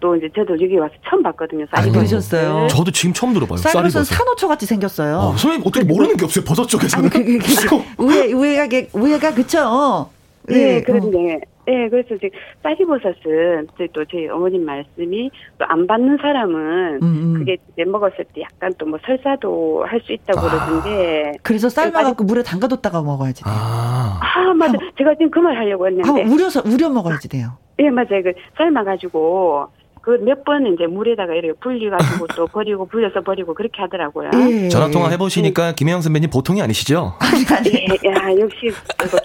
또 0.00 0.16
이제 0.16 0.28
저도 0.34 0.52
여기 0.60 0.76
와서 0.76 0.94
처음 1.08 1.22
봤거든요. 1.22 1.64
쌀이버섯. 1.74 2.34
아, 2.34 2.66
저도 2.68 2.90
지금 2.90 3.14
처음 3.14 3.32
들어봐요. 3.32 3.56
쌀이버섯 3.56 4.04
산호초 4.04 4.48
같이 4.48 4.66
생겼어요. 4.66 5.16
어, 5.16 5.28
선생님 5.30 5.62
어떻게 5.66 5.84
모르는 5.84 6.16
게 6.16 6.24
없어요? 6.26 6.44
버섯 6.44 6.66
쪽에서는. 6.66 7.10
아니, 7.12 7.38
그, 7.38 7.38
그, 7.38 7.68
그, 7.96 8.04
우에, 8.04 8.32
우에가, 8.32 8.86
우에가 8.92 9.32
그쵸? 9.34 10.10
네, 10.48 10.54
네 10.54 10.82
그런데, 10.82 11.34
어. 11.36 11.38
네, 11.64 11.88
그래서 11.88 12.14
이제 12.16 12.28
쌀이버섯은 12.64 13.68
또 13.92 14.04
저희 14.06 14.28
어머님 14.28 14.64
말씀이 14.64 15.30
또 15.58 15.64
안 15.68 15.86
받는 15.86 16.18
사람은 16.20 16.98
음, 17.02 17.02
음. 17.02 17.34
그게 17.38 17.56
이제 17.72 17.84
먹었을 17.84 18.24
때 18.34 18.42
약간 18.42 18.72
또 18.78 18.86
뭐 18.86 18.98
설사도 19.06 19.84
할 19.86 20.00
수 20.02 20.12
있다고 20.12 20.40
아. 20.40 20.42
그러던데. 20.50 21.32
그래서 21.42 21.68
삶아갖고 21.68 22.24
물에 22.24 22.42
담가뒀다가 22.42 23.02
먹어야지 23.02 23.44
돼요. 23.44 23.54
아, 23.56 24.18
아 24.22 24.52
맞아. 24.54 24.72
제가 24.98 25.14
지금 25.14 25.30
그 25.30 25.38
말 25.38 25.56
하려고 25.56 25.86
했는데. 25.86 26.08
아, 26.08 26.12
우려서 26.26 26.62
우려 26.66 26.88
먹어야지 26.90 27.28
돼요. 27.28 27.50
예, 27.78 27.84
네, 27.84 27.90
맞아요. 27.90 28.22
그 28.24 28.32
삶아가지고 28.56 29.68
그 30.02 30.18
몇 30.18 30.44
번 30.44 30.66
이제 30.66 30.86
물에다가 30.86 31.32
이렇게 31.34 31.52
불려가지고 31.60 32.26
또 32.36 32.46
버리고 32.52 32.86
불려서 32.86 33.20
버리고 33.22 33.54
그렇게 33.54 33.80
하더라고요. 33.82 34.30
예. 34.34 34.68
전화 34.68 34.90
통화 34.90 35.08
해보시니까 35.10 35.68
예. 35.68 35.72
김혜영 35.74 36.00
선배님 36.02 36.28
보통이 36.30 36.60
아니시죠? 36.60 37.14
아니, 37.20 37.44
아니. 37.56 37.70
예, 37.72 38.10
야 38.10 38.30
역시 38.40 38.70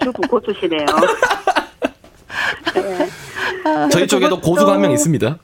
주부 0.02 0.22
고수시네요. 0.28 0.86
네. 2.74 3.08
저희 3.90 4.06
쪽에도 4.06 4.40
고수가 4.40 4.72
한 4.72 4.80
명 4.80 4.90
있습니다. 4.92 5.38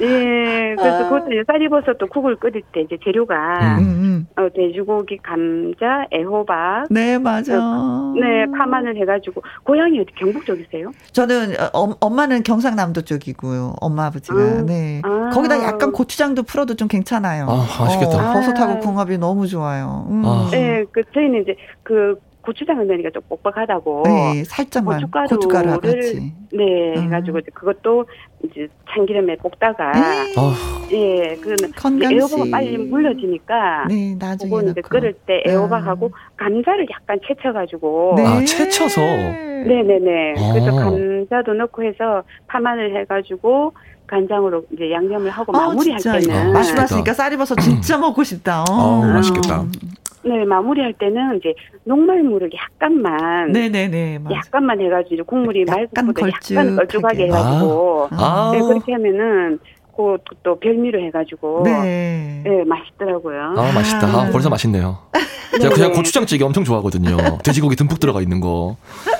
예, 0.00 0.74
그래서 0.76 1.04
아. 1.04 1.08
그것도 1.08 1.32
이제 1.32 1.42
쌀이버섯도 1.46 2.08
국을 2.08 2.36
끓일 2.36 2.62
때 2.72 2.80
이제 2.82 2.98
재료가 3.04 3.78
음. 3.78 3.84
음. 3.84 4.26
어, 4.36 4.48
돼지고기, 4.54 5.18
감자, 5.18 6.04
애호박. 6.12 6.86
네, 6.90 7.16
맞아. 7.18 7.56
어, 7.58 8.12
네, 8.20 8.44
파마늘 8.56 8.96
해가지고 8.96 9.42
고향이 9.62 10.00
어디 10.00 10.10
경북 10.16 10.44
쪽이세요? 10.44 10.90
저는 11.12 11.54
어, 11.72 11.94
엄마는 12.00 12.42
경상남도 12.42 13.02
쪽이고요. 13.02 13.74
엄마 13.80 14.06
아버지가. 14.06 14.36
아. 14.36 14.62
네. 14.66 15.00
아. 15.04 15.30
거기다 15.32 15.62
약간 15.64 15.92
고추장도 15.92 16.42
풀어도 16.42 16.74
좀 16.74 16.88
괜찮아요. 16.88 17.46
아, 17.48 17.84
맛있겠다. 17.84 18.30
어, 18.30 18.32
버섯하고 18.34 18.80
궁합이 18.80 19.16
너무 19.18 19.46
좋아요. 19.46 20.06
음. 20.10 20.22
아. 20.24 20.48
네, 20.50 20.84
그 20.90 21.02
저희는 21.14 21.42
이제 21.42 21.54
그 21.84 22.16
고추장을 22.44 22.86
넣으니까 22.86 23.10
좀 23.10 23.22
뻑뻑하다고. 23.28 24.02
네, 24.06 24.44
살짝만 24.44 24.96
고춧가루를 25.00 25.28
고춧가루 25.36 25.80
같이. 25.80 26.32
네, 26.52 26.94
음. 26.96 27.02
해가지고 27.04 27.40
그것도 27.54 28.04
이제 28.44 28.68
참기름에 28.92 29.36
볶다가 29.36 29.90
어. 30.36 30.52
예, 30.92 31.34
그거는 31.36 31.72
애호박가 32.12 32.44
빨리 32.50 32.76
물러지니까. 32.78 33.86
네, 33.88 34.14
나중에. 34.18 34.50
그거 34.50 34.62
이제 34.62 34.80
끓을 34.82 35.12
때 35.26 35.42
애호박하고 35.46 36.10
아. 36.14 36.28
감자를 36.36 36.86
약간 36.90 37.18
채쳐 37.26 37.52
가지고. 37.52 38.14
네. 38.16 38.26
아, 38.26 38.44
채쳐서? 38.44 39.00
네 39.00 39.82
네 39.82 39.98
네. 39.98 40.34
아. 40.38 40.52
그래서 40.52 40.72
감자도 40.76 41.54
넣고 41.54 41.82
해서 41.84 42.22
파마늘 42.48 42.94
해가지고 43.00 43.72
간장으로 44.06 44.62
이제 44.74 44.90
양념을 44.92 45.30
하고 45.30 45.56
아, 45.56 45.68
마무리할 45.68 45.98
때는. 46.02 46.52
말씀하시니까 46.52 47.14
쌀이버섯 47.14 47.58
진짜 47.58 47.96
먹고 47.96 48.22
싶다. 48.22 48.64
어, 48.70 49.00
맛있겠다. 49.02 49.64
네, 50.24 50.44
마무리할 50.44 50.94
때는 50.94 51.36
이제 51.36 51.54
녹말물을 51.84 52.50
약간만. 52.54 53.52
네네네. 53.52 54.20
맞아. 54.20 54.36
약간만 54.36 54.80
해가지고 54.80 55.24
국물이 55.24 55.64
맑고 55.64 55.84
약간 56.28 56.76
걸쭉하게 56.76 57.26
해가지고. 57.26 58.08
아. 58.12 58.50
네, 58.54 58.60
그렇게 58.60 58.92
하면은 58.92 59.58
그또 59.96 60.58
별미로 60.58 61.00
해가지고 61.06 61.62
네. 61.64 62.42
네 62.44 62.64
맛있더라고요. 62.64 63.54
아 63.56 63.72
맛있다. 63.72 64.06
아, 64.06 64.30
벌써 64.30 64.48
맛있네요. 64.50 64.98
제가 65.60 65.72
그냥 65.74 65.92
고추장찌개 65.92 66.44
엄청 66.44 66.64
좋아하거든요. 66.64 67.16
돼지고기 67.44 67.76
듬뿍 67.76 68.00
들어가 68.00 68.20
있는 68.20 68.40
거. 68.40 68.76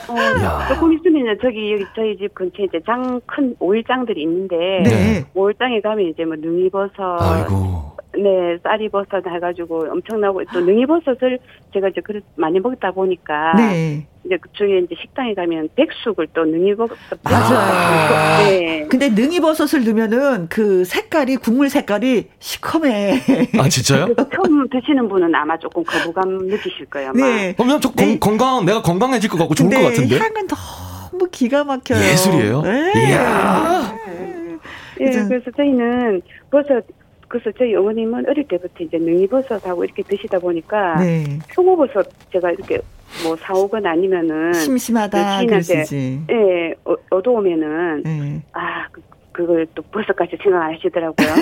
어, 0.08 0.68
조금 0.74 0.92
있으면 0.92 1.38
저기 1.40 1.72
여기 1.72 1.84
저희 1.94 2.16
집 2.16 2.34
근처에 2.34 2.66
이제 2.66 2.80
장 2.84 3.20
큰 3.26 3.54
오일장들이 3.58 4.22
있는데 4.22 4.56
네. 4.84 5.24
오일장에 5.34 5.80
가면 5.80 6.06
이제 6.06 6.24
뭐 6.24 6.36
능이버섯, 6.36 6.92
아이고. 6.98 7.94
네, 8.16 8.56
쌀이버섯 8.62 9.26
해가지고 9.26 9.86
엄청나고 9.90 10.42
또 10.52 10.60
능이버섯을 10.60 11.38
제가 11.72 11.88
이제 11.88 12.00
그릇 12.00 12.22
많이 12.36 12.60
먹다 12.60 12.90
보니까 12.92 13.54
네. 13.56 14.06
이제 14.24 14.36
그쪽에 14.38 14.78
이제 14.78 14.94
식당에 15.00 15.34
가면 15.34 15.68
백숙을 15.76 16.28
또 16.34 16.44
능이버섯 16.44 16.96
맞아요. 17.22 17.58
아~ 17.58 18.38
네. 18.48 18.86
근데 18.88 19.10
능이버섯을 19.10 19.84
넣으면은 19.84 20.48
그 20.48 20.84
색깔이 20.84 21.36
국물 21.36 21.68
색깔이 21.68 22.28
시커매. 22.38 23.20
아 23.58 23.68
진짜요? 23.68 24.14
처음 24.34 24.68
드시는 24.68 25.08
분은 25.08 25.34
아마 25.34 25.58
조금 25.58 25.84
거부감 25.84 26.46
느끼실 26.46 26.86
거예요. 26.86 27.10
아마. 27.10 27.26
네. 27.26 27.54
그러면 27.54 27.80
저 27.80 27.92
네. 27.96 28.18
건강 28.18 28.64
내가 28.64 28.82
건강해질 28.82 29.28
것 29.28 29.38
같고 29.38 29.54
좋을 29.54 29.70
것 29.70 29.82
같은데. 29.82 30.18
향은 30.18 30.46
너무 30.46 31.28
기가 31.30 31.64
막혀요. 31.64 31.98
예술이에요. 31.98 32.62
네. 32.62 32.92
이야. 33.10 33.98
예, 35.00 35.10
그래서 35.10 35.50
저희는 35.56 36.22
버섯 36.50 36.84
그래서 37.28 37.50
저희 37.58 37.74
어머님은 37.74 38.28
어릴 38.28 38.46
때부터 38.46 38.84
이제 38.84 38.98
능이버섯하고 38.98 39.84
이렇게 39.84 40.02
드시다 40.02 40.38
보니까 40.38 40.96
네. 41.00 41.38
표고버섯 41.54 42.06
제가 42.32 42.50
이렇게 42.52 42.80
뭐 43.22 43.36
사오거나 43.36 43.90
아니면은 43.90 44.52
심심하다 44.52 45.46
그러시지. 45.46 46.20
예, 46.30 46.74
어, 46.84 46.94
얻어오면은 47.10 48.02
네. 48.02 48.42
아 48.52 48.86
그, 49.34 49.42
그걸 49.44 49.66
또 49.74 49.82
버섯까지 49.82 50.38
생각 50.42 50.62
안 50.62 50.74
하시더라고요. 50.74 51.28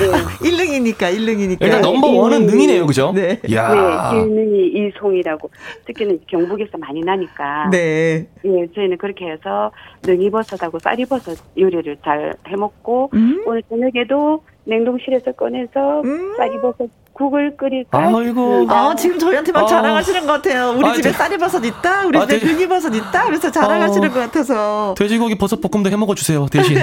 네. 0.00 0.48
일능이니까 0.48 1.08
일능이니까. 1.08 1.64
일단 1.64 1.80
넘버 1.80 2.06
원은 2.06 2.46
능이네요, 2.46 2.86
그죠? 2.86 3.12
네. 3.12 3.40
야. 3.52 4.12
네, 4.12 4.20
일능이 4.20 4.68
이송이라고 4.68 5.50
특히는 5.86 6.20
경북에서 6.28 6.78
많이 6.78 7.00
나니까. 7.00 7.70
네. 7.70 8.26
예, 8.44 8.66
저희는 8.74 8.98
그렇게 8.98 9.30
해서 9.30 9.72
능이버섯하고 10.06 10.78
쌀이버섯 10.78 11.38
요리를 11.58 11.96
잘 12.04 12.34
해먹고 12.46 13.10
음? 13.14 13.42
오늘 13.46 13.62
저녁에도 13.68 14.42
냉동실에서 14.64 15.32
꺼내서 15.32 16.02
음. 16.02 16.34
쌀이버섯 16.36 16.88
국을 17.20 17.54
끓일까? 17.54 17.98
아이고. 17.98 18.66
아, 18.70 18.94
지금 18.94 19.18
저희한테 19.18 19.52
막 19.52 19.64
아. 19.64 19.66
자랑하시는 19.66 20.26
것 20.26 20.32
같아요. 20.32 20.74
우리 20.74 20.88
아, 20.88 20.94
집에 20.94 21.12
쌀이버섯 21.12 21.62
있다, 21.62 22.06
우리 22.06 22.18
아, 22.18 22.26
집에 22.26 22.38
등이버섯 22.40 22.94
있다, 22.94 23.26
그래서 23.26 23.50
자랑하시는 23.50 24.08
어, 24.08 24.12
것 24.12 24.20
같아서. 24.20 24.94
돼지고기 24.96 25.36
버섯 25.36 25.60
볶음도 25.60 25.90
해 25.90 25.96
먹어 25.96 26.14
주세요, 26.14 26.46
대신. 26.50 26.78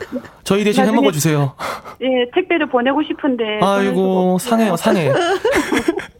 저희 0.44 0.64
대신 0.64 0.86
해 0.86 0.90
먹어 0.90 1.12
주세요. 1.12 1.54
예, 2.00 2.30
택배를 2.34 2.70
보내고 2.70 3.02
싶은데. 3.02 3.60
아이고, 3.60 4.38
상해요, 4.40 4.76
상해. 4.76 5.12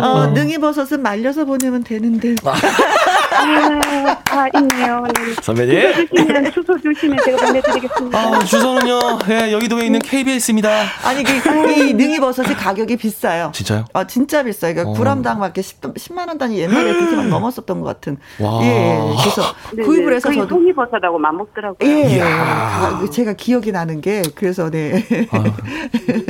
어, 0.00 0.04
어. 0.06 0.26
능이버섯은 0.28 1.02
말려서 1.02 1.44
보내면 1.44 1.82
되는데. 1.84 2.34
아, 3.34 4.16
아 4.30 4.46
있네요. 4.58 5.04
네. 5.06 5.34
선배님. 5.42 6.06
주시면 6.06 6.52
주소 6.52 6.78
주시면 6.80 7.18
제가 7.24 7.46
보내드리겠습니다. 7.46 8.18
아, 8.18 8.38
주소는요. 8.44 8.98
예, 9.30 9.52
여의도에 9.52 9.86
있는 9.86 10.00
KBS입니다. 10.00 10.70
아니 11.04 11.24
그, 11.24 11.70
이 11.72 11.94
능이버섯이 11.94 12.54
가격이 12.54 12.96
비싸요. 12.96 13.50
진짜요? 13.54 13.84
아 13.94 14.06
진짜 14.06 14.42
비싸요. 14.42 14.74
그러니까 14.74 14.90
어. 14.92 14.94
구람당 14.94 15.38
밖에 15.40 15.62
10, 15.62 15.78
10 15.96 16.12
만 16.14 16.28
원 16.28 16.38
단위 16.38 16.58
옛날에 16.60 16.92
그렇게 16.92 17.16
막 17.16 17.26
넘었었던 17.28 17.80
것 17.80 17.86
같은. 17.86 18.16
와. 18.38 18.60
예, 18.62 19.00
그래서 19.22 19.42
네, 19.72 19.82
구입을 19.82 20.10
네. 20.10 20.16
해서 20.16 20.32
저도 20.32 20.48
송이버섯하고 20.48 21.18
맞먹더라고요. 21.18 21.88
예, 21.88 22.20
아, 22.22 23.02
제가 23.10 23.32
기억이 23.32 23.72
나는 23.72 24.00
게 24.00 24.22
그래서 24.34 24.70
네. 24.70 25.04
아, 25.32 25.42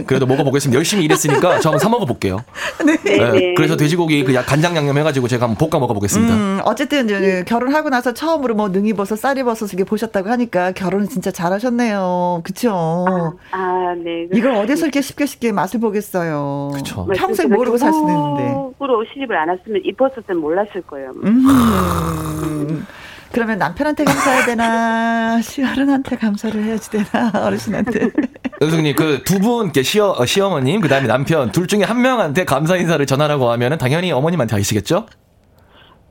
그래도 0.06 0.26
먹어보겠습니다. 0.26 0.76
열심히 0.78 1.04
일했으니까 1.04 1.60
저 1.60 1.68
한번 1.70 1.78
사 1.78 1.88
먹어볼게요. 1.88 2.42
네. 2.86 2.91
네. 3.04 3.30
네. 3.30 3.54
그래서 3.54 3.76
돼지고기 3.76 4.24
그 4.24 4.32
간장 4.32 4.76
양념 4.76 4.98
해가지고 4.98 5.28
제가 5.28 5.46
한번 5.46 5.68
볶아 5.68 5.80
먹어보겠습니다. 5.80 6.34
음, 6.34 6.60
어쨌든 6.64 7.06
이제 7.06 7.44
결혼하고 7.46 7.88
나서 7.90 8.12
처음으로 8.12 8.54
뭐 8.54 8.68
능이버섯, 8.68 9.18
쌀이버섯 9.18 9.72
이게 9.72 9.84
보셨다고 9.84 10.28
하니까 10.30 10.72
결혼은 10.72 11.08
진짜 11.08 11.30
잘하셨네요. 11.30 12.42
그쵸? 12.44 13.04
아, 13.08 13.32
아 13.52 13.94
네. 14.02 14.26
이걸 14.32 14.54
어디서 14.56 14.86
이렇게 14.86 15.00
쉽게 15.00 15.26
쉽게 15.26 15.52
맛을 15.52 15.80
보겠어요. 15.80 16.70
그쵸. 16.74 17.06
평생 17.14 17.48
모르고 17.50 17.76
사시는데. 17.76 18.72
으로 18.82 19.04
시집을 19.12 19.36
안 19.36 19.48
왔으면 19.48 19.80
이 19.84 19.92
버섯은 19.92 20.36
몰랐을 20.38 20.82
거예요. 20.86 21.12
음. 21.24 22.86
그러면 23.32 23.58
남편한테 23.58 24.04
감사해야 24.04 24.44
되나 24.46 25.40
시어른한테 25.42 26.16
감사를 26.16 26.62
해야지 26.62 26.90
되나 26.90 27.30
어르신한테. 27.46 28.10
선생님 28.60 28.94
그 28.94 29.22
두 29.24 29.38
분 29.40 29.72
시어 29.82 30.10
어, 30.18 30.24
시어머님 30.26 30.80
그다음에 30.80 31.06
남편 31.06 31.50
둘 31.52 31.66
중에 31.66 31.82
한 31.84 32.00
명한테 32.02 32.44
감사 32.44 32.76
인사를 32.76 33.04
전하라고 33.06 33.50
하면은 33.50 33.78
당연히 33.78 34.12
어머님한테 34.12 34.54
하시겠죠? 34.56 35.06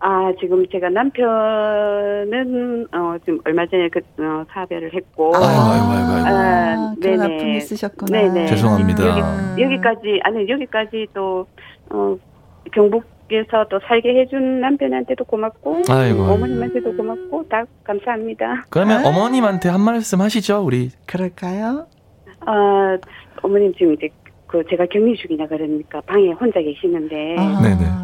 아 0.04 0.32
지금 0.42 0.66
제가 0.72 0.90
남편은 0.90 2.88
어 2.92 3.16
지금 3.24 3.40
얼마 3.46 3.66
전에 3.68 3.88
그 3.90 4.00
어, 4.24 4.44
사별을 4.52 4.92
했고. 4.96 5.32
아이고 5.36 5.46
아이고 5.46 5.86
아이고. 5.92 6.12
아이고. 6.14 6.28
아, 6.28 6.94
네네. 7.00 7.24
아픔이 7.24 7.58
있으셨구나. 7.58 8.18
네네. 8.22 8.48
죄송합니다. 8.48 9.08
여기, 9.08 9.62
여기 9.62 9.78
까지 9.80 10.20
아니 10.24 10.50
여기까지 10.50 11.06
또 11.14 11.46
어, 11.92 12.16
경북 12.74 13.04
에서 13.34 13.66
또 13.70 13.80
살게 13.88 14.20
해준 14.20 14.60
남편한테도 14.62 15.24
고맙고 15.26 15.84
아이고. 15.90 16.24
어머님한테도 16.24 16.96
고맙고 16.98 17.48
다 17.48 17.64
감사합니다. 17.84 18.66
그러면 18.70 19.06
아. 19.06 19.10
어머님한테 19.10 19.70
한 19.70 19.82
말씀 19.82 20.22
하시죠, 20.22 20.60
우리. 20.66 20.90
그럴까요? 21.06 21.88
아 22.46 22.98
어머님 23.42 23.74
지금 23.74 23.94
이제 23.94 24.10
그 24.48 24.64
제가 24.70 24.86
격리 24.88 25.16
중이라 25.16 25.48
그러니까 25.48 26.02
방에 26.02 26.32
혼자 26.32 26.60
계시는데 26.60 27.36
아, 27.38 27.62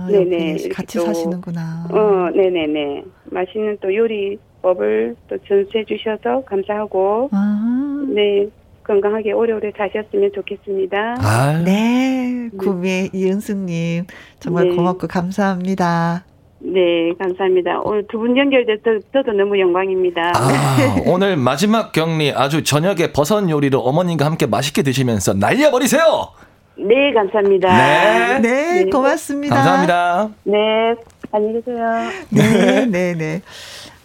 네네 0.10 0.26
네네 0.30 0.70
같이 0.70 0.98
또, 0.98 1.06
사시는구나. 1.06 1.88
어 1.92 2.30
네네네 2.36 3.04
맛있는 3.26 3.78
또 3.82 3.94
요리법을 3.94 5.16
또 5.28 5.38
전수해 5.48 5.84
주셔서 5.84 6.44
감사하고 6.46 7.30
아. 7.34 8.06
네 8.10 8.48
건강하게 8.88 9.34
오래오래 9.34 9.72
사셨으면 9.78 10.32
좋겠습니다. 10.34 11.16
아. 11.20 11.62
네, 11.66 12.50
구미 12.58 13.10
이은숙님 13.14 14.06
정말 14.40 14.70
네. 14.70 14.76
고맙고 14.76 15.08
감사합니다. 15.08 16.24
네, 16.60 17.14
감사합니다. 17.20 17.82
오늘 17.84 18.08
두 18.08 18.18
분 18.18 18.36
연결돼서 18.36 19.00
저도 19.14 19.34
너무 19.34 19.60
영광입니다. 19.60 20.32
아, 20.36 20.78
오늘 21.06 21.38
마지막 21.38 21.92
격리 21.92 22.32
아주 22.32 22.64
저녁에 22.64 23.12
버섯 23.14 23.48
요리로 23.48 23.80
어머님과 23.80 24.26
함께 24.26 24.48
맛있게 24.48 24.82
드시면서 24.82 25.34
날려버리세요! 25.36 26.02
네, 26.80 27.12
감사합니다. 27.14 27.68
네, 27.78 28.40
네, 28.40 28.84
네. 28.86 28.90
고맙습니다. 28.90 29.56
감사합니다. 29.56 30.30
네, 30.44 30.58
안녕히 31.32 31.56
계세요. 31.64 31.78
네, 32.30 32.86
네, 32.86 33.14
네. 33.16 33.42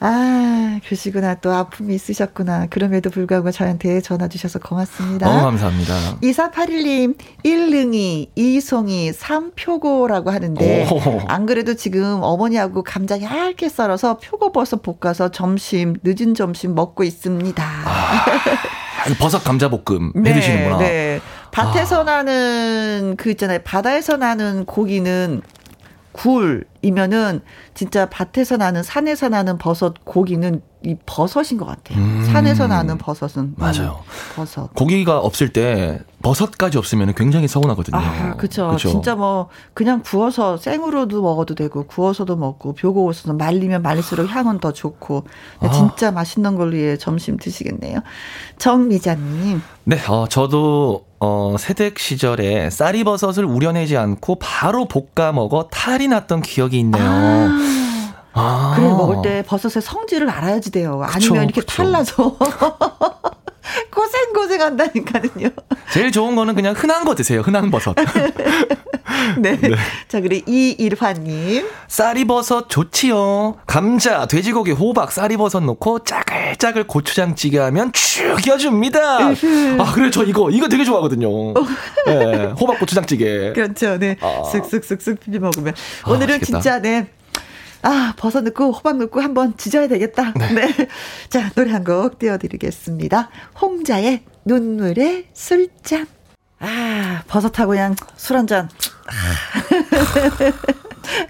아, 0.05 0.81
그러시구나. 0.85 1.37
또 1.37 1.53
아픔이 1.53 1.95
있으셨구나. 1.95 2.67
그럼에도 2.71 3.09
불구하고 3.09 3.53
저한테 3.53 4.01
전화 4.01 4.27
주셔서 4.27 4.59
고맙습니다. 4.59 5.29
너무 5.29 5.43
감사합니다. 5.43 6.19
2481님, 6.21 7.17
1능이, 7.45 8.31
이송이, 8.35 9.13
삼표고라고 9.13 10.33
하는데, 10.33 10.89
오. 10.91 11.21
안 11.29 11.47
그래도 11.47 11.75
지금 11.75 12.19
어머니하고 12.21 12.83
감자 12.83 13.21
얇게 13.21 13.69
썰어서 13.69 14.19
표고버섯 14.19 14.83
볶아서 14.83 15.31
점심, 15.31 15.95
늦은 16.03 16.35
점심 16.35 16.75
먹고 16.75 17.05
있습니다. 17.05 17.65
아, 17.65 18.25
버섯 19.21 19.45
감자볶음 19.45 20.15
네, 20.17 20.31
해 20.31 20.35
드시는구나. 20.35 20.79
네. 20.79 21.21
밭에서 21.53 22.01
아. 22.01 22.05
나는, 22.05 23.15
그 23.17 23.31
있잖아요. 23.31 23.61
바다에서 23.63 24.17
나는 24.17 24.65
고기는 24.65 25.43
굴이면은 26.13 27.41
진짜 27.75 28.09
밭에서 28.09 28.57
나는 28.57 28.83
산에서 28.83 29.29
나는 29.29 29.59
버섯 29.59 30.05
고기는 30.05 30.63
이 30.85 30.97
버섯인 31.07 31.59
것 31.59 31.67
같아요. 31.67 31.99
음. 31.99 32.29
산에서 32.33 32.67
나는 32.67 32.99
버섯은 32.99 33.55
맞아요. 33.57 34.03
음, 34.05 34.35
버섯. 34.35 34.75
고기가 34.75 35.19
없을 35.19 35.53
때 35.53 36.01
버섯까지 36.23 36.79
없으면 36.79 37.15
굉장히 37.15 37.49
서운하거든요. 37.49 37.97
아, 37.97 38.35
그렇죠. 38.37 38.77
진짜 38.77 39.15
뭐 39.15 39.49
그냥 39.75 40.03
구워서 40.05 40.57
생으로도 40.57 41.23
먹어도 41.23 41.55
되고 41.55 41.85
구워서도 41.85 42.37
먹고 42.37 42.75
벼고워서 42.75 43.33
말리면 43.33 43.83
말릴수록 43.83 44.29
향은 44.29 44.61
더 44.61 44.73
좋고 44.73 45.25
아. 45.61 45.71
진짜 45.71 46.11
맛있는 46.11 46.57
걸로 46.57 46.77
예, 46.77 46.97
점심 46.97 47.37
드시겠네요. 47.37 48.01
정미자님. 48.59 49.63
네, 49.85 50.01
어, 50.09 50.27
저도 50.29 51.07
어, 51.19 51.57
세댁 51.59 51.99
시절에 51.99 52.71
쌀이 52.71 53.05
버섯을 53.05 53.45
우려내지 53.45 53.97
않고 53.97 54.37
바로 54.41 54.87
볶아 54.87 55.33
먹어 55.33 55.69
탈이 55.71 56.09
났던 56.09 56.43
기억이 56.43 56.79
있네요. 56.81 57.05
아. 57.05 57.92
아. 58.35 58.75
그래 58.77 58.89
먹을 58.89 59.23
때 59.23 59.43
버섯의 59.47 59.83
성질을 59.83 60.29
알아야지 60.31 60.71
돼요. 60.71 61.03
아니면 61.05 61.45
이렇게 61.45 61.61
그쵸. 61.61 61.83
탈나서 61.83 62.37
고생 63.93 64.33
고생한다니까요. 64.35 65.51
제일 65.93 66.11
좋은 66.13 66.35
거는 66.35 66.55
그냥 66.55 66.75
흔한 66.77 67.05
거 67.05 67.15
드세요. 67.15 67.41
흔한 67.41 67.71
버섯. 67.71 67.95
네. 69.39 69.57
네. 69.57 69.71
자, 70.09 70.21
그래 70.21 70.43
이일화님. 70.47 71.67
쌀이버섯 71.89 72.69
좋지요. 72.69 73.57
감자, 73.67 74.27
돼지고기, 74.27 74.73
호박, 74.73 75.13
쌀이버섯 75.13 75.65
넣고 75.65 76.01
짜글짜글 76.01 76.87
고추장찌개 76.87 77.59
하면 77.59 77.93
죽여줍니다. 77.93 79.19
아 79.29 79.93
그래 79.95 80.11
저 80.11 80.25
이거 80.25 80.51
이거 80.51 80.69
되게 80.69 80.85
좋아하거든요. 80.85 81.29
네, 82.07 82.47
호박 82.59 82.79
고추장찌개. 82.81 83.53
그렇죠. 83.53 83.99
네. 83.99 84.17
아. 84.21 84.43
쓱쓱쓱쓱 84.51 85.21
비벼 85.21 85.39
먹으면 85.41 85.75
오늘은 86.09 86.37
아, 86.37 86.39
진짜 86.45 86.81
네. 86.81 87.09
아, 87.83 88.15
버섯 88.17 88.43
넣고 88.43 88.73
호박 88.73 88.99
넣고 88.99 89.21
한번 89.21 89.57
지져야 89.57 89.89
되겠다. 89.89 90.33
네. 90.35 90.53
네. 90.55 90.89
자, 91.29 91.51
노래 91.55 91.73
한 91.73 91.83
곡 91.85 92.19
띄워드리겠습니다. 92.19 93.29
홍자의 93.61 94.23
눈물의 94.45 95.27
술잔. 95.35 96.07
아, 96.61 97.23
버섯하고 97.27 97.71
그냥 97.71 97.97
술 98.17 98.37
한 98.37 98.47
잔. 98.47 98.69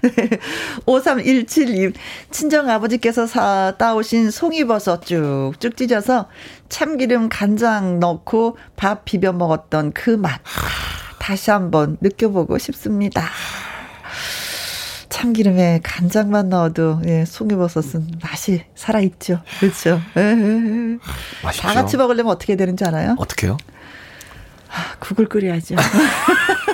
네. 0.03 0.29
5317님, 0.85 1.93
친정 2.29 2.69
아버지께서 2.69 3.25
사, 3.25 3.73
따오신 3.77 4.29
송이버섯 4.31 5.03
쭉쭉 5.05 5.75
찢어서 5.75 6.29
참기름 6.69 7.29
간장 7.29 7.99
넣고 7.99 8.57
밥 8.75 9.05
비벼 9.05 9.33
먹었던 9.33 9.93
그 9.93 10.11
맛. 10.11 10.39
다시 11.19 11.49
한번 11.51 11.97
느껴보고 12.01 12.57
싶습니다. 12.59 13.23
참기름에 15.13 15.81
간장만 15.83 16.49
넣어도 16.49 16.99
예, 17.05 17.23
송이버섯은 17.23 18.19
맛이 18.23 18.63
살아있죠. 18.73 19.41
그렇죠. 19.59 20.01
예, 20.17 20.21
예, 20.21 20.97
다 21.59 21.73
같이 21.75 21.97
먹으려면 21.97 22.31
어떻게 22.31 22.55
되는지 22.55 22.83
알아요? 22.83 23.15
어떻게요? 23.19 23.57
아, 24.69 24.95
국을 24.99 25.29
끓여야죠. 25.29 25.75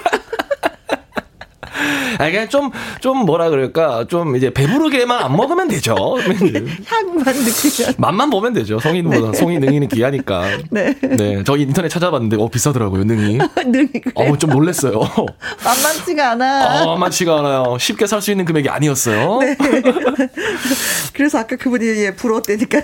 아, 2.18 2.30
그냥 2.30 2.48
좀, 2.49 2.72
좀 3.02 3.26
뭐라 3.26 3.49
그럴까. 3.49 4.06
좀 4.07 4.36
이제 4.36 4.52
배부르게만 4.52 5.24
안 5.24 5.36
먹으면 5.36 5.68
되죠. 5.68 5.95
향만 6.86 7.26
느끼면. 7.26 7.94
맛만 7.98 8.30
보면 8.30 8.53
되죠. 8.53 8.80
성인보다. 8.80 9.32
네. 9.32 9.38
성인 9.38 9.60
능이는 9.61 9.88
귀하니까. 9.88 10.45
네. 10.70 10.94
네. 11.02 11.44
저 11.45 11.57
인터넷 11.57 11.90
찾아봤는데, 11.90 12.38
어, 12.38 12.48
비싸더라고요, 12.49 13.03
능이. 13.06 13.38
능이. 13.66 13.90
어, 14.16 14.38
좀 14.38 14.52
놀랬어요. 14.52 14.99
만만치가 15.64 16.32
않아. 16.32 16.82
아, 16.82 16.86
만만치가 16.86 17.40
않아요. 17.40 17.78
쉽게 17.80 18.06
살 18.06 18.20
수 18.20 18.32
있는 18.32 18.44
금액이 18.44 18.68
아니었어요. 18.68 19.40
네. 19.40 19.56
그래서 21.14 21.38
아까 21.40 21.56
그분이 21.56 21.86
예, 22.03 22.14
부러웠다니까요. 22.16 22.84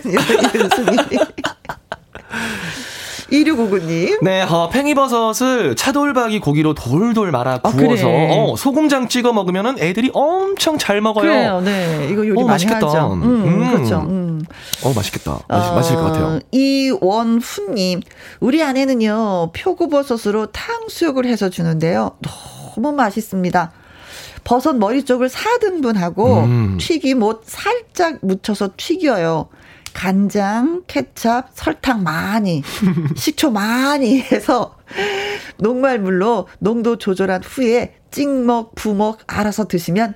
이은승이. 0.55 0.97
2659님. 3.43 4.23
네, 4.23 4.41
어, 4.43 4.69
팽이버섯을 4.69 5.75
차돌박이 5.75 6.39
고기로 6.39 6.73
돌돌 6.73 7.31
말아 7.31 7.59
아, 7.63 7.71
구워서 7.71 8.07
아, 8.07 8.11
그래. 8.11 8.29
어, 8.31 8.55
소금장 8.55 9.07
찍어 9.07 9.33
먹으면은 9.33 9.77
애들이 9.79 10.11
엄청 10.13 10.77
잘 10.77 11.01
먹어요. 11.01 11.23
그래요, 11.23 11.61
네. 11.61 12.07
이거 12.11 12.25
요리 12.27 12.41
어, 12.41 12.45
맛있겠다. 12.45 12.87
하죠. 12.87 13.13
음, 13.13 13.23
음. 13.23 13.71
그렇죠. 13.71 14.05
음. 14.07 14.43
어, 14.83 14.93
맛있겠다. 14.95 15.39
맛있, 15.47 15.69
어, 15.71 15.75
맛있을 15.75 15.95
것 15.97 16.03
같아요. 16.03 16.39
이원훈님, 16.51 18.01
우리 18.39 18.63
아내는요, 18.63 19.51
표고버섯으로 19.53 20.47
탕수육을 20.47 21.25
해서 21.25 21.49
주는데요. 21.49 22.11
너무 22.75 22.93
맛있습니다. 22.93 23.71
버섯 24.43 24.73
머리 24.73 25.03
쪽을 25.03 25.27
4등분하고 25.27 26.43
음. 26.43 26.77
튀김옷 26.79 27.41
살짝 27.45 28.19
묻혀서 28.21 28.71
튀겨요. 28.77 29.49
간장, 29.95 30.83
케찹, 30.87 31.41
설탕 31.53 32.03
많이, 32.03 32.61
식초 33.15 33.49
많이 33.49 34.19
해서 34.19 34.77
녹말물로 35.57 36.49
농도 36.59 36.97
조절한 36.97 37.41
후에 37.43 37.95
찍먹, 38.11 38.75
부먹 38.75 39.19
알아서 39.25 39.67
드시면 39.67 40.13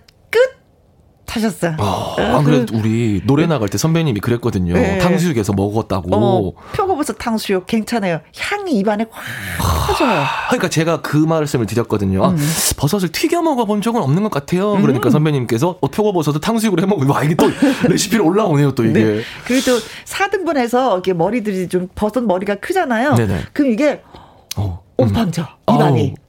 타셨어요. 1.30 1.76
아, 1.78 2.16
안 2.18 2.44
그래도 2.44 2.76
우리 2.76 3.22
노래 3.24 3.46
나갈 3.46 3.70
때 3.70 3.78
선배님이 3.78 4.20
그랬거든요. 4.20 4.74
네. 4.74 4.98
탕수육에서 4.98 5.54
먹었다고. 5.54 6.10
어, 6.12 6.54
표고버섯 6.74 7.18
탕수육 7.20 7.68
괜찮아요. 7.68 8.22
향이 8.36 8.72
입안에 8.80 9.06
확 9.12 9.88
퍼져요. 9.88 10.24
그러니까 10.48 10.70
제가 10.70 11.02
그 11.02 11.18
말씀을 11.18 11.68
드렸거든요. 11.68 12.26
음. 12.30 12.38
버섯을 12.78 13.12
튀겨 13.12 13.44
먹어본 13.44 13.82
적은 13.82 14.02
없는 14.02 14.24
것 14.24 14.32
같아요. 14.32 14.74
음. 14.74 14.82
그러니까 14.82 15.12
선배님께서 15.12 15.78
어, 15.80 15.88
표고버섯을 15.88 16.42
탕수육으로 16.42 16.82
해먹고 16.82 17.12
와 17.12 17.24
이게 17.24 17.36
또 17.36 17.50
레시피로 17.88 18.26
올라오네요 18.26 18.74
또 18.74 18.84
이게. 18.84 19.04
네. 19.04 19.22
그래도 19.46 19.78
4등분해서 20.06 20.94
이렇게 20.94 21.14
머리들이 21.14 21.70
좀 21.70 21.88
버섯 21.94 22.22
머리가 22.22 22.56
크잖아요. 22.56 23.14
네네. 23.16 23.42
그럼 23.54 23.72
이게 23.72 24.02
어, 24.58 24.82
옴팡져 24.98 25.44
음. 25.70 25.76
입안이. 25.76 26.16
아우. 26.18 26.29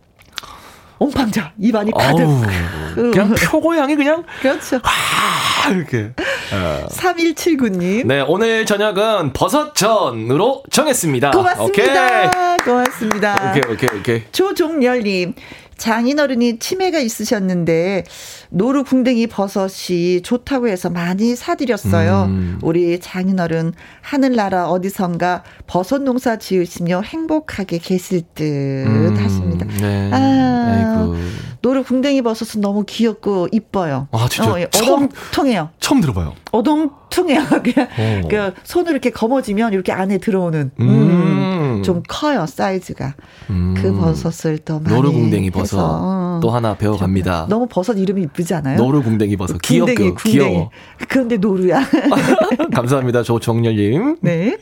옴팡자 1.00 1.52
입안이 1.58 1.90
가득. 1.92 2.20
어우, 2.20 3.10
그냥 3.10 3.34
표고향이 3.34 3.96
그냥 3.96 4.22
그렇죠. 4.42 4.78
아, 4.82 5.70
이렇게. 5.70 6.10
어. 6.52 6.86
3179님. 6.90 8.06
네, 8.06 8.20
오늘 8.20 8.66
저녁은 8.66 9.32
버섯전으로 9.32 10.62
정했습니다. 10.70 11.30
고맙습니다. 11.30 11.64
오케이. 11.64 12.64
고맙습니다. 12.64 13.50
오케이, 13.50 13.72
오케이, 13.74 13.98
오케이. 13.98 14.22
조종열님. 14.30 15.34
장인어른이 15.80 16.58
치매가 16.58 16.98
있으셨는데 16.98 18.04
노루 18.50 18.84
궁뎅이 18.84 19.26
버섯이 19.28 20.20
좋다고 20.22 20.68
해서 20.68 20.90
많이 20.90 21.34
사드렸어요. 21.34 22.26
음. 22.28 22.58
우리 22.62 23.00
장인어른 23.00 23.72
하늘나라 24.02 24.68
어디선가 24.68 25.42
버섯 25.66 26.02
농사 26.02 26.36
지으시며 26.36 27.00
행복하게 27.00 27.78
계실 27.78 28.22
듯 28.34 28.44
음. 28.44 29.16
하십니다. 29.18 29.66
네. 29.80 30.10
아, 30.12 31.00
아이고. 31.00 31.16
노루 31.62 31.84
궁뎅이 31.84 32.22
버섯은 32.22 32.60
너무 32.60 32.84
귀엽고 32.86 33.48
이뻐요. 33.52 34.08
아 34.12 34.28
진짜 34.30 34.52
어, 34.52 34.60
예, 34.60 34.64
오동통해요. 34.64 35.70
처음 35.80 36.00
들어봐요. 36.00 36.34
오동통해요. 36.52 37.40
어. 37.50 38.28
그 38.28 38.52
손을 38.64 38.92
이렇게 38.92 39.10
거머쥐면 39.10 39.72
이렇게 39.72 39.92
안에 39.92 40.18
들어오는. 40.18 40.70
음. 40.80 41.59
음. 41.78 41.82
좀 41.82 42.02
커요 42.08 42.46
사이즈가. 42.46 43.14
음. 43.50 43.74
그 43.76 43.92
버섯을 43.94 44.58
또 44.58 44.80
많이 44.80 44.94
노루 44.94 45.12
궁뎅이 45.12 45.50
버섯 45.50 45.78
어. 45.80 46.40
또 46.42 46.50
하나 46.50 46.74
배워갑니다. 46.74 47.46
너무 47.48 47.66
버섯 47.68 47.94
이름이 47.94 48.22
이쁘지 48.22 48.54
않아요? 48.54 48.76
노루 48.76 49.02
궁뎅이 49.02 49.36
버섯 49.36 49.58
귀엽고 49.58 49.94
궁뎅이, 49.94 50.14
궁뎅이. 50.14 50.48
귀여워. 50.48 50.70
그런데 51.08 51.36
노루야. 51.36 51.80
감사합니다 52.74 53.22
조정렬님. 53.22 54.16
네. 54.20 54.56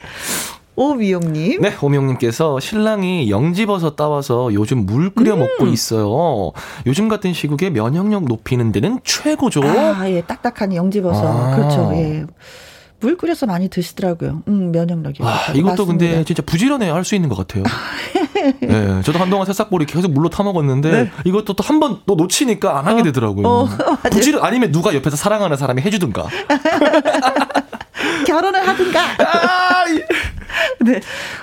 오미용님. 0.80 1.60
네, 1.60 1.74
오미용님께서 1.82 2.60
신랑이 2.60 3.30
영지버섯 3.30 3.96
따와서 3.96 4.54
요즘 4.54 4.86
물 4.86 5.10
끓여 5.10 5.34
음. 5.34 5.40
먹고 5.40 5.66
있어요. 5.66 6.52
요즘 6.86 7.08
같은 7.08 7.32
시국에 7.32 7.70
면역력 7.70 8.26
높이는 8.26 8.70
데는 8.70 9.00
최고죠. 9.02 9.62
아, 9.64 10.08
예, 10.08 10.20
딱딱한 10.20 10.72
영지버섯. 10.76 11.24
아. 11.24 11.56
그렇죠, 11.56 11.90
예. 11.94 12.24
물 13.00 13.16
끓여서 13.16 13.46
많이 13.46 13.68
드시더라고요. 13.68 14.42
음, 14.48 14.72
면역력이. 14.72 15.22
아, 15.22 15.52
이것도 15.52 15.64
맞습니다. 15.86 15.86
근데 16.06 16.24
진짜 16.24 16.42
부지런해 16.42 16.90
할 16.90 17.04
수 17.04 17.14
있는 17.14 17.28
것 17.28 17.36
같아요. 17.36 17.62
네, 18.60 19.02
저도 19.02 19.18
한동안 19.18 19.46
새싹보리 19.46 19.86
계속 19.86 20.10
물로 20.12 20.28
타 20.30 20.42
먹었는데 20.42 20.90
네. 20.90 21.10
이것도 21.24 21.54
또 21.54 21.62
한 21.62 21.78
번 21.80 22.00
또 22.06 22.14
놓치니까 22.16 22.78
안 22.78 22.86
하게 22.86 23.00
어. 23.00 23.04
되더라고요. 23.04 23.46
어, 23.46 23.68
부지런 24.10 24.42
아니면 24.44 24.72
누가 24.72 24.94
옆에서 24.94 25.16
사랑하는 25.16 25.56
사람이 25.56 25.80
해주든가. 25.82 26.26
결혼을 28.26 28.66
하든가. 28.68 29.00
아, 29.00 29.84
네. 30.80 31.00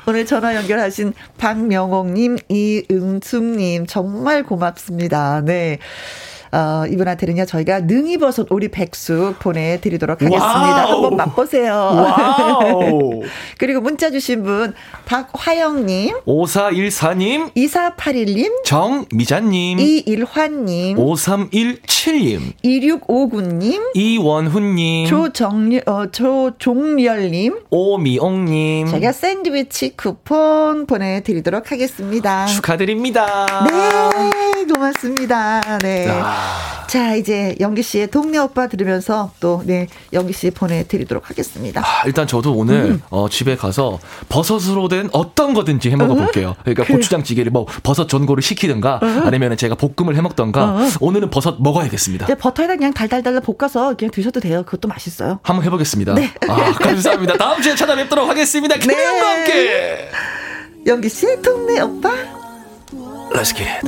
오늘 0.07 0.26
전화 0.26 0.56
연결하신 0.56 1.14
박명옥님, 1.38 2.38
이응숙님, 2.49 3.86
정말 3.88 4.44
고맙습니다. 4.44 5.41
네. 5.41 5.80
어, 6.56 6.86
이분한테는요, 6.88 7.45
저희가 7.45 7.82
능이버섯 7.82 8.49
오리 8.49 8.69
백숙 8.69 9.40
보내드리도록 9.40 10.22
하겠습니다. 10.22 10.86
와우. 10.86 10.94
한번 11.03 11.18
맛보세요. 11.18 11.91
그리고 13.60 13.82
문자 13.82 14.10
주신 14.10 14.44
분, 14.44 14.73
박화영님, 15.03 16.15
5414님, 16.26 17.53
2481님, 17.53 18.64
정미자님, 18.64 19.80
이일환님, 19.80 20.98
5317님, 20.98 22.53
2659님, 22.64 23.82
이원훈님, 23.94 25.07
조정열, 25.07 25.84
어, 25.88 26.06
조종열님, 26.10 27.60
오미옥님, 27.69 28.88
제가 28.88 29.11
샌드위치 29.11 29.98
쿠폰 29.98 30.86
보내드리도록 30.86 31.73
하겠습니다. 31.73 32.45
축하드립니다. 32.45 33.45
네, 33.69 34.65
고맙습니다. 34.76 35.61
네. 35.80 36.07
아. 36.10 36.85
자, 36.88 37.15
이제 37.15 37.56
영기 37.60 37.81
씨의 37.81 38.07
동네 38.11 38.38
오빠 38.38 38.68
들으면서 38.68 39.31
또, 39.39 39.64
네, 39.65 39.88
영기 40.14 40.34
씨 40.34 40.52
보내드리도록 40.52 41.30
하겠습니다. 41.30 41.81
아, 41.81 42.03
일단 42.06 42.27
저도 42.27 42.53
오늘 42.53 42.76
음. 42.76 43.02
어, 43.10 43.27
집에 43.27 43.56
가서 43.56 43.99
버섯으로 44.30 44.88
된 44.88 45.10
어떤 45.11 45.53
거든지 45.53 45.89
해 45.89 45.95
먹어 45.95 46.14
볼게요. 46.14 46.56
그러니까 46.61 46.84
그. 46.84 46.93
고추장찌개를 46.93 47.52
뭐 47.52 47.65
버섯 47.84 48.07
전골을 48.07 48.43
시키든가 48.43 48.99
어. 49.02 49.22
아니면 49.26 49.57
제가 49.57 49.76
볶음을 49.76 50.15
해 50.15 50.22
먹던가 50.22 50.64
어. 50.64 50.89
오늘은 50.99 51.30
버섯 51.30 51.61
먹어야겠습니다. 51.61 52.27
네, 52.27 52.35
버터에다 52.35 52.76
그냥 52.76 52.93
달달달 52.93 53.39
볶아서 53.41 53.95
그냥 53.95 54.11
드셔도 54.11 54.39
돼요. 54.39 54.64
그것도 54.64 54.88
맛있어요. 54.88 55.39
한번 55.43 55.65
해보겠습니다. 55.65 56.14
네. 56.14 56.31
아, 56.47 56.72
감사합니다. 56.73 57.38
다음 57.38 57.61
주에 57.61 57.76
찾아뵙도록 57.76 58.30
하겠습니다. 58.30 58.76
김혜영과 58.77 59.22
네. 59.22 59.35
함께. 59.35 60.10
영기 60.85 61.10
씨의 61.10 61.41
동네 61.41 61.81
오빠. 61.81 62.45
Let's 63.36 63.53
get 63.56 63.70
it. 63.70 63.86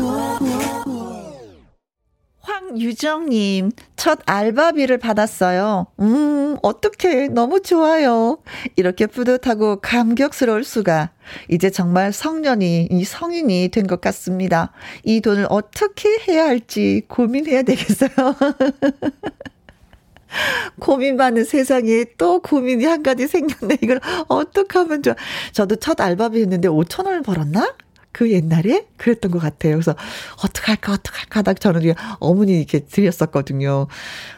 황유정님, 2.42 3.72
첫 3.96 4.20
알바비를 4.26 4.98
받았어요. 4.98 5.88
음, 6.02 6.58
어떡해. 6.62 7.30
너무 7.30 7.62
좋아요. 7.62 8.40
이렇게 8.76 9.06
뿌듯하고 9.06 9.80
감격스러울 9.82 10.64
수가. 10.64 11.12
이제 11.50 11.70
정말 11.70 12.12
성년이, 12.14 12.90
이 12.92 13.04
성인이 13.04 13.70
된 13.70 13.88
것 13.88 14.02
같습니다. 14.02 14.72
이 15.04 15.22
돈을 15.22 15.48
어떻게 15.50 16.10
해야 16.28 16.46
할지 16.46 17.04
고민해야 17.08 17.64
되겠어요. 17.64 18.10
고민 20.80 21.16
많은 21.16 21.46
세상에 21.46 22.04
또 22.18 22.42
고민이 22.42 22.84
한 22.86 23.02
가지 23.02 23.28
생겼네. 23.28 23.78
이걸 23.82 24.02
어떻게 24.28 24.78
하면 24.80 25.02
좋아. 25.02 25.16
저도 25.54 25.78
첫 25.78 26.00
알바비 26.02 26.42
했는데 26.42 26.68
5천 26.68 27.06
원을 27.06 27.22
벌었나? 27.22 27.74
그 28.18 28.32
옛날에 28.32 28.88
그랬던 28.98 29.30
것 29.30 29.38
같아요. 29.38 29.74
그래서 29.74 29.96
어떡할까 30.44 30.92
어떡할까 30.92 31.40
하다가 31.42 31.60
저는 31.60 31.94
어머니 32.20 32.58
이렇게 32.58 32.80
드렸었거든요. 32.80 33.86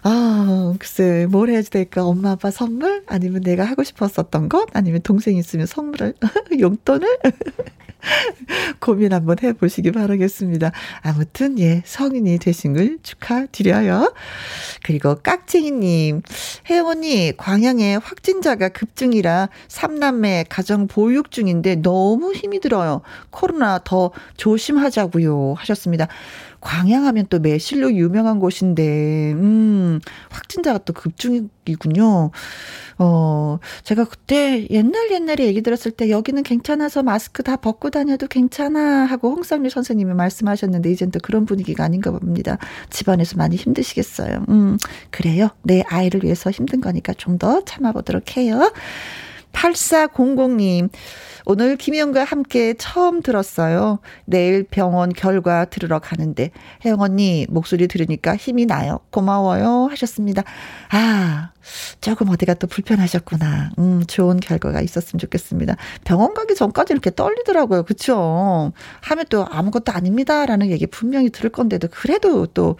아 0.03 0.73
글쎄 0.77 1.27
뭘 1.29 1.49
해야 1.49 1.61
될까 1.61 2.03
엄마 2.03 2.31
아빠 2.31 2.51
선물 2.51 3.03
아니면 3.07 3.39
내가 3.41 3.63
하고 3.63 3.83
싶었었던 3.83 4.49
것 4.49 4.67
아니면 4.73 5.01
동생 5.01 5.37
있으면 5.37 5.65
선물을 5.65 6.13
용돈을 6.59 7.07
고민 8.79 9.13
한번 9.13 9.37
해보시기 9.41 9.91
바라겠습니다. 9.91 10.71
아무튼, 11.01 11.59
예, 11.59 11.81
성인이 11.85 12.37
되신 12.39 12.73
걸 12.73 12.97
축하드려요. 13.03 14.13
그리고 14.83 15.15
깍쟁이님, 15.15 16.21
혜원이 16.69 17.33
광양에 17.37 17.95
확진자가 17.95 18.69
급증이라 18.69 19.49
삼남매 19.67 20.45
가정 20.49 20.87
보육 20.87 21.31
중인데 21.31 21.75
너무 21.75 22.33
힘이 22.33 22.59
들어요. 22.59 23.01
코로나 23.29 23.68
더 23.77 24.11
조심하자고요. 24.37 25.53
하셨습니다. 25.57 26.07
광양하면 26.61 27.27
또 27.29 27.39
매실로 27.39 27.93
유명한 27.93 28.39
곳인데, 28.39 29.31
음, 29.33 29.99
확진자가 30.29 30.79
또 30.79 30.91
급중이군요. 30.91 32.31
어, 33.01 33.59
제가 33.83 34.03
그때 34.03 34.67
옛날 34.69 35.09
옛날에 35.11 35.45
얘기 35.45 35.61
들었을 35.61 35.91
때 35.91 36.09
여기는 36.09 36.43
괜찮아서 36.43 37.01
마스크 37.01 37.43
다 37.43 37.55
벗고 37.55 37.89
다녀도 37.89 38.27
괜찮아 38.27 39.05
하고 39.05 39.29
홍상률 39.31 39.69
선생님이 39.71 40.13
말씀하셨는데 40.15 40.91
이젠 40.91 41.11
또 41.11 41.19
그런 41.21 41.45
분위기가 41.45 41.85
아닌가 41.85 42.11
봅니다. 42.11 42.57
집안에서 42.89 43.37
많이 43.37 43.55
힘드시겠어요. 43.55 44.43
음, 44.49 44.77
그래요. 45.11 45.47
내 45.63 45.81
아이를 45.87 46.23
위해서 46.25 46.51
힘든 46.51 46.81
거니까 46.81 47.13
좀 47.13 47.37
더 47.39 47.63
참아보도록 47.63 48.35
해요. 48.35 48.69
8400님, 49.51 50.89
오늘 51.45 51.77
김희영과 51.77 52.23
함께 52.23 52.75
처음 52.77 53.21
들었어요. 53.21 53.99
내일 54.25 54.63
병원 54.63 55.11
결과 55.11 55.65
들으러 55.65 55.99
가는데, 55.99 56.51
혜영 56.85 57.01
언니 57.01 57.47
목소리 57.49 57.87
들으니까 57.87 58.35
힘이 58.35 58.65
나요. 58.65 58.99
고마워요. 59.09 59.87
하셨습니다. 59.89 60.43
아, 60.91 61.51
조금 62.01 62.29
어디가 62.29 62.53
또 62.55 62.67
불편하셨구나. 62.67 63.71
음, 63.79 64.03
좋은 64.07 64.39
결과가 64.39 64.81
있었으면 64.81 65.19
좋겠습니다. 65.19 65.75
병원 66.03 66.33
가기 66.33 66.55
전까지 66.55 66.93
이렇게 66.93 67.09
떨리더라고요. 67.13 67.83
그쵸? 67.83 68.71
하면 69.01 69.25
또 69.29 69.45
아무것도 69.49 69.91
아닙니다. 69.91 70.45
라는 70.45 70.69
얘기 70.69 70.85
분명히 70.85 71.29
들을 71.29 71.49
건데도, 71.49 71.87
그래도 71.91 72.45
또, 72.47 72.77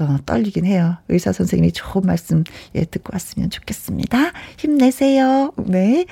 어, 0.00 0.16
떨리긴 0.24 0.64
해요. 0.64 0.96
의사 1.08 1.32
선생님이 1.32 1.72
좋은 1.72 2.04
말씀 2.06 2.42
예, 2.74 2.84
듣고 2.84 3.10
왔으면 3.12 3.50
좋겠습니다. 3.50 4.32
힘내세요. 4.56 5.52
네. 5.58 6.06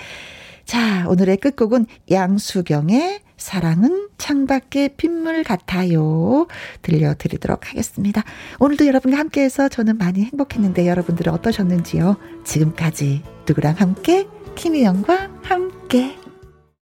자, 0.64 1.06
오늘의 1.08 1.38
끝곡은 1.38 1.86
양수경의 2.10 3.20
사랑은 3.38 4.08
창밖의 4.18 4.90
빗물 4.96 5.42
같아요. 5.44 6.46
들려드리도록 6.82 7.70
하겠습니다. 7.70 8.22
오늘도 8.58 8.86
여러분과 8.86 9.16
함께해서 9.18 9.68
저는 9.68 9.96
많이 9.96 10.24
행복했는데 10.24 10.86
여러분들은 10.86 11.32
어떠셨는지요? 11.32 12.16
지금까지 12.44 13.22
누구랑 13.48 13.76
함께? 13.78 14.26
김희영과 14.56 15.30
함께. 15.42 16.17